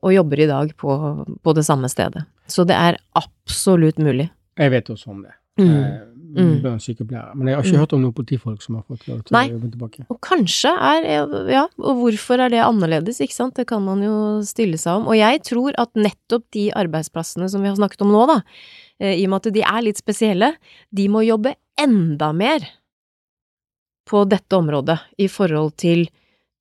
Og 0.06 0.12
jobber 0.14 0.44
i 0.44 0.48
dag 0.50 0.76
på, 0.78 0.96
på 1.42 1.54
det 1.58 1.64
samme 1.66 1.90
stedet. 1.90 2.22
Så 2.46 2.68
det 2.70 2.78
er 2.78 3.00
absolutt 3.18 3.98
mulig. 3.98 4.28
Jeg 4.60 4.74
vet 4.76 4.92
også 4.94 5.10
om 5.16 5.24
det. 5.26 5.34
Mm. 5.60 5.84
Eh, 5.84 6.06
Mm. 6.30 6.62
sykepleiere. 6.78 7.34
Men 7.34 7.48
jeg 7.48 7.56
har 7.56 7.64
ikke 7.64 7.74
Mm. 7.74 7.80
hørt 7.80 7.94
om 7.94 8.02
noen 8.04 8.14
politifolk 8.14 8.62
som 8.62 8.76
har 8.76 8.84
fått 8.84 9.08
lov 9.08 9.24
til 9.24 9.34
Nei. 9.34 9.50
å 9.50 9.54
jobbe 9.58 9.72
tilbake. 9.72 10.06
Og 10.12 10.22
kanskje 10.22 10.70
er 10.78 11.50
Ja, 11.50 11.68
og 11.80 11.98
hvorfor 11.98 12.40
er 12.40 12.50
det 12.50 12.62
annerledes, 12.64 13.20
ikke 13.20 13.34
sant? 13.34 13.56
Det 13.56 13.66
kan 13.66 13.84
man 13.84 14.00
jo 14.04 14.42
stille 14.44 14.78
seg 14.78 15.02
om. 15.02 15.08
Og 15.08 15.16
jeg 15.16 15.42
tror 15.42 15.74
at 15.78 15.92
nettopp 15.96 16.44
de 16.52 16.70
arbeidsplassene 16.72 17.50
som 17.50 17.62
vi 17.64 17.68
har 17.68 17.76
snakket 17.76 18.02
om 18.02 18.12
nå, 18.12 18.28
da, 18.28 18.44
eh, 19.00 19.16
i 19.20 19.26
og 19.26 19.30
med 19.32 19.48
at 19.48 19.54
de 19.54 19.62
er 19.62 19.82
litt 19.82 19.98
spesielle, 19.98 20.56
de 20.94 21.08
må 21.08 21.26
jobbe 21.26 21.56
enda 21.80 22.32
mer 22.32 22.60
på 24.08 24.28
dette 24.30 24.52
området 24.56 25.00
i 25.18 25.28
forhold 25.28 25.76
til 25.78 26.08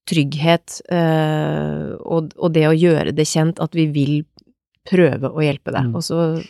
trygghet 0.08 0.80
eh, 0.90 1.96
og 2.00 2.52
det 2.52 2.64
å 2.68 2.72
gjøre 2.76 3.14
det 3.14 3.26
kjent 3.26 3.60
at 3.60 3.72
vi 3.72 3.86
vil 3.86 4.24
prøve 4.88 5.28
å 5.28 5.44
hjelpe 5.44 5.72
deg. 5.74 5.90
Mm. 5.90 5.94
Og 5.94 6.02
så 6.02 6.42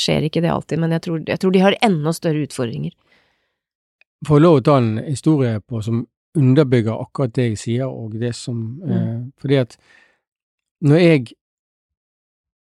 skjer 0.00 0.26
ikke 0.28 0.40
det 0.44 0.50
alltid, 0.52 0.80
men 0.80 0.94
jeg 0.96 1.02
tror, 1.06 1.20
jeg 1.28 1.40
tror 1.42 1.52
de 1.54 1.62
har 1.64 1.76
enda 1.86 2.12
større 2.16 2.46
utfordringer. 2.46 2.94
Får 4.26 4.36
jeg 4.40 4.44
lov 4.44 4.58
å 4.58 4.64
ta 4.64 4.76
en 4.80 4.90
historie 5.06 5.60
på 5.60 5.80
som 5.84 6.02
underbygger 6.36 6.94
akkurat 7.00 7.32
det 7.36 7.46
jeg 7.50 7.58
sier, 7.58 7.86
og 7.88 8.16
det 8.20 8.34
som 8.38 8.80
Mm. 8.84 8.90
eh, 8.92 9.22
Fordi 9.40 9.56
at 9.60 9.76
når 10.82 10.96
jeg 11.00 11.32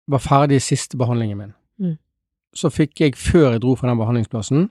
var 0.07 0.19
ferdig 0.19 0.55
i 0.55 0.59
siste 0.63 0.97
behandlingen 0.97 1.38
min, 1.38 1.53
Mm. 1.80 1.97
så 2.55 2.69
fikk 2.69 2.99
jeg, 2.99 3.15
før 3.15 3.51
jeg 3.53 3.61
dro 3.61 3.76
fra 3.76 3.88
den 3.89 3.97
behandlingsplassen, 3.97 4.69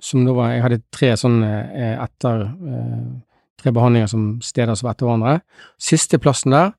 som 0.00 0.24
da 0.26 0.32
var 0.32 0.50
Jeg 0.52 0.62
hadde 0.62 0.82
tre 0.92 1.12
sånne 1.16 1.72
eh, 1.74 2.04
etter 2.04 2.42
eh, 2.42 3.22
Tre 3.56 3.72
behandlinger 3.72 4.06
som 4.06 4.40
steder 4.44 4.74
som 4.76 4.86
var 4.86 4.92
etter 4.94 5.06
hverandre. 5.06 5.40
Siste 5.80 6.18
plassen 6.20 6.50
der, 6.52 6.74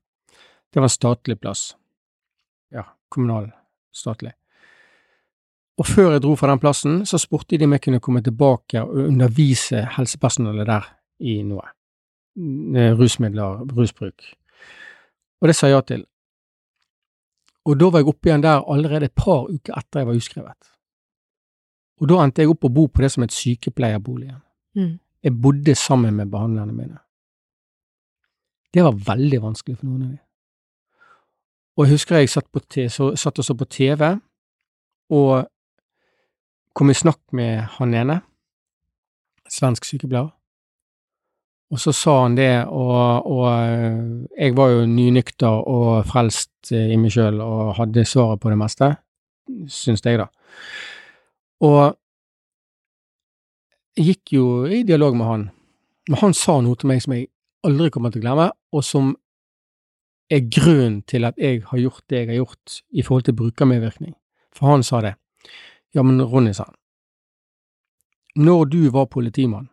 det 0.72 0.76
var 0.78 0.84
en 0.84 0.88
statlig 0.88 1.40
plass. 1.40 1.74
Ja, 2.72 2.84
kommunal, 3.10 3.48
statlig. 3.92 4.32
Og 5.78 5.86
før 5.86 6.12
jeg 6.12 6.22
dro 6.24 6.34
fra 6.34 6.50
den 6.50 6.58
plassen, 6.58 7.02
så 7.06 7.20
spurte 7.22 7.58
de 7.58 7.66
om 7.66 7.74
jeg 7.76 7.84
kunne 7.84 8.02
komme 8.02 8.22
tilbake 8.22 8.82
og 8.82 9.04
undervise 9.06 9.84
helsepersonellet 9.94 10.66
der 10.66 10.88
i 11.20 11.40
noe. 11.46 11.66
Eh, 12.38 12.94
Rusmidler, 12.98 13.64
rusbruk. 13.76 14.26
Og 15.40 15.48
det 15.48 15.54
sa 15.56 15.70
jeg 15.70 15.76
ja 15.76 15.80
til. 15.86 16.04
Og 17.68 17.78
da 17.78 17.90
var 17.92 18.02
jeg 18.02 18.10
oppe 18.10 18.30
igjen 18.30 18.42
der 18.42 18.64
allerede 18.64 19.10
et 19.10 19.14
par 19.14 19.46
uker 19.46 19.76
etter 19.78 20.00
jeg 20.00 20.08
var 20.08 20.18
utskrevet. 20.18 20.70
Og 22.00 22.08
da 22.10 22.22
endte 22.22 22.42
jeg 22.42 22.50
opp 22.50 22.64
å 22.64 22.72
bo 22.72 22.86
på 22.86 23.02
det 23.02 23.10
som 23.12 23.26
het 23.26 23.34
sykepleierbolig 23.34 24.28
igjen. 24.28 24.42
Mm. 24.78 24.94
Jeg 25.26 25.34
bodde 25.42 25.74
sammen 25.74 26.14
med 26.14 26.30
behandlerne 26.30 26.72
mine. 26.72 26.98
Det 28.74 28.84
var 28.84 28.98
veldig 29.14 29.42
vanskelig 29.42 29.78
for 29.78 29.88
noen 29.88 30.02
av 30.02 30.10
dem. 30.14 30.24
Og 31.78 31.86
jeg 31.86 31.94
husker 31.94 32.18
jeg 32.18 32.30
satt, 32.30 32.48
på 32.50 32.60
t 32.60 32.88
så, 32.90 33.12
satt 33.16 33.38
og 33.38 33.46
så 33.46 33.54
på 33.54 33.66
TV, 33.70 34.02
og 35.14 35.46
kom 36.78 36.92
i 36.92 36.94
snakk 36.94 37.20
med 37.34 37.64
han 37.74 37.94
ene, 37.98 38.20
svensk 39.50 39.88
sykepleier. 39.88 40.30
Og 41.68 41.80
så 41.82 41.92
sa 41.92 42.14
han 42.22 42.36
det, 42.38 42.64
og, 42.70 43.26
og 43.28 43.46
øh, 43.50 44.28
jeg 44.38 44.54
var 44.56 44.70
jo 44.72 44.86
nynykter 44.88 45.58
og 45.68 46.06
frelst 46.08 46.70
øh, 46.72 46.92
i 46.94 46.96
meg 46.96 47.12
sjøl 47.12 47.42
og 47.44 47.74
hadde 47.76 48.06
svaret 48.08 48.40
på 48.40 48.52
det 48.52 48.60
meste, 48.60 48.92
syns 49.68 50.04
jeg, 50.06 50.22
da. 50.22 50.28
Og 51.66 51.98
jeg 53.98 54.12
gikk 54.12 54.36
jo 54.38 54.46
i 54.64 54.84
dialog 54.86 55.18
med 55.18 55.28
han, 55.28 55.46
men 56.08 56.22
han 56.22 56.36
sa 56.36 56.60
noe 56.62 56.78
til 56.78 56.92
meg 56.92 57.02
som 57.04 57.18
jeg 57.18 57.28
aldri 57.66 57.90
kommer 57.92 58.14
til 58.14 58.22
å 58.22 58.28
glemme, 58.28 58.50
og 58.72 58.86
som 58.86 59.12
er 60.30 60.46
grunnen 60.46 61.02
til 61.10 61.26
at 61.26 61.36
jeg 61.40 61.64
har 61.66 61.82
gjort 61.82 62.04
det 62.06 62.22
jeg 62.22 62.30
har 62.30 62.44
gjort 62.44 62.82
i 62.92 63.02
forhold 63.02 63.26
til 63.26 63.36
brukermedvirkning. 63.36 64.14
For 64.54 64.70
han 64.70 64.86
sa 64.86 65.02
det. 65.04 65.16
Ja, 65.94 66.02
men 66.04 66.20
Ronny, 66.20 66.52
sa 66.54 66.64
han, 66.68 66.76
når 68.44 68.64
du 68.70 68.80
var 68.94 69.06
politimann, 69.10 69.68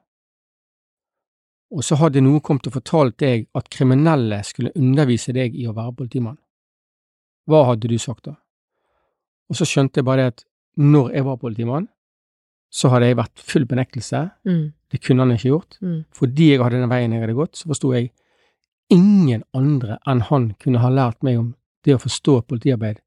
og 1.76 1.84
så 1.84 1.98
hadde 2.00 2.22
noen 2.24 2.42
kommet 2.46 2.68
og 2.70 2.76
fortalt 2.78 3.18
deg 3.20 3.48
at 3.58 3.68
kriminelle 3.74 4.38
skulle 4.48 4.72
undervise 4.80 5.34
deg 5.36 5.56
i 5.60 5.66
å 5.68 5.74
være 5.76 5.96
politimann, 6.00 6.38
hva 7.50 7.66
hadde 7.72 7.90
du 7.92 7.98
sagt 8.02 8.26
da? 8.30 8.36
Og 9.52 9.58
så 9.60 9.68
skjønte 9.70 10.00
jeg 10.02 10.08
bare 10.08 10.24
det 10.24 10.32
at 10.34 10.46
når 10.82 11.12
jeg 11.14 11.26
var 11.28 11.38
politimann, 11.42 11.90
så 12.74 12.90
hadde 12.92 13.08
jeg 13.12 13.18
vært 13.20 13.40
full 13.52 13.66
benektelse, 13.70 14.24
Mm. 14.46 14.74
det 14.92 15.02
kunne 15.02 15.22
han 15.24 15.32
ikke 15.36 15.50
gjort. 15.52 15.78
Mm. 15.82 16.06
Fordi 16.12 16.50
jeg 16.52 16.62
hadde 16.64 16.80
den 16.82 16.90
veien 16.90 17.12
jeg 17.14 17.22
hadde 17.22 17.36
gått, 17.38 17.56
så 17.56 17.68
forsto 17.70 17.94
jeg 17.94 18.12
ingen 18.90 19.44
andre 19.54 19.98
enn 20.08 20.22
han 20.22 20.54
kunne 20.60 20.80
ha 20.80 20.90
lært 20.90 21.24
meg 21.24 21.38
om 21.40 21.56
det 21.86 21.96
å 21.96 22.02
forstå 22.02 22.42
politiarbeid, 22.48 23.00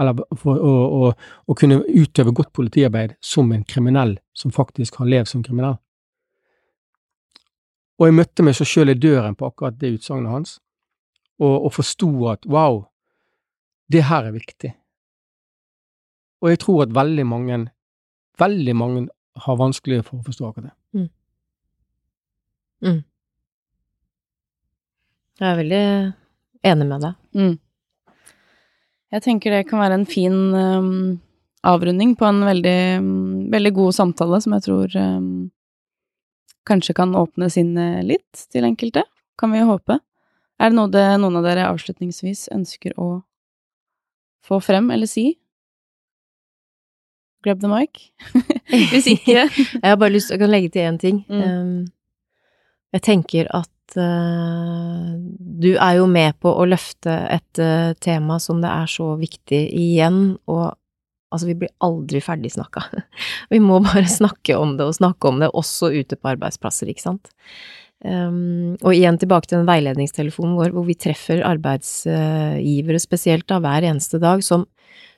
eller 0.00 0.22
for 0.38 0.58
å, 0.58 0.72
å, 0.98 1.10
å 1.46 1.56
kunne 1.58 1.82
utøve 1.86 2.34
godt 2.36 2.52
politiarbeid 2.56 3.16
som 3.24 3.52
en 3.52 3.64
kriminell 3.68 4.16
som 4.36 4.54
faktisk 4.54 5.00
har 5.00 5.10
levd 5.10 5.30
som 5.30 5.44
kriminell. 5.44 5.78
Og 7.98 8.06
jeg 8.06 8.14
møtte 8.14 8.44
meg 8.46 8.54
så 8.54 8.66
sjøl 8.68 8.92
i 8.92 8.98
døren 8.98 9.34
på 9.34 9.48
akkurat 9.48 9.78
det 9.80 9.96
utsagnet 9.96 10.30
hans, 10.30 10.58
og, 11.42 11.54
og 11.66 11.72
forsto 11.74 12.10
at 12.30 12.46
wow, 12.46 12.84
det 13.90 14.04
her 14.06 14.28
er 14.28 14.34
viktig. 14.36 14.72
Og 16.42 16.52
jeg 16.52 16.62
tror 16.62 16.84
at 16.84 16.94
veldig 16.94 17.26
mange, 17.26 17.60
veldig 18.38 18.74
mange 18.78 19.06
har 19.44 19.58
vanskelig 19.58 20.04
for 20.06 20.20
å 20.20 20.26
forstå 20.26 20.50
akkurat 20.50 20.70
det. 20.70 20.76
Jeg 25.38 25.46
er 25.50 25.58
veldig 25.58 25.82
enig 26.66 26.86
med 26.86 27.04
deg. 27.06 27.18
Mm. 27.38 27.56
Jeg 29.14 29.24
tenker 29.24 29.54
det 29.54 29.66
kan 29.70 29.80
være 29.80 29.96
en 30.00 30.08
fin 30.08 30.36
um, 30.52 31.20
avrunding 31.64 32.12
på 32.18 32.26
en 32.28 32.42
veldig, 32.44 32.80
um, 33.00 33.46
veldig 33.52 33.72
god 33.78 33.96
samtale, 33.96 34.40
som 34.44 34.56
jeg 34.56 34.66
tror 34.66 34.98
um, 35.00 35.30
kanskje 36.68 36.96
kan 36.98 37.16
åpne 37.16 37.48
sinnet 37.52 38.04
litt 38.04 38.44
til 38.52 38.68
enkelte. 38.68 39.06
Kan 39.40 39.54
vi 39.54 39.62
jo 39.62 39.70
håpe. 39.70 40.00
Er 40.58 40.70
det 40.70 40.76
noe 40.76 40.90
det, 40.92 41.06
noen 41.22 41.38
av 41.40 41.46
dere 41.46 41.68
avslutningsvis 41.70 42.48
ønsker 42.54 42.96
å 43.00 43.22
få 44.44 44.60
frem 44.64 44.90
eller 44.92 45.08
si? 45.08 45.30
Grab 47.46 47.62
the 47.62 47.70
mic. 47.70 48.10
Hvis 48.92 49.08
ikke 49.14 49.46
Jeg 49.82 49.86
har 49.86 49.96
bare 49.96 50.16
lyst 50.16 50.34
til 50.34 50.44
å 50.44 50.50
legge 50.50 50.74
til 50.74 50.84
én 50.84 51.00
ting. 51.00 51.22
Mm. 51.30 51.42
Um, 51.46 51.86
jeg 52.92 53.04
tenker 53.08 53.48
at 53.54 53.70
du 53.96 55.70
er 55.74 55.94
jo 55.98 56.08
med 56.10 56.36
på 56.42 56.52
å 56.52 56.66
løfte 56.68 57.14
et 57.32 57.62
uh, 57.62 57.94
tema 58.04 58.38
som 58.42 58.60
det 58.62 58.70
er 58.70 58.90
så 58.90 59.14
viktig 59.20 59.62
igjen, 59.72 60.36
og 60.50 60.66
altså, 61.32 61.48
vi 61.48 61.56
blir 61.62 61.72
aldri 61.84 62.22
ferdig 62.24 62.52
snakka. 62.54 62.84
Vi 63.52 63.60
må 63.64 63.80
bare 63.84 64.08
snakke 64.10 64.58
om 64.58 64.76
det 64.78 64.88
og 64.88 64.96
snakke 64.98 65.30
om 65.30 65.42
det, 65.42 65.52
også 65.56 65.92
ute 65.96 66.18
på 66.18 66.32
arbeidsplasser, 66.34 66.90
ikke 66.92 67.06
sant. 67.06 67.32
Um, 67.98 68.76
og 68.78 68.92
igjen 68.94 69.18
tilbake 69.18 69.48
til 69.50 69.58
den 69.58 69.68
veiledningstelefonen 69.68 70.54
vår, 70.54 70.70
hvor 70.76 70.84
vi 70.86 70.94
treffer 70.94 71.40
arbeidsgivere 71.42 73.00
spesielt 73.02 73.48
da, 73.50 73.58
hver 73.64 73.88
eneste 73.88 74.20
dag, 74.22 74.44
som, 74.46 74.68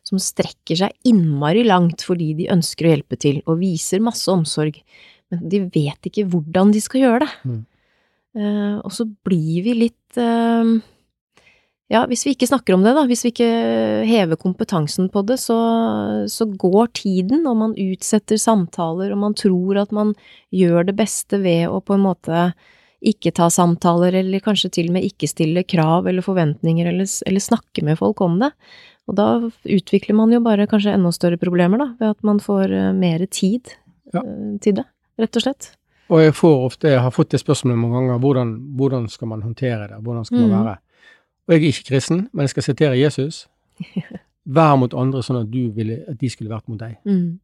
som 0.06 0.20
strekker 0.22 0.78
seg 0.80 0.94
innmari 1.10 1.66
langt 1.66 2.06
fordi 2.06 2.32
de 2.38 2.48
ønsker 2.54 2.88
å 2.88 2.94
hjelpe 2.94 3.20
til, 3.20 3.42
og 3.44 3.60
viser 3.60 4.00
masse 4.04 4.30
omsorg, 4.32 4.80
men 5.30 5.44
de 5.52 5.60
vet 5.68 6.08
ikke 6.08 6.24
hvordan 6.32 6.72
de 6.72 6.80
skal 6.82 7.04
gjøre 7.04 7.26
det. 7.26 7.30
Mm. 7.44 7.60
Uh, 8.36 8.78
og 8.86 8.92
så 8.94 9.08
blir 9.26 9.64
vi 9.66 9.72
litt 9.74 10.18
uh, 10.22 10.78
Ja, 11.90 12.04
hvis 12.06 12.22
vi 12.22 12.36
ikke 12.36 12.46
snakker 12.46 12.76
om 12.76 12.84
det, 12.86 12.92
da, 12.94 13.02
hvis 13.10 13.24
vi 13.26 13.32
ikke 13.32 13.48
hever 14.06 14.38
kompetansen 14.38 15.08
på 15.10 15.24
det, 15.26 15.40
så, 15.42 15.56
så 16.30 16.46
går 16.46 16.92
tiden, 16.94 17.42
og 17.50 17.56
man 17.58 17.74
utsetter 17.74 18.38
samtaler, 18.38 19.10
og 19.10 19.18
man 19.24 19.34
tror 19.34 19.80
at 19.82 19.90
man 19.90 20.12
gjør 20.54 20.86
det 20.86 20.94
beste 21.00 21.40
ved 21.42 21.66
å 21.66 21.80
på 21.82 21.96
en 21.96 22.04
måte 22.06 22.44
ikke 23.02 23.32
ta 23.34 23.48
samtaler, 23.50 24.20
eller 24.20 24.44
kanskje 24.44 24.70
til 24.76 24.92
og 24.92 25.00
med 25.00 25.08
ikke 25.08 25.26
stille 25.26 25.64
krav 25.66 26.06
eller 26.06 26.22
forventninger, 26.22 26.92
eller, 26.92 27.10
eller 27.26 27.42
snakke 27.42 27.82
med 27.82 27.98
folk 27.98 28.22
om 28.22 28.38
det. 28.44 28.52
Og 29.10 29.18
da 29.18 29.28
utvikler 29.66 30.14
man 30.14 30.30
jo 30.30 30.38
bare 30.44 30.68
kanskje 30.70 30.94
enda 30.94 31.10
større 31.16 31.40
problemer, 31.42 31.82
da, 31.82 31.90
ved 31.98 32.14
at 32.14 32.22
man 32.30 32.38
får 32.44 32.70
uh, 32.70 32.92
mer 32.94 33.26
tid 33.26 33.74
Ja. 34.14 34.22
til 34.62 34.78
det, 34.78 34.86
rett 35.18 35.36
og 35.38 35.48
slett. 35.48 35.72
Og 36.10 36.20
jeg 36.24 36.34
får 36.34 36.64
ofte, 36.66 36.88
jeg 36.90 37.00
har 37.04 37.10
fått 37.14 37.30
det 37.30 37.38
spørsmålet 37.40 37.78
mange 37.78 37.96
ganger, 38.00 38.18
hvordan, 38.18 38.48
hvordan 38.76 39.04
skal 39.08 39.28
man 39.30 39.42
håndtere 39.44 39.88
det, 39.88 39.98
hvordan 40.02 40.24
skal 40.26 40.38
man 40.40 40.48
Mhm. 40.50 40.64
være? 40.64 40.76
Og 41.46 41.54
jeg 41.54 41.62
er 41.62 41.66
ikke 41.68 41.84
kristen, 41.88 42.28
men 42.32 42.40
jeg 42.42 42.48
skal 42.50 42.62
sitere 42.62 42.98
Jesus. 42.98 43.46
Vær 44.46 44.76
mot 44.76 44.94
andre 44.94 45.22
sånn 45.22 45.40
at, 45.44 45.50
du 45.52 45.70
ville, 45.70 46.00
at 46.08 46.18
de 46.18 46.28
skulle 46.30 46.50
vært 46.50 46.66
mot 46.68 46.78
deg. 46.80 46.96
Mm. 47.06 47.38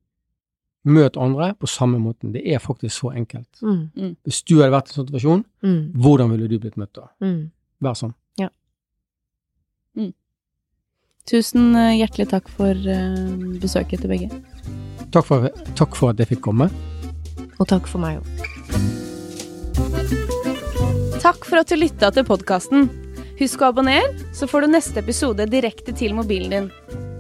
Møt 0.86 1.16
andre 1.16 1.54
på 1.54 1.66
samme 1.66 1.98
måten. 1.98 2.32
Det 2.32 2.42
er 2.46 2.58
faktisk 2.58 2.98
så 3.00 3.10
enkelt. 3.14 3.60
Mm. 3.62 4.16
Hvis 4.24 4.42
du 4.42 4.56
hadde 4.60 4.72
vært 4.72 4.90
i 4.90 4.90
en 4.90 4.94
sånn 5.04 5.08
situasjon, 5.08 5.44
Mm. 5.62 5.92
hvordan 5.94 6.30
ville 6.30 6.48
du 6.48 6.58
blitt 6.58 6.76
møtt 6.76 6.92
da? 6.94 7.08
Mm. 7.20 7.50
Vær 7.82 7.94
sånn. 7.94 8.14
Tusen 11.26 11.74
eh, 11.74 11.96
hjertelig 11.98 12.28
takk 12.30 12.46
for 12.54 12.70
eh, 12.70 13.16
besøket 13.58 13.98
til 14.04 14.08
begge. 14.12 14.28
Takk 15.10 15.24
for, 15.26 15.48
takk 15.74 15.96
for 15.98 16.10
at 16.12 16.20
jeg 16.22 16.28
fikk 16.36 16.44
komme. 16.46 16.68
Og 17.58 17.68
takk 17.70 17.88
for 17.88 18.02
meg 18.02 18.20
òg. 18.20 18.26
Takk 21.22 21.46
for 21.48 21.58
at 21.58 21.70
du 21.70 21.78
lytta 21.78 22.12
til 22.14 22.26
podkasten. 22.28 22.90
Husk 23.40 23.60
å 23.60 23.70
abonnere, 23.72 24.12
så 24.36 24.48
får 24.48 24.64
du 24.64 24.72
neste 24.72 25.00
episode 25.02 25.48
direkte 25.52 25.92
til 25.96 26.14
mobilen 26.16 26.52
din. 26.52 26.68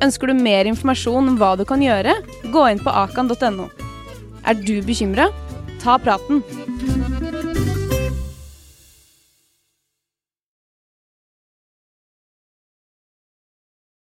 Ønsker 0.04 0.30
du 0.30 0.36
mer 0.38 0.68
informasjon 0.68 1.32
om 1.32 1.40
hva 1.40 1.54
du 1.58 1.64
kan 1.68 1.82
gjøre, 1.82 2.14
gå 2.52 2.68
inn 2.70 2.80
på 2.80 2.92
akan.no. 3.04 3.68
Er 4.46 4.60
du 4.60 4.78
bekymra? 4.86 5.30
Ta 5.82 5.98
praten. 6.00 6.44